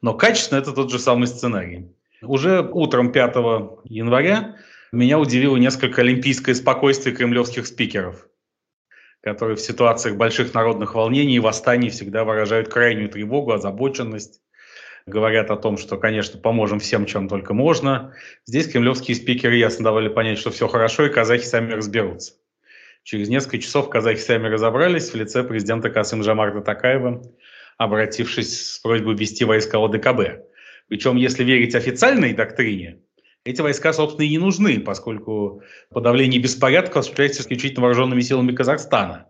Но 0.01 0.15
качественно 0.15 0.59
это 0.59 0.73
тот 0.73 0.91
же 0.91 0.99
самый 0.99 1.27
сценарий. 1.27 1.91
Уже 2.23 2.67
утром 2.73 3.13
5 3.13 3.35
января 3.85 4.57
меня 4.93 5.19
удивило 5.19 5.59
несколько 5.59 6.01
олимпийское 6.01 6.55
спокойствие 6.55 7.15
кремлевских 7.15 7.67
спикеров, 7.67 8.27
которые 9.21 9.57
в 9.57 9.61
ситуациях 9.61 10.17
больших 10.17 10.55
народных 10.55 10.95
волнений 10.95 11.37
и 11.37 11.41
восстаний 11.41 11.91
всегда 11.91 12.25
выражают 12.25 12.69
крайнюю 12.69 13.11
тревогу, 13.11 13.53
озабоченность 13.53 14.41
говорят 15.07 15.51
о 15.51 15.57
том, 15.57 15.77
что, 15.77 15.99
конечно, 15.99 16.41
поможем 16.41 16.79
всем, 16.79 17.05
чем 17.07 17.29
только 17.29 17.53
можно. 17.53 18.15
Здесь 18.47 18.69
кремлевские 18.69 19.17
спикеры 19.17 19.57
ясно 19.57 19.85
давали 19.85 20.09
понять, 20.09 20.39
что 20.39 20.51
все 20.51 20.67
хорошо, 20.67 21.07
и 21.07 21.11
казахи 21.11 21.45
сами 21.45 21.73
разберутся. 21.73 22.35
Через 23.03 23.29
несколько 23.29 23.59
часов 23.59 23.91
казахи 23.91 24.21
сами 24.21 24.49
разобрались 24.49 25.11
в 25.11 25.15
лице 25.15 25.45
президента 25.45 25.91
Касым 25.91 26.23
Жамарта 26.23 26.63
Такаева, 26.63 27.23
обратившись 27.77 28.77
с 28.77 28.79
просьбой 28.79 29.15
ввести 29.15 29.45
войска 29.45 29.79
ОДКБ. 29.79 30.47
Причем, 30.89 31.17
если 31.17 31.45
верить 31.45 31.75
официальной 31.75 32.33
доктрине, 32.33 32.99
эти 33.45 33.61
войска, 33.61 33.93
собственно, 33.93 34.25
и 34.25 34.31
не 34.31 34.39
нужны, 34.39 34.81
поскольку 34.81 35.63
подавление 35.91 36.41
беспорядков 36.41 36.99
осуществляется 36.99 37.43
исключительно 37.43 37.83
вооруженными 37.83 38.23
силами 38.23 38.53
Казахстана. 38.53 39.29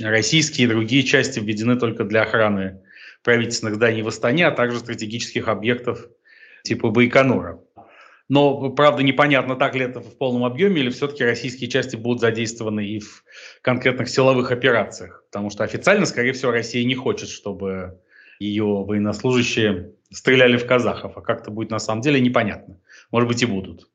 Российские 0.00 0.66
и 0.66 0.70
другие 0.70 1.02
части 1.02 1.40
введены 1.40 1.76
только 1.76 2.04
для 2.04 2.22
охраны 2.22 2.80
правительственных 3.22 3.76
зданий 3.76 4.02
в 4.02 4.08
Астане, 4.08 4.46
а 4.46 4.50
также 4.50 4.78
стратегических 4.78 5.48
объектов 5.48 6.06
типа 6.62 6.90
Байконура. 6.90 7.60
Но, 8.28 8.70
правда, 8.70 9.02
непонятно, 9.02 9.56
так 9.56 9.74
ли 9.74 9.84
это 9.84 10.00
в 10.00 10.16
полном 10.16 10.44
объеме, 10.44 10.80
или 10.80 10.90
все-таки 10.90 11.24
российские 11.24 11.68
части 11.68 11.96
будут 11.96 12.20
задействованы 12.20 12.86
и 12.86 13.00
в 13.00 13.24
конкретных 13.60 14.08
силовых 14.08 14.52
операциях. 14.52 15.24
Потому 15.30 15.50
что 15.50 15.64
официально, 15.64 16.06
скорее 16.06 16.32
всего, 16.32 16.52
Россия 16.52 16.84
не 16.84 16.94
хочет, 16.94 17.28
чтобы 17.28 17.98
ее 18.38 18.64
военнослужащие 18.64 19.94
стреляли 20.12 20.56
в 20.56 20.66
казахов, 20.66 21.16
а 21.16 21.20
как-то 21.22 21.50
будет 21.50 21.70
на 21.70 21.80
самом 21.80 22.02
деле 22.02 22.20
непонятно. 22.20 22.78
Может 23.10 23.28
быть 23.28 23.42
и 23.42 23.46
будут, 23.46 23.88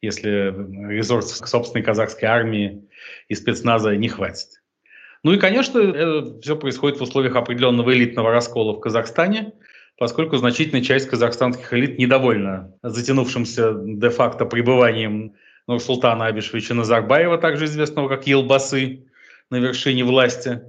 если 0.00 0.54
ресурсов 0.90 1.46
собственной 1.46 1.84
казахской 1.84 2.28
армии 2.28 2.88
и 3.28 3.34
спецназа 3.34 3.94
не 3.94 4.08
хватит. 4.08 4.62
Ну 5.26 5.32
и, 5.32 5.38
конечно, 5.38 5.80
это 5.80 6.40
все 6.40 6.54
происходит 6.54 7.00
в 7.00 7.02
условиях 7.02 7.34
определенного 7.34 7.92
элитного 7.92 8.30
раскола 8.30 8.74
в 8.74 8.78
Казахстане, 8.78 9.54
поскольку 9.98 10.36
значительная 10.36 10.84
часть 10.84 11.08
казахстанских 11.08 11.72
элит 11.74 11.98
недовольна 11.98 12.72
затянувшимся 12.84 13.74
де-факто 13.74 14.44
пребыванием 14.46 15.34
Нурсултана 15.66 16.26
Абишевича 16.26 16.74
Назарбаева, 16.74 17.38
также 17.38 17.64
известного 17.64 18.08
как 18.08 18.28
Елбасы, 18.28 19.08
на 19.50 19.56
вершине 19.56 20.04
власти, 20.04 20.62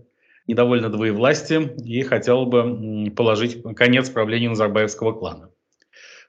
недовольна 0.48 0.90
двоевластием 0.90 1.76
и 1.76 2.02
хотела 2.02 2.46
бы 2.46 3.12
положить 3.12 3.62
конец 3.76 4.10
правлению 4.10 4.50
Назарбаевского 4.50 5.12
клана. 5.12 5.52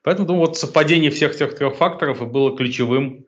Поэтому 0.03 0.29
думаю, 0.29 0.49
вот 0.49 0.59
совпадение 0.59 1.11
всех 1.11 1.35
тех 1.35 1.57
трех 1.57 1.77
факторов 1.77 2.21
и 2.21 2.27
было 2.27 2.55
ключевым 2.55 3.25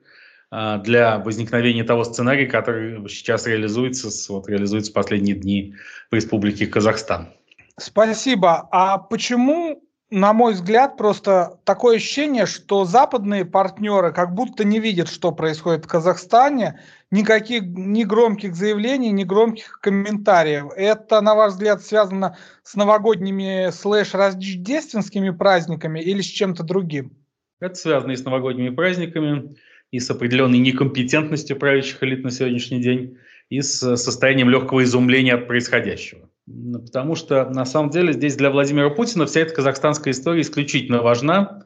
для 0.51 1.17
возникновения 1.19 1.85
того 1.85 2.03
сценария, 2.03 2.45
который 2.45 3.07
сейчас 3.07 3.47
реализуется, 3.47 4.09
вот, 4.33 4.49
реализуется 4.49 4.91
в 4.91 4.93
последние 4.93 5.35
дни 5.35 5.75
в 6.11 6.15
Республике 6.15 6.67
Казахстан. 6.67 7.29
Спасибо. 7.77 8.67
А 8.69 8.97
почему 8.97 9.81
на 10.11 10.33
мой 10.33 10.53
взгляд, 10.53 10.97
просто 10.97 11.57
такое 11.63 11.95
ощущение, 11.95 12.45
что 12.45 12.83
западные 12.83 13.45
партнеры 13.45 14.11
как 14.11 14.33
будто 14.33 14.65
не 14.65 14.79
видят, 14.79 15.07
что 15.07 15.31
происходит 15.31 15.85
в 15.85 15.87
Казахстане, 15.87 16.81
никаких 17.11 17.63
ни 17.63 18.03
громких 18.03 18.53
заявлений, 18.53 19.11
ни 19.11 19.23
громких 19.23 19.79
комментариев. 19.81 20.65
Это, 20.75 21.21
на 21.21 21.33
ваш 21.33 21.53
взгляд, 21.53 21.81
связано 21.81 22.37
с 22.63 22.75
новогодними 22.75 23.71
слэш-рождественскими 23.71 25.29
праздниками 25.29 26.01
или 26.01 26.21
с 26.21 26.25
чем-то 26.27 26.63
другим? 26.63 27.13
Это 27.61 27.75
связано 27.75 28.11
и 28.11 28.17
с 28.17 28.25
новогодними 28.25 28.75
праздниками, 28.75 29.55
и 29.91 29.99
с 29.99 30.09
определенной 30.09 30.57
некомпетентностью 30.59 31.57
правящих 31.57 32.01
элит 32.01 32.23
на 32.23 32.31
сегодняшний 32.31 32.81
день, 32.81 33.17
и 33.49 33.61
с 33.61 33.97
состоянием 33.97 34.49
легкого 34.49 34.83
изумления 34.83 35.33
от 35.33 35.47
происходящего. 35.47 36.29
Потому 36.85 37.15
что, 37.15 37.49
на 37.49 37.65
самом 37.65 37.89
деле, 37.89 38.13
здесь 38.13 38.35
для 38.35 38.49
Владимира 38.49 38.89
Путина 38.89 39.25
вся 39.25 39.41
эта 39.41 39.53
казахстанская 39.53 40.13
история 40.13 40.41
исключительно 40.41 41.01
важна 41.01 41.65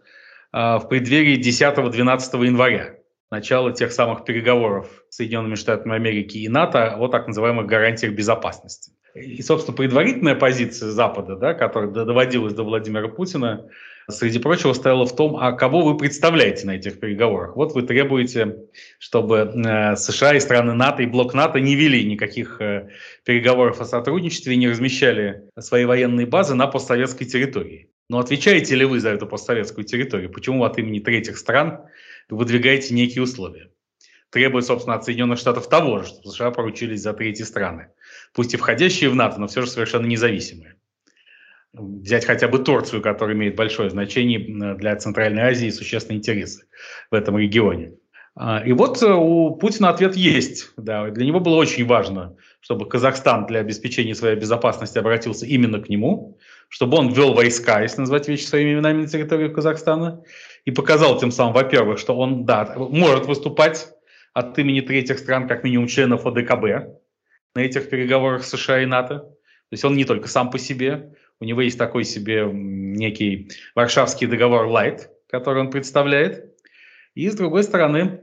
а, 0.52 0.80
в 0.80 0.90
преддверии 0.90 1.40
10-12 1.40 2.46
января, 2.46 2.96
начала 3.30 3.72
тех 3.72 3.92
самых 3.92 4.26
переговоров 4.26 4.88
с 5.10 5.18
Соединенными 5.18 5.56
Штатами 5.56 5.96
Америки 5.96 6.40
и 6.40 6.50
НАТО 6.50 6.96
о 6.96 7.08
так 7.08 7.28
называемых 7.28 7.68
гарантиях 7.68 8.14
безопасности. 8.14 8.92
И, 9.14 9.42
собственно, 9.42 9.78
предварительная 9.78 10.36
позиция 10.36 10.90
Запада, 10.90 11.36
да, 11.38 11.54
которая 11.54 11.90
доводилась 11.90 12.54
до 12.54 12.64
Владимира 12.64 13.08
Путина, 13.08 13.70
среди 14.10 14.40
прочего, 14.40 14.74
стояла 14.74 15.06
в 15.06 15.16
том, 15.16 15.38
а 15.38 15.52
кого 15.52 15.84
вы 15.84 15.98
представляете 15.98 16.66
на 16.68 16.76
этих 16.76 17.00
переговорах. 17.00 17.56
Вот 17.56 17.74
вы 17.74 17.82
требуете, 17.82 18.58
чтобы 19.00 19.38
э, 19.38 19.96
США 19.96 20.36
и 20.36 20.40
страны 20.40 20.74
НАТО 20.74 21.04
и 21.04 21.08
блок 21.08 21.34
НАТО 21.34 21.60
не 21.60 21.76
вели 21.76 22.04
никаких 22.06 22.62
э, 22.62 22.90
переговоров 23.24 23.82
о 23.82 23.86
сотрудничестве 23.86 24.54
и 24.54 24.58
не 24.58 24.70
размещали 24.70 25.50
свои 25.60 25.86
военные 25.86 26.26
базы 26.26 26.56
на 26.56 26.68
постсоветской 26.68 27.26
территории. 27.26 27.90
Но 28.10 28.20
отвечаете 28.20 28.76
ли 28.76 28.86
вы 28.86 29.00
за 29.00 29.10
эту 29.10 29.26
постсоветскую 29.26 29.86
территорию? 29.86 30.32
Почему 30.32 30.64
от 30.64 30.78
имени 30.78 31.00
третьих 31.00 31.38
стран 31.38 31.82
вы 32.30 32.38
выдвигаете 32.38 32.94
некие 32.94 33.24
условия? 33.24 33.72
Требуя, 34.30 34.62
собственно, 34.62 34.96
от 34.96 35.06
Соединенных 35.06 35.40
Штатов 35.40 35.70
того 35.70 36.00
же, 36.00 36.08
чтобы 36.08 36.30
США 36.30 36.52
поручились 36.52 37.02
за 37.02 37.14
третьи 37.14 37.44
страны. 37.44 37.88
Пусть 38.34 38.54
и 38.54 38.58
входящие 38.58 39.10
в 39.10 39.16
НАТО, 39.16 39.40
но 39.40 39.48
все 39.48 39.62
же 39.62 39.68
совершенно 39.68 40.06
независимые 40.06 40.76
взять 41.78 42.26
хотя 42.26 42.48
бы 42.48 42.60
Турцию, 42.60 43.02
которая 43.02 43.36
имеет 43.36 43.56
большое 43.56 43.90
значение 43.90 44.76
для 44.76 44.96
Центральной 44.96 45.44
Азии 45.44 45.68
и 45.68 45.72
существенные 45.72 46.20
интересы 46.20 46.66
в 47.12 47.16
этом 47.16 47.38
регионе. 47.38 47.94
А, 48.38 48.62
и 48.66 48.74
вот 48.74 49.02
э, 49.02 49.14
у 49.14 49.56
Путина 49.56 49.90
ответ 49.90 50.16
есть. 50.16 50.72
Да. 50.78 51.10
Для 51.10 51.26
него 51.26 51.40
было 51.40 51.56
очень 51.56 51.86
важно, 51.86 52.36
чтобы 52.60 52.88
Казахстан 52.88 53.46
для 53.46 53.62
обеспечения 53.62 54.14
своей 54.14 54.36
безопасности 54.36 54.98
обратился 54.98 55.46
именно 55.46 55.80
к 55.80 55.88
нему, 55.88 56.38
чтобы 56.68 56.98
он 56.98 57.14
ввел 57.14 57.34
войска, 57.34 57.82
если 57.82 58.02
назвать 58.02 58.28
вещи 58.28 58.44
своими 58.44 58.74
именами 58.74 59.04
на 59.04 59.08
территории 59.08 59.48
Казахстана, 59.48 60.22
и 60.66 60.72
показал 60.72 61.18
тем 61.18 61.32
самым, 61.32 61.54
во-первых, 61.54 61.98
что 61.98 62.18
он 62.18 62.46
да, 62.46 62.76
может 62.76 63.26
выступать 63.26 63.88
от 64.34 64.58
имени 64.60 64.82
третьих 64.82 65.20
стран, 65.20 65.48
как 65.48 65.64
минимум 65.64 65.88
членов 65.88 66.26
ОДКБ, 66.26 67.00
на 67.56 67.60
этих 67.60 67.90
переговорах 67.90 68.44
США 68.44 68.82
и 68.82 68.86
НАТО. 68.86 69.20
То 69.20 69.72
есть 69.72 69.86
он 69.86 69.96
не 69.96 70.04
только 70.04 70.28
сам 70.28 70.52
по 70.52 70.60
себе, 70.60 71.14
у 71.40 71.46
него 71.46 71.62
есть 71.62 71.78
такой 71.78 72.04
себе 72.04 72.50
некий 72.52 73.50
Варшавский 73.76 74.28
договор 74.28 74.68
Лайт, 74.68 75.10
который 75.28 75.62
он 75.62 75.70
представляет. 75.70 76.56
И 77.14 77.30
с 77.30 77.36
другой 77.36 77.64
стороны, 77.64 78.22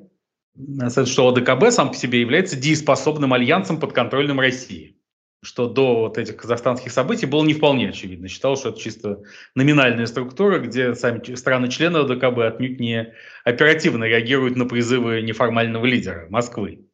что 1.04 1.28
ОДКБ 1.28 1.70
сам 1.70 1.90
по 1.90 1.94
себе 1.94 2.20
является 2.20 2.56
дееспособным 2.56 3.32
альянсом 3.32 3.80
подконтрольным 3.80 4.40
России. 4.40 4.98
Что 5.44 5.68
до 5.68 6.02
вот 6.02 6.18
этих 6.18 6.36
казахстанских 6.36 6.92
событий 6.92 7.26
было 7.26 7.44
не 7.44 7.54
вполне 7.54 7.88
очевидно. 7.88 8.28
Считал, 8.28 8.56
что 8.56 8.68
это 8.68 8.78
чисто 8.78 9.22
номинальная 9.56 10.06
структура, 10.06 10.60
где 10.60 10.94
сами 10.94 11.34
страны-члены 11.34 11.98
ОДКБ 11.98 12.38
отнюдь 12.38 12.78
не 12.78 13.12
оперативно 13.44 14.04
реагируют 14.04 14.56
на 14.56 14.66
призывы 14.66 15.20
неформального 15.22 15.84
лидера 15.84 16.28
Москвы 16.30 16.86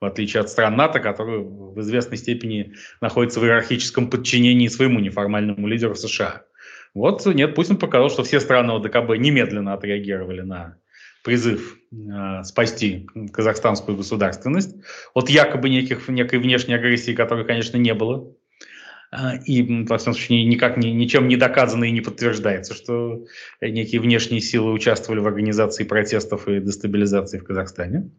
в 0.00 0.04
отличие 0.04 0.42
от 0.42 0.50
стран 0.50 0.76
НАТО, 0.76 1.00
которые 1.00 1.40
в 1.40 1.80
известной 1.80 2.18
степени 2.18 2.74
находятся 3.00 3.40
в 3.40 3.44
иерархическом 3.44 4.10
подчинении 4.10 4.68
своему 4.68 5.00
неформальному 5.00 5.66
лидеру 5.66 5.94
США. 5.94 6.42
Вот 6.94 7.26
нет, 7.26 7.54
Путин 7.54 7.76
показал, 7.76 8.10
что 8.10 8.22
все 8.24 8.40
страны 8.40 8.72
ОДКБ 8.72 9.16
немедленно 9.18 9.74
отреагировали 9.74 10.40
на 10.40 10.78
призыв 11.24 11.76
э, 11.92 12.44
спасти 12.44 13.06
казахстанскую 13.32 13.96
государственность 13.96 14.76
от 15.12 15.28
якобы 15.28 15.68
неких, 15.68 16.08
некой 16.08 16.38
внешней 16.38 16.74
агрессии, 16.74 17.14
которой, 17.14 17.44
конечно, 17.44 17.76
не 17.76 17.94
было. 17.94 18.32
Э, 19.10 19.38
и, 19.44 19.84
во 19.84 19.98
всяком 19.98 20.14
случае, 20.14 20.44
никак 20.44 20.76
ни, 20.76 20.88
ничем 20.88 21.26
не 21.26 21.36
доказано 21.36 21.84
и 21.84 21.90
не 21.90 22.00
подтверждается, 22.00 22.74
что 22.74 23.24
некие 23.60 24.00
внешние 24.00 24.40
силы 24.40 24.72
участвовали 24.72 25.20
в 25.20 25.26
организации 25.26 25.84
протестов 25.84 26.46
и 26.48 26.60
дестабилизации 26.60 27.40
в 27.40 27.44
Казахстане. 27.44 28.10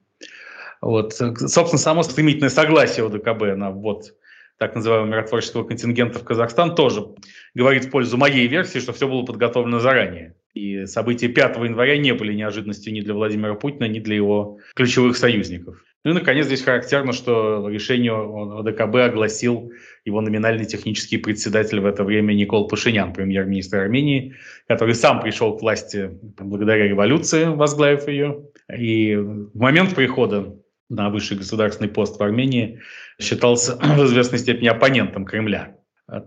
Вот. 0.82 1.14
Собственно, 1.14 1.80
само 1.80 2.04
стремительное 2.04 2.50
согласие 2.50 3.06
ОДКБ 3.06 3.58
на 3.58 3.72
ввод 3.72 4.14
так 4.58 4.76
называемого 4.76 5.10
миротворческого 5.10 5.64
контингента 5.64 6.20
в 6.20 6.24
Казахстан 6.24 6.76
тоже 6.76 7.06
говорит 7.54 7.86
в 7.86 7.92
пользу 7.92 8.18
моей 8.18 8.48
версии, 8.48 8.80
что 8.80 8.92
все 8.92 9.08
было 9.08 9.24
подготовлено 9.24 9.80
заранее. 9.80 10.36
И 10.54 10.86
события 10.86 11.28
5 11.28 11.58
января 11.58 11.98
не 11.98 12.14
были 12.14 12.34
неожиданностью 12.34 12.92
ни 12.92 13.02
для 13.02 13.14
Владимира 13.14 13.54
Путина, 13.54 13.88
ни 13.88 14.00
для 14.00 14.16
его 14.16 14.58
ключевых 14.76 15.16
союзников. 15.16 15.84
Ну 16.04 16.12
и, 16.12 16.14
наконец, 16.14 16.46
здесь 16.46 16.62
характерно, 16.62 17.12
что 17.12 17.68
решение 17.70 18.14
ОДКБ 18.14 18.96
огласил 18.96 19.72
его 20.06 20.22
номинальный 20.22 20.66
технический 20.66 21.18
председатель 21.18 21.80
в 21.80 21.86
это 21.86 22.04
время 22.04 22.34
Никол 22.34 22.68
Пашинян, 22.68 23.14
премьер-министр 23.14 23.80
Армении, 23.80 24.34
который 24.68 24.96
сам 24.96 25.20
пришел 25.20 25.58
к 25.58 25.62
власти 25.62 26.10
благодаря 26.40 26.88
революции, 26.88 27.46
возглавив 27.46 28.08
ее. 28.08 28.42
И 28.76 29.16
в 29.16 29.60
момент 29.60 29.96
прихода 29.96 30.56
на 30.90 31.10
высший 31.10 31.38
государственный 31.38 31.90
пост 31.90 32.20
в 32.20 32.24
Армении, 32.24 32.82
считался 33.20 33.76
в 33.82 34.06
известной 34.06 34.40
степени 34.40 34.68
оппонентом 34.68 35.26
Кремля. 35.26 35.76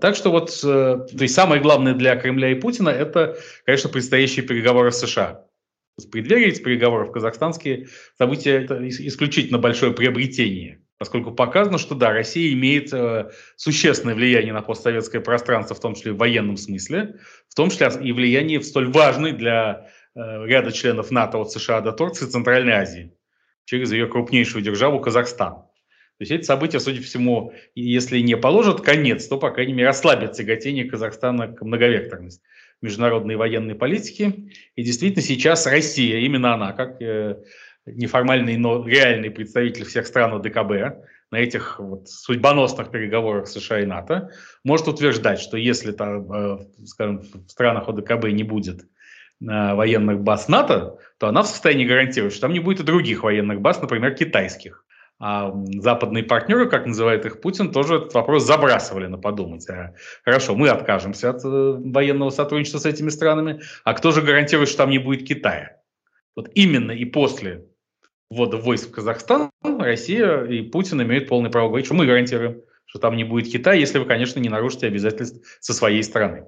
Так 0.00 0.14
что 0.14 0.30
вот, 0.30 0.50
э, 0.62 0.64
то 0.64 1.22
есть 1.22 1.34
самое 1.34 1.62
главное 1.62 1.94
для 1.94 2.14
Кремля 2.16 2.50
и 2.50 2.54
Путина 2.54 2.90
это, 2.90 3.38
конечно, 3.64 3.88
предстоящие 3.88 4.44
переговоры 4.44 4.92
с 4.92 4.98
США. 4.98 5.46
В 5.96 6.10
преддверии 6.10 6.50
переговоров 6.52 7.12
казахстанские 7.12 7.88
события 8.16 8.62
это 8.62 8.86
исключительно 8.88 9.58
большое 9.58 9.92
приобретение, 9.92 10.82
поскольку 10.98 11.32
показано, 11.32 11.78
что 11.78 11.94
да, 11.94 12.12
Россия 12.12 12.52
имеет 12.52 12.92
э, 12.92 13.30
существенное 13.56 14.14
влияние 14.14 14.52
на 14.52 14.60
постсоветское 14.60 15.22
пространство, 15.22 15.74
в 15.74 15.80
том 15.80 15.94
числе 15.94 16.12
в 16.12 16.18
военном 16.18 16.58
смысле, 16.58 17.16
в 17.48 17.54
том 17.54 17.70
числе 17.70 17.90
и 18.02 18.12
влияние 18.12 18.58
в 18.58 18.64
столь 18.64 18.90
важной 18.92 19.32
для 19.32 19.88
э, 20.14 20.20
ряда 20.46 20.72
членов 20.72 21.10
НАТО 21.10 21.38
от 21.38 21.52
США 21.52 21.80
до 21.80 21.92
Турции 21.92 22.26
Центральной 22.26 22.74
Азии 22.74 23.14
через 23.70 23.92
ее 23.92 24.08
крупнейшую 24.08 24.64
державу 24.64 24.98
Казахстан. 24.98 25.54
То 25.54 26.22
есть 26.22 26.32
эти 26.32 26.42
события, 26.42 26.80
судя 26.80 26.98
по 26.98 27.04
всему, 27.04 27.52
если 27.76 28.18
не 28.18 28.36
положат 28.36 28.80
конец, 28.80 29.28
то, 29.28 29.38
по 29.38 29.50
крайней 29.50 29.74
мере, 29.74 29.88
ослабят 29.88 30.32
тяготение 30.32 30.86
Казахстана 30.86 31.46
к 31.46 31.62
многовекторности 31.62 32.42
международной 32.82 33.36
военной 33.36 33.76
политики. 33.76 34.52
И 34.74 34.82
действительно 34.82 35.22
сейчас 35.22 35.68
Россия, 35.68 36.18
именно 36.18 36.52
она, 36.52 36.72
как 36.72 37.00
э, 37.00 37.36
неформальный, 37.86 38.56
но 38.56 38.84
реальный 38.84 39.30
представитель 39.30 39.84
всех 39.84 40.04
стран 40.04 40.34
ОДКБ, 40.34 41.06
на 41.30 41.36
этих 41.36 41.78
вот 41.78 42.08
судьбоносных 42.08 42.90
переговорах 42.90 43.46
США 43.46 43.82
и 43.82 43.86
НАТО, 43.86 44.32
может 44.64 44.88
утверждать, 44.88 45.38
что 45.38 45.56
если, 45.56 45.92
там, 45.92 46.32
э, 46.32 46.58
скажем, 46.86 47.20
в 47.20 47.48
странах 47.48 47.88
ОДКБ 47.88 48.30
не 48.32 48.42
будет 48.42 48.80
военных 49.40 50.20
баз 50.20 50.48
НАТО, 50.48 50.98
то 51.18 51.28
она 51.28 51.42
в 51.42 51.46
состоянии 51.46 51.86
гарантировать, 51.86 52.32
что 52.32 52.42
там 52.42 52.52
не 52.52 52.60
будет 52.60 52.80
и 52.80 52.84
других 52.84 53.22
военных 53.22 53.60
баз, 53.60 53.80
например, 53.80 54.14
китайских. 54.14 54.84
А 55.22 55.52
западные 55.80 56.24
партнеры, 56.24 56.68
как 56.68 56.86
называет 56.86 57.26
их 57.26 57.42
Путин, 57.42 57.72
тоже 57.72 57.96
этот 57.96 58.14
вопрос 58.14 58.44
забрасывали 58.44 59.06
на 59.06 59.18
подумать. 59.18 59.68
А, 59.68 59.94
хорошо, 60.24 60.56
мы 60.56 60.70
откажемся 60.70 61.28
от 61.28 61.44
э, 61.44 61.48
военного 61.48 62.30
сотрудничества 62.30 62.78
с 62.78 62.86
этими 62.86 63.10
странами, 63.10 63.60
а 63.84 63.92
кто 63.92 64.12
же 64.12 64.22
гарантирует, 64.22 64.70
что 64.70 64.78
там 64.78 64.90
не 64.90 64.98
будет 64.98 65.28
Китая? 65.28 65.76
Вот 66.34 66.50
именно 66.54 66.92
и 66.92 67.04
после 67.04 67.66
ввода 68.30 68.56
войск 68.56 68.88
в 68.88 68.92
Казахстан 68.92 69.50
Россия 69.62 70.44
и 70.44 70.62
Путин 70.62 71.02
имеют 71.02 71.28
полное 71.28 71.50
право 71.50 71.68
говорить, 71.68 71.84
что 71.84 71.94
мы 71.94 72.06
гарантируем, 72.06 72.62
что 72.86 72.98
там 72.98 73.14
не 73.14 73.24
будет 73.24 73.52
Китая, 73.52 73.78
если 73.78 73.98
вы, 73.98 74.06
конечно, 74.06 74.40
не 74.40 74.48
нарушите 74.48 74.86
обязательств 74.86 75.46
со 75.60 75.74
своей 75.74 76.02
стороны. 76.02 76.46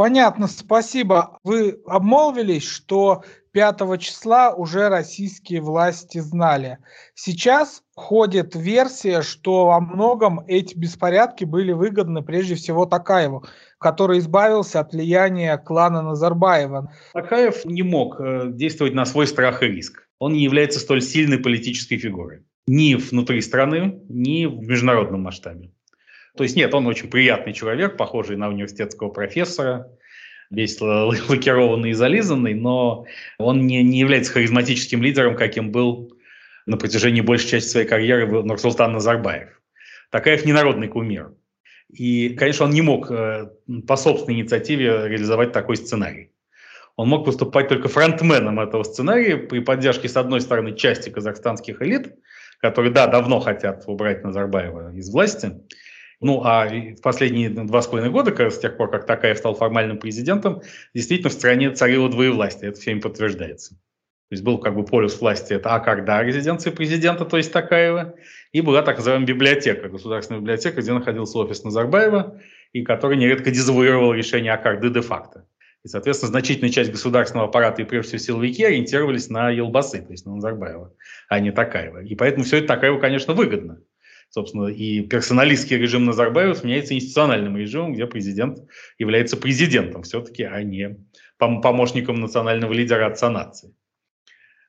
Понятно, 0.00 0.46
спасибо. 0.46 1.38
Вы 1.44 1.78
обмолвились, 1.84 2.66
что 2.66 3.22
5 3.52 4.00
числа 4.00 4.54
уже 4.54 4.88
российские 4.88 5.60
власти 5.60 6.20
знали. 6.20 6.78
Сейчас 7.14 7.82
ходит 7.94 8.56
версия, 8.56 9.20
что 9.20 9.66
во 9.66 9.78
многом 9.78 10.40
эти 10.46 10.74
беспорядки 10.74 11.44
были 11.44 11.72
выгодны 11.72 12.22
прежде 12.22 12.54
всего 12.54 12.86
Такаеву, 12.86 13.44
который 13.76 14.20
избавился 14.20 14.80
от 14.80 14.94
влияния 14.94 15.58
клана 15.58 16.00
Назарбаева. 16.00 16.90
Такаев 17.12 17.66
не 17.66 17.82
мог 17.82 18.18
э, 18.18 18.52
действовать 18.52 18.94
на 18.94 19.04
свой 19.04 19.26
страх 19.26 19.62
и 19.62 19.66
риск. 19.66 20.08
Он 20.18 20.32
не 20.32 20.44
является 20.44 20.80
столь 20.80 21.02
сильной 21.02 21.40
политической 21.40 21.98
фигурой. 21.98 22.46
Ни 22.66 22.94
внутри 22.94 23.42
страны, 23.42 24.00
ни 24.08 24.46
в 24.46 24.66
международном 24.66 25.20
масштабе. 25.24 25.72
То 26.40 26.44
есть 26.44 26.56
нет, 26.56 26.72
он 26.72 26.86
очень 26.86 27.10
приятный 27.10 27.52
человек, 27.52 27.98
похожий 27.98 28.34
на 28.38 28.48
университетского 28.48 29.10
профессора, 29.10 29.90
весь 30.50 30.80
лакированный 30.80 31.90
и 31.90 31.92
зализанный, 31.92 32.54
но 32.54 33.04
он 33.36 33.66
не, 33.66 33.82
не 33.82 33.98
является 33.98 34.32
харизматическим 34.32 35.02
лидером, 35.02 35.36
каким 35.36 35.70
был 35.70 36.14
на 36.64 36.78
протяжении 36.78 37.20
большей 37.20 37.50
части 37.50 37.68
своей 37.68 37.86
карьеры 37.86 38.26
Нурсултан 38.42 38.94
Назарбаев. 38.94 39.60
Такаев 40.08 40.46
не 40.46 40.54
народный 40.54 40.88
кумир. 40.88 41.34
И, 41.90 42.30
конечно, 42.30 42.64
он 42.64 42.70
не 42.70 42.80
мог 42.80 43.10
э, 43.10 43.50
по 43.86 43.96
собственной 43.96 44.40
инициативе 44.40 45.08
реализовать 45.08 45.52
такой 45.52 45.76
сценарий. 45.76 46.32
Он 46.96 47.06
мог 47.06 47.26
выступать 47.26 47.68
только 47.68 47.88
фронтменом 47.88 48.60
этого 48.60 48.82
сценария 48.84 49.36
при 49.36 49.58
поддержке, 49.58 50.08
с 50.08 50.16
одной 50.16 50.40
стороны, 50.40 50.74
части 50.74 51.10
казахстанских 51.10 51.82
элит, 51.82 52.14
которые, 52.62 52.94
да, 52.94 53.08
давно 53.08 53.40
хотят 53.40 53.84
убрать 53.86 54.24
Назарбаева 54.24 54.94
из 54.94 55.10
власти, 55.10 55.52
ну, 56.20 56.42
а 56.44 56.68
в 56.68 57.00
последние 57.00 57.48
два 57.48 57.80
с 57.80 57.86
половиной 57.86 58.12
года, 58.12 58.50
с 58.50 58.58
тех 58.58 58.76
пор, 58.76 58.90
как 58.90 59.06
Такаев 59.06 59.38
стал 59.38 59.54
формальным 59.54 59.98
президентом, 59.98 60.60
действительно 60.94 61.30
в 61.30 61.32
стране 61.32 61.70
царило 61.70 62.10
двоевластие, 62.10 62.70
это 62.70 62.80
всеми 62.80 63.00
подтверждается. 63.00 63.74
То 63.74 64.34
есть 64.34 64.44
был 64.44 64.58
как 64.58 64.76
бы 64.76 64.84
полюс 64.84 65.20
власти, 65.20 65.54
это 65.54 65.74
Акарда, 65.74 66.22
резиденция 66.22 66.72
президента, 66.72 67.24
то 67.24 67.36
есть 67.36 67.52
Такаева, 67.52 68.14
и 68.52 68.60
была 68.60 68.82
так 68.82 68.98
называемая 68.98 69.26
библиотека, 69.26 69.88
государственная 69.88 70.40
библиотека, 70.40 70.80
где 70.80 70.92
находился 70.92 71.38
офис 71.38 71.64
Назарбаева, 71.64 72.38
и 72.72 72.82
который 72.82 73.16
нередко 73.16 73.50
дезавуировал 73.50 74.12
решение 74.12 74.52
Акарды 74.52 74.90
де-факто. 74.90 75.46
И, 75.82 75.88
соответственно, 75.88 76.30
значительная 76.30 76.70
часть 76.70 76.92
государственного 76.92 77.48
аппарата 77.48 77.80
и, 77.80 77.86
прежде 77.86 78.18
всего, 78.18 78.18
силовики 78.18 78.62
ориентировались 78.62 79.30
на 79.30 79.48
Елбасы, 79.48 80.02
то 80.02 80.12
есть 80.12 80.26
на 80.26 80.34
Назарбаева, 80.34 80.94
а 81.28 81.40
не 81.40 81.50
Такаева. 81.50 82.04
И 82.04 82.14
поэтому 82.14 82.44
все 82.44 82.58
это 82.58 82.68
Такаеву, 82.68 83.00
конечно, 83.00 83.32
выгодно 83.32 83.80
собственно, 84.30 84.68
и 84.68 85.02
персоналистский 85.02 85.76
режим 85.76 86.06
Назарбаева 86.06 86.54
сменяется 86.54 86.94
институциональным 86.94 87.56
режимом, 87.56 87.92
где 87.92 88.06
президент 88.06 88.60
является 88.98 89.36
президентом 89.36 90.02
все-таки, 90.02 90.44
а 90.44 90.62
не 90.62 90.96
помощником 91.38 92.20
национального 92.20 92.72
лидера 92.72 93.06
отца 93.06 93.28
нации 93.28 93.74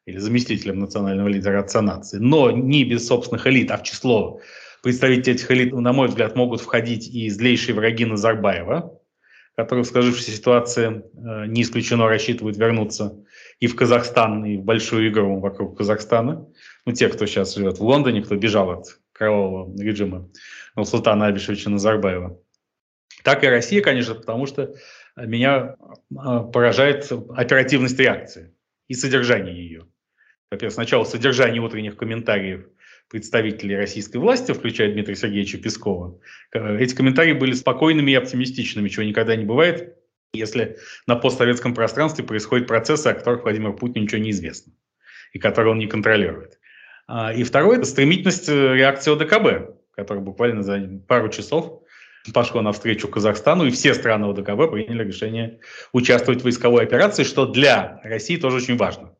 или 0.05 0.17
заместителем 0.17 0.79
национального 0.79 1.27
лидера 1.27 1.59
отца 1.59 1.81
нации. 1.81 2.17
Но 2.17 2.51
не 2.51 2.83
без 2.83 3.07
собственных 3.07 3.45
элит, 3.47 3.71
а 3.71 3.77
в 3.77 3.83
число 3.83 4.41
представителей 4.81 5.35
этих 5.35 5.51
элит, 5.51 5.73
на 5.73 5.93
мой 5.93 6.07
взгляд, 6.07 6.35
могут 6.35 6.61
входить 6.61 7.07
и 7.07 7.29
злейшие 7.29 7.75
враги 7.75 8.05
Назарбаева, 8.05 8.99
которые 9.55 9.83
в 9.83 9.87
сложившейся 9.87 10.31
ситуации 10.31 11.03
э, 11.13 11.45
не 11.47 11.61
исключено 11.61 12.07
рассчитывают 12.07 12.57
вернуться 12.57 13.23
и 13.59 13.67
в 13.67 13.75
Казахстан, 13.75 14.43
и 14.45 14.57
в 14.57 14.63
большую 14.63 15.09
игру 15.09 15.39
вокруг 15.39 15.77
Казахстана. 15.77 16.47
Ну, 16.85 16.93
те, 16.93 17.09
кто 17.09 17.27
сейчас 17.27 17.55
живет 17.55 17.77
в 17.77 17.83
Лондоне, 17.83 18.23
кто 18.23 18.35
бежал 18.35 18.71
от 18.71 19.00
кровавого 19.21 19.79
режима 19.79 20.29
Султана 20.83 21.27
Абишевича 21.27 21.69
Назарбаева. 21.69 22.39
Так 23.23 23.43
и 23.43 23.47
Россия, 23.47 23.83
конечно, 23.83 24.15
потому 24.15 24.47
что 24.47 24.73
меня 25.15 25.75
а, 26.17 26.39
поражает 26.43 27.11
оперативность 27.11 27.99
реакции 27.99 28.55
и 28.87 28.95
содержание 28.95 29.55
ее. 29.55 29.85
Во-первых, 30.49 30.73
сначала 30.73 31.03
содержание 31.03 31.61
утренних 31.61 31.97
комментариев 31.97 32.65
представителей 33.09 33.75
российской 33.75 34.17
власти, 34.17 34.53
включая 34.53 34.91
Дмитрия 34.91 35.15
Сергеевича 35.15 35.59
Пескова. 35.59 36.19
Эти 36.51 36.95
комментарии 36.95 37.33
были 37.33 37.51
спокойными 37.51 38.09
и 38.09 38.15
оптимистичными, 38.15 38.89
чего 38.89 39.03
никогда 39.03 39.35
не 39.35 39.45
бывает, 39.45 39.97
если 40.33 40.77
на 41.05 41.15
постсоветском 41.15 41.75
пространстве 41.75 42.25
происходят 42.25 42.67
процессы, 42.67 43.07
о 43.07 43.13
которых 43.13 43.43
Владимиру 43.43 43.75
Путину 43.75 44.05
ничего 44.05 44.21
не 44.21 44.31
известно 44.31 44.73
и 45.33 45.37
которые 45.39 45.73
он 45.73 45.77
не 45.77 45.87
контролирует. 45.87 46.60
А, 47.07 47.33
и 47.33 47.43
второе– 47.43 47.77
это 47.79 47.85
стремительность 47.85 48.49
э, 48.49 48.75
реакции 48.75 49.13
ОДКБ, 49.13 49.75
которая 49.91 50.23
буквально 50.23 50.63
за 50.63 51.01
пару 51.07 51.29
часов 51.29 51.81
пошла 52.33 52.61
навстречу 52.61 53.07
Казахстану, 53.07 53.65
и 53.65 53.71
все 53.71 53.93
страны 53.93 54.25
ОДКБ 54.25 54.71
приняли 54.71 55.05
решение 55.05 55.59
участвовать 55.91 56.41
в 56.41 56.43
войсковой 56.43 56.83
операции, 56.83 57.23
что 57.23 57.45
для 57.45 57.99
России 58.03 58.37
тоже 58.37 58.57
очень 58.57 58.77
важно. 58.77 59.15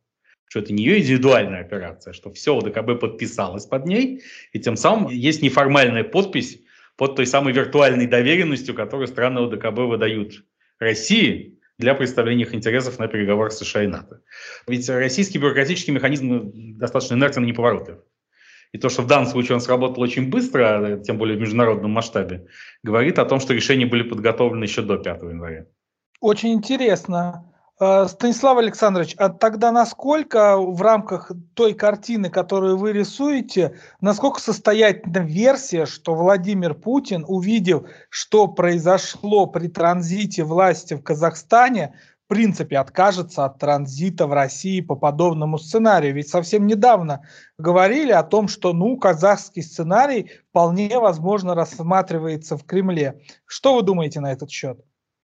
Что 0.47 0.59
это 0.59 0.73
не 0.73 0.83
ее 0.83 0.99
индивидуальная 0.99 1.61
операция, 1.61 2.13
что 2.13 2.31
все 2.31 2.57
ОДКБ 2.57 2.99
подписалось 2.99 3.65
под 3.65 3.85
ней, 3.85 4.21
и 4.51 4.59
тем 4.59 4.75
самым 4.75 5.09
есть 5.09 5.41
неформальная 5.41 6.03
подпись 6.03 6.59
под 6.97 7.15
той 7.15 7.25
самой 7.25 7.53
виртуальной 7.53 8.05
доверенностью, 8.05 8.75
которую 8.75 9.07
страны 9.07 9.39
ОДКБ 9.39 9.79
выдают 9.79 10.43
России 10.77 11.60
для 11.77 11.95
представления 11.95 12.43
их 12.43 12.53
интересов 12.53 12.99
на 12.99 13.07
переговорах 13.07 13.53
США 13.53 13.83
и 13.83 13.87
НАТО. 13.87 14.21
Ведь 14.67 14.87
российский 14.89 15.39
бюрократический 15.39 15.93
механизм 15.93 16.77
достаточно 16.77 17.15
инертен 17.15 17.43
и 17.43 17.47
неповоротлив. 17.47 17.97
И 18.71 18.77
то, 18.77 18.89
что 18.89 19.01
в 19.01 19.07
данном 19.07 19.27
случае 19.27 19.55
он 19.55 19.61
сработал 19.61 20.01
очень 20.01 20.29
быстро, 20.29 21.01
тем 21.03 21.17
более 21.17 21.37
в 21.37 21.41
международном 21.41 21.91
масштабе, 21.91 22.47
говорит 22.83 23.19
о 23.19 23.25
том, 23.25 23.39
что 23.39 23.53
решения 23.53 23.85
были 23.85 24.03
подготовлены 24.03 24.63
еще 24.63 24.81
до 24.81 24.97
5 24.97 25.23
января. 25.23 25.65
Очень 26.21 26.53
интересно. 26.53 27.50
Э, 27.81 28.05
Станислав 28.07 28.59
Александрович, 28.59 29.15
а 29.17 29.29
тогда 29.29 29.71
насколько 29.71 30.57
в 30.57 30.79
рамках 30.83 31.31
той 31.55 31.73
картины, 31.73 32.29
которую 32.29 32.77
вы 32.77 32.93
рисуете, 32.93 33.75
насколько 34.01 34.39
состоятельна 34.39 35.17
версия, 35.17 35.87
что 35.87 36.13
Владимир 36.13 36.75
Путин, 36.75 37.25
увидев, 37.27 37.85
что 38.09 38.47
произошло 38.47 39.47
при 39.47 39.67
транзите 39.67 40.43
власти 40.43 40.93
в 40.93 41.01
Казахстане, 41.01 41.95
в 42.25 42.27
принципе 42.27 42.77
откажется 42.77 43.45
от 43.45 43.57
транзита 43.57 44.27
в 44.27 44.33
России 44.33 44.79
по 44.81 44.95
подобному 44.95 45.57
сценарию? 45.57 46.13
Ведь 46.13 46.29
совсем 46.29 46.67
недавно 46.67 47.25
говорили 47.57 48.11
о 48.11 48.21
том, 48.21 48.47
что 48.47 48.73
ну, 48.73 48.95
казахский 48.97 49.63
сценарий 49.63 50.29
вполне 50.51 50.99
возможно 50.99 51.55
рассматривается 51.55 52.57
в 52.57 52.63
Кремле. 52.63 53.21
Что 53.47 53.73
вы 53.73 53.81
думаете 53.81 54.19
на 54.19 54.31
этот 54.31 54.51
счет? 54.51 54.81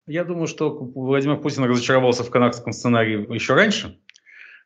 Я 0.09 0.25
думаю, 0.25 0.47
что 0.47 0.71
Владимир 0.71 1.37
Путин 1.37 1.65
разочаровался 1.65 2.25
в 2.25 2.31
канадском 2.31 2.73
сценарии 2.73 3.31
еще 3.35 3.53
раньше, 3.53 3.99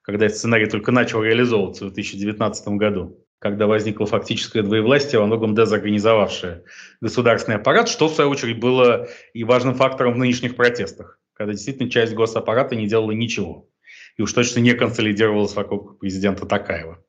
когда 0.02 0.26
этот 0.26 0.38
сценарий 0.38 0.66
только 0.66 0.92
начал 0.92 1.20
реализовываться 1.20 1.86
в 1.86 1.92
2019 1.92 2.68
году, 2.68 3.18
когда 3.40 3.66
возникло 3.66 4.06
фактическое 4.06 4.62
двоевластие, 4.62 5.18
во 5.20 5.26
многом 5.26 5.56
дезорганизовавшее 5.56 6.62
государственный 7.00 7.56
аппарат, 7.56 7.88
что, 7.88 8.06
в 8.06 8.14
свою 8.14 8.30
очередь, 8.30 8.60
было 8.60 9.08
и 9.34 9.42
важным 9.42 9.74
фактором 9.74 10.14
в 10.14 10.18
нынешних 10.18 10.54
протестах, 10.54 11.18
когда 11.32 11.54
действительно 11.54 11.90
часть 11.90 12.14
госаппарата 12.14 12.76
не 12.76 12.86
делала 12.86 13.10
ничего 13.10 13.68
и 14.16 14.22
уж 14.22 14.32
точно 14.32 14.60
не 14.60 14.74
консолидировалась 14.74 15.56
вокруг 15.56 15.98
президента 15.98 16.46
Такаева. 16.46 17.02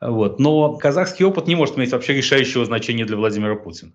Вот. 0.00 0.38
Но 0.38 0.76
казахский 0.76 1.24
опыт 1.24 1.48
не 1.48 1.56
может 1.56 1.76
иметь 1.76 1.90
вообще 1.90 2.14
решающего 2.14 2.64
значения 2.64 3.04
для 3.04 3.16
Владимира 3.16 3.56
Путина. 3.56 3.92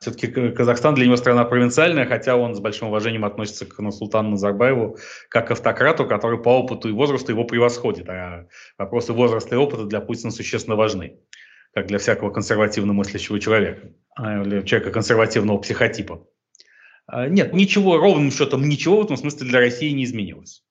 Все-таки 0.00 0.28
Казахстан 0.52 0.94
для 0.94 1.06
него 1.06 1.16
страна 1.16 1.44
провинциальная, 1.44 2.06
хотя 2.06 2.36
он 2.36 2.54
с 2.54 2.60
большим 2.60 2.88
уважением 2.88 3.24
относится 3.24 3.66
к 3.66 3.74
Султану 3.90 4.30
Назарбаеву 4.30 4.96
как 5.28 5.48
к 5.48 5.50
автократу, 5.50 6.06
который 6.06 6.40
по 6.40 6.50
опыту 6.50 6.88
и 6.88 6.92
возрасту 6.92 7.32
его 7.32 7.44
превосходит. 7.44 8.08
А 8.08 8.46
вопросы 8.78 9.12
возраста 9.12 9.56
и 9.56 9.58
опыта 9.58 9.84
для 9.84 10.00
Путина 10.00 10.30
существенно 10.30 10.76
важны, 10.76 11.18
как 11.74 11.86
для 11.88 11.98
всякого 11.98 12.30
консервативно 12.30 12.92
мыслящего 12.92 13.40
человека, 13.40 13.88
а 14.14 14.44
для 14.44 14.62
человека 14.62 14.92
консервативного 14.92 15.58
психотипа. 15.58 16.24
А, 17.06 17.26
нет, 17.26 17.52
ничего, 17.52 17.96
ровным 17.98 18.30
счетом 18.30 18.68
ничего 18.68 19.00
в 19.00 19.04
этом 19.04 19.16
смысле 19.16 19.48
для 19.48 19.58
России 19.58 19.90
не 19.90 20.04
изменилось. 20.04 20.62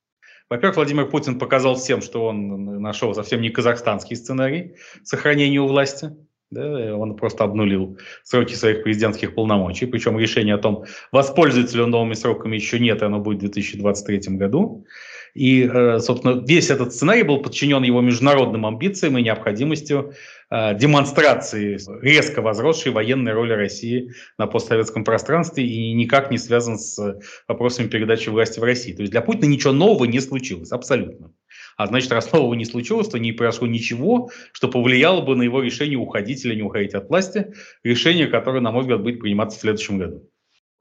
Во-первых, 0.50 0.78
Владимир 0.78 1.10
Путин 1.10 1.38
показал 1.38 1.76
всем, 1.76 2.02
что 2.02 2.26
он 2.26 2.82
нашел 2.82 3.14
совсем 3.14 3.42
не 3.42 3.50
казахстанский 3.50 4.16
сценарий 4.16 4.76
сохранения 5.04 5.60
у 5.60 5.68
власти– 5.68 6.16
да, 6.50 6.96
он 6.96 7.16
просто 7.16 7.44
обнулил 7.44 7.98
сроки 8.24 8.54
своих 8.54 8.84
президентских 8.84 9.36
полномочий, 9.36 9.86
причем 9.86 10.18
решение 10.18 10.56
о 10.56 10.60
том, 10.60 10.86
воспользуется 11.12 11.76
ли 11.76 11.84
он 11.84 11.90
новыми 11.90 12.14
сроками, 12.14 12.56
еще 12.56 12.80
нет, 12.80 13.02
и 13.02 13.06
оно 13.06 13.20
будет 13.20 13.40
в 13.40 13.42
2023 13.42 14.38
году. 14.38 14.86
И, 15.34 15.70
э, 15.72 16.00
собственно, 16.00 16.44
весь 16.48 16.72
этот 16.72 16.94
сценарий 16.94 17.22
был 17.22 17.42
подчинен 17.42 17.84
его 17.84 18.02
международным 18.02 18.66
амбициям 18.66 19.18
и 19.18 19.22
необходимостью 19.22 20.14
э, 20.50 20.76
демонстрации 20.76 21.78
резко 22.02 22.42
возросшей 22.42 22.92
военной 22.92 23.34
роли 23.34 23.54
России 23.54 24.14
на 24.40 24.48
постсоветском 24.48 25.04
пространстве 25.04 25.68
и 25.68 25.94
никак 25.94 26.32
не 26.32 26.40
связан 26.40 26.80
с 26.80 27.20
вопросами 27.48 27.88
передачи 27.88 28.30
власти 28.30 28.60
в 28.60 28.64
России. 28.64 28.94
То 28.94 29.02
есть 29.02 29.12
для 29.12 29.22
Путина 29.22 29.46
ничего 29.46 29.74
нового 29.74 30.06
не 30.06 30.22
случилось, 30.22 30.72
абсолютно. 30.72 31.32
А 31.78 31.86
значит, 31.86 32.12
раз 32.12 32.32
нового 32.34 32.56
не 32.56 32.66
случилось, 32.66 33.08
то 33.08 33.20
не 33.20 33.32
произошло 33.32 33.68
ничего, 33.68 34.32
что 34.52 34.68
повлияло 34.68 35.22
бы 35.22 35.36
на 35.36 35.44
его 35.44 35.62
решение 35.62 35.98
уходить 35.98 36.44
или 36.44 36.56
не 36.56 36.64
уходить 36.64 36.96
от 36.96 37.08
власти. 37.08 37.54
Решение, 37.84 38.26
которое, 38.28 38.62
на 38.62 38.72
мой 38.72 38.82
взгляд, 38.82 39.04
будет 39.04 39.20
приниматься 39.20 39.60
в 39.60 39.62
следующем 39.62 40.00
году. 40.00 40.28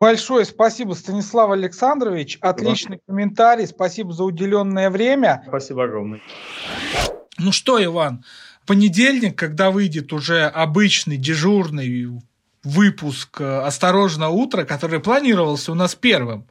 Большое 0.01 0.47
спасибо, 0.47 0.95
Станислав 0.95 1.51
Александрович. 1.51 2.39
Отличный 2.41 2.97
спасибо. 2.97 3.03
комментарий. 3.07 3.67
Спасибо 3.67 4.13
за 4.13 4.25
уделенное 4.25 4.89
время. 4.89 5.45
Спасибо 5.47 5.85
огромное. 5.85 6.21
Ну 7.39 7.53
что, 7.53 7.83
Иван, 7.83 8.25
понедельник, 8.67 9.39
когда 9.39 9.71
выйдет 9.71 10.15
уже 10.15 10.45
обычный 10.45 11.19
дежурный 11.19 12.21
выпуск 12.65 13.41
«Осторожно, 13.41 14.31
утро», 14.31 14.65
который 14.65 15.01
планировался 15.01 15.73
у 15.73 15.75
нас 15.75 15.95
первым, 15.95 16.47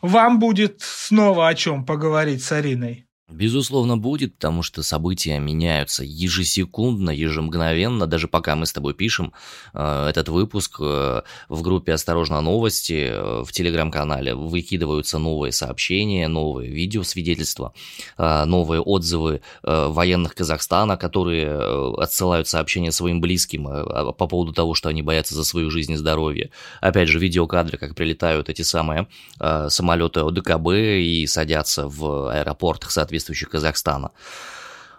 вам 0.00 0.38
будет 0.38 0.80
снова 0.80 1.48
о 1.48 1.54
чем 1.54 1.84
поговорить 1.84 2.42
с 2.44 2.52
Ариной. 2.52 3.06
Безусловно, 3.32 3.96
будет, 3.96 4.34
потому 4.34 4.62
что 4.62 4.82
события 4.82 5.38
меняются 5.38 6.04
ежесекундно, 6.04 7.10
ежемгновенно. 7.10 8.06
Даже 8.06 8.28
пока 8.28 8.56
мы 8.56 8.66
с 8.66 8.72
тобой 8.72 8.92
пишем 8.92 9.32
э, 9.72 10.06
этот 10.08 10.28
выпуск, 10.28 10.76
э, 10.80 11.22
в 11.48 11.62
группе 11.62 11.94
«Осторожно, 11.94 12.42
новости» 12.42 13.08
э, 13.10 13.42
в 13.42 13.50
телеграм-канале 13.50 14.34
выкидываются 14.34 15.18
новые 15.18 15.52
сообщения, 15.52 16.28
новые 16.28 16.70
видеосвидетельства, 16.70 17.72
э, 18.18 18.44
новые 18.44 18.82
отзывы 18.82 19.40
э, 19.62 19.86
военных 19.88 20.34
Казахстана, 20.34 20.98
которые 20.98 21.46
э, 21.46 21.92
отсылают 21.98 22.48
сообщения 22.48 22.92
своим 22.92 23.22
близким 23.22 23.66
э, 23.66 24.12
по 24.12 24.26
поводу 24.26 24.52
того, 24.52 24.74
что 24.74 24.90
они 24.90 25.00
боятся 25.00 25.34
за 25.34 25.44
свою 25.44 25.70
жизнь 25.70 25.92
и 25.92 25.96
здоровье. 25.96 26.50
Опять 26.82 27.08
же, 27.08 27.18
видеокадры, 27.18 27.78
как 27.78 27.94
прилетают 27.94 28.50
эти 28.50 28.62
самые 28.62 29.08
э, 29.40 29.68
самолеты 29.70 30.20
ОДКБ 30.20 30.68
и 30.72 31.26
садятся 31.26 31.88
в 31.88 32.30
аэропортах, 32.30 32.90
соответственно, 32.90 33.21
соответствующих 33.22 33.48
Казахстана. 33.48 34.10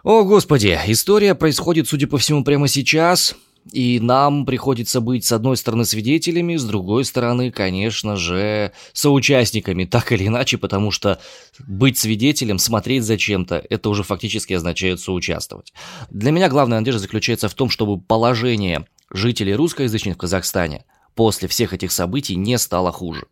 О, 0.02 0.24
господи, 0.24 0.78
история 0.86 1.34
происходит, 1.34 1.88
судя 1.88 2.06
по 2.06 2.18
всему, 2.18 2.44
прямо 2.44 2.68
сейчас, 2.68 3.34
и 3.72 3.98
нам 4.00 4.44
приходится 4.44 5.00
быть, 5.00 5.24
с 5.24 5.32
одной 5.32 5.56
стороны, 5.56 5.86
свидетелями, 5.86 6.56
с 6.56 6.64
другой 6.64 7.06
стороны, 7.06 7.50
конечно 7.50 8.16
же, 8.16 8.72
соучастниками, 8.92 9.86
так 9.86 10.12
или 10.12 10.26
иначе, 10.26 10.58
потому 10.58 10.90
что 10.90 11.18
быть 11.66 11.96
свидетелем, 11.96 12.58
смотреть 12.58 13.04
за 13.04 13.16
чем-то, 13.16 13.64
это 13.70 13.88
уже 13.88 14.02
фактически 14.02 14.52
означает 14.52 15.00
соучаствовать. 15.00 15.72
Для 16.10 16.32
меня 16.32 16.50
главная 16.50 16.80
надежда 16.80 17.00
заключается 17.00 17.48
в 17.48 17.54
том, 17.54 17.70
чтобы 17.70 17.98
положение 17.98 18.86
жителей 19.10 19.54
русскоязычных 19.54 20.16
в 20.16 20.18
Казахстане 20.18 20.84
после 21.14 21.48
всех 21.48 21.72
этих 21.72 21.92
событий 21.92 22.36
не 22.36 22.58
стало 22.58 22.92
хуже. 22.92 23.24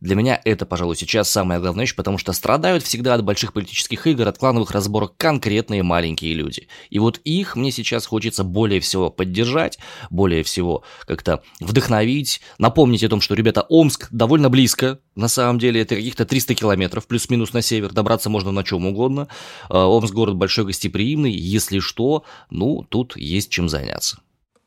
Для 0.00 0.14
меня 0.14 0.40
это, 0.44 0.64
пожалуй, 0.64 0.94
сейчас 0.94 1.28
самая 1.28 1.58
главная 1.58 1.82
вещь, 1.82 1.96
потому 1.96 2.18
что 2.18 2.32
страдают 2.32 2.84
всегда 2.84 3.14
от 3.14 3.24
больших 3.24 3.52
политических 3.52 4.06
игр, 4.06 4.28
от 4.28 4.38
клановых 4.38 4.70
разборок 4.70 5.16
конкретные 5.16 5.82
маленькие 5.82 6.34
люди. 6.34 6.68
И 6.88 7.00
вот 7.00 7.20
их 7.24 7.56
мне 7.56 7.72
сейчас 7.72 8.06
хочется 8.06 8.44
более 8.44 8.78
всего 8.80 9.10
поддержать, 9.10 9.78
более 10.10 10.44
всего 10.44 10.84
как-то 11.04 11.42
вдохновить, 11.58 12.40
напомнить 12.58 13.02
о 13.02 13.08
том, 13.08 13.20
что, 13.20 13.34
ребята, 13.34 13.62
Омск 13.62 14.06
довольно 14.12 14.50
близко, 14.50 15.00
на 15.16 15.26
самом 15.26 15.58
деле 15.58 15.80
это 15.80 15.96
каких-то 15.96 16.24
300 16.24 16.54
километров, 16.54 17.08
плюс-минус 17.08 17.52
на 17.52 17.60
север, 17.60 17.92
добраться 17.92 18.30
можно 18.30 18.52
на 18.52 18.62
чем 18.62 18.86
угодно. 18.86 19.26
Э, 19.68 19.78
Омск 19.78 20.14
город 20.14 20.36
большой, 20.36 20.66
гостеприимный, 20.66 21.32
если 21.32 21.80
что, 21.80 22.22
ну, 22.50 22.86
тут 22.88 23.16
есть 23.16 23.50
чем 23.50 23.68
заняться. 23.68 24.18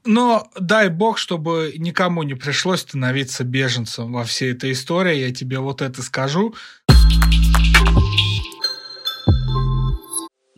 Но 0.06 0.50
дай 0.60 0.90
бог, 0.90 1.18
чтобы 1.18 1.74
никому 1.78 2.24
не 2.24 2.34
пришлось 2.34 2.82
становиться 2.82 3.44
беженцем 3.44 4.12
во 4.12 4.24
всей 4.24 4.54
этой 4.54 4.72
истории. 4.72 5.18
Я 5.18 5.32
тебе 5.34 5.60
вот 5.60 5.82
это 5.82 6.02
скажу. 6.02 6.56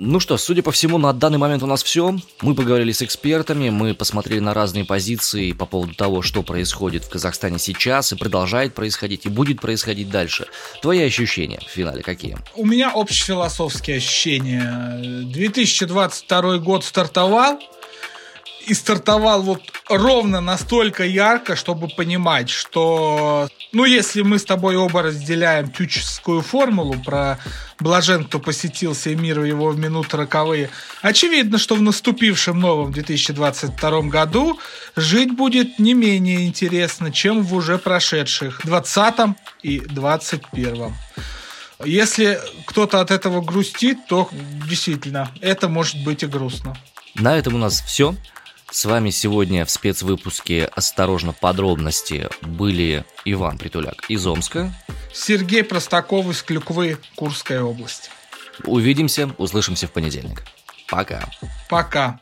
Ну 0.06 0.20
что, 0.20 0.38
судя 0.38 0.64
по 0.64 0.72
всему, 0.72 0.98
на 0.98 1.14
данный 1.14 1.38
момент 1.38 1.64
у 1.64 1.66
нас 1.66 1.82
все. 1.82 2.18
Мы 2.42 2.56
поговорили 2.56 2.92
с 2.92 3.02
экспертами, 3.02 3.70
мы 3.70 3.94
посмотрели 3.94 4.40
на 4.40 4.54
разные 4.54 4.84
позиции 4.84 5.54
по 5.54 5.66
поводу 5.66 5.94
того, 5.94 6.22
что 6.22 6.44
происходит 6.44 7.06
в 7.06 7.10
Казахстане 7.10 7.58
сейчас 7.58 8.12
и 8.12 8.18
продолжает 8.18 8.74
происходить, 8.74 9.26
и 9.26 9.30
будет 9.30 9.62
происходить 9.62 10.10
дальше. 10.10 10.48
Твои 10.82 11.04
ощущения 11.04 11.60
в 11.60 11.70
финале 11.70 12.02
какие? 12.02 12.38
У 12.56 12.66
меня 12.66 12.92
общефилософские 12.94 13.98
ощущения. 13.98 15.24
2022 15.24 16.58
год 16.58 16.84
стартовал, 16.84 17.60
и 18.66 18.74
стартовал 18.74 19.42
вот 19.42 19.62
ровно 19.90 20.42
настолько 20.42 21.04
ярко, 21.04 21.56
чтобы 21.56 21.88
понимать, 21.88 22.50
что, 22.50 23.50
ну, 23.72 23.86
если 23.86 24.22
мы 24.22 24.40
с 24.40 24.46
тобой 24.46 24.76
оба 24.76 25.02
разделяем 25.02 25.70
тюческую 25.70 26.42
формулу 26.42 26.96
про 27.04 27.40
блажен, 27.80 28.26
кто 28.26 28.40
посетил 28.40 28.96
сей 28.96 29.16
мир 29.16 29.44
его 29.44 29.70
в 29.70 29.78
минуты 29.78 30.18
роковые, 30.18 30.70
очевидно, 31.02 31.58
что 31.58 31.76
в 31.76 31.82
наступившем 31.82 32.60
новом 32.60 32.92
2022 32.92 34.02
году 34.04 34.60
жить 34.96 35.36
будет 35.36 35.80
не 35.80 35.94
менее 35.94 36.46
интересно, 36.46 37.12
чем 37.12 37.44
в 37.44 37.54
уже 37.54 37.78
прошедших 37.78 38.62
20 38.64 39.36
и 39.62 39.80
21. 39.80 40.94
Если 41.86 42.40
кто-то 42.66 43.02
от 43.02 43.12
этого 43.12 43.42
грустит, 43.42 44.08
то 44.08 44.30
действительно, 44.68 45.32
это 45.42 45.68
может 45.68 46.02
быть 46.04 46.24
и 46.24 46.28
грустно. 46.28 46.78
На 47.16 47.38
этом 47.38 47.56
у 47.56 47.58
нас 47.58 47.82
все. 47.82 48.16
С 48.74 48.86
вами 48.86 49.12
сегодня 49.12 49.66
в 49.66 49.70
спецвыпуске 49.70 50.66
«Осторожно, 50.66 51.32
подробности» 51.32 52.28
были 52.42 53.06
Иван 53.24 53.60
Притуляк 53.60 54.10
из 54.10 54.26
Омска, 54.26 54.74
Сергей 55.14 55.64
Простаков 55.64 56.26
из 56.32 56.42
Клюквы, 56.42 56.98
Курская 57.16 57.62
область. 57.62 58.10
Увидимся, 58.66 59.30
услышимся 59.38 59.86
в 59.86 59.92
понедельник. 59.92 60.44
Пока. 60.90 61.30
Пока. 61.70 62.20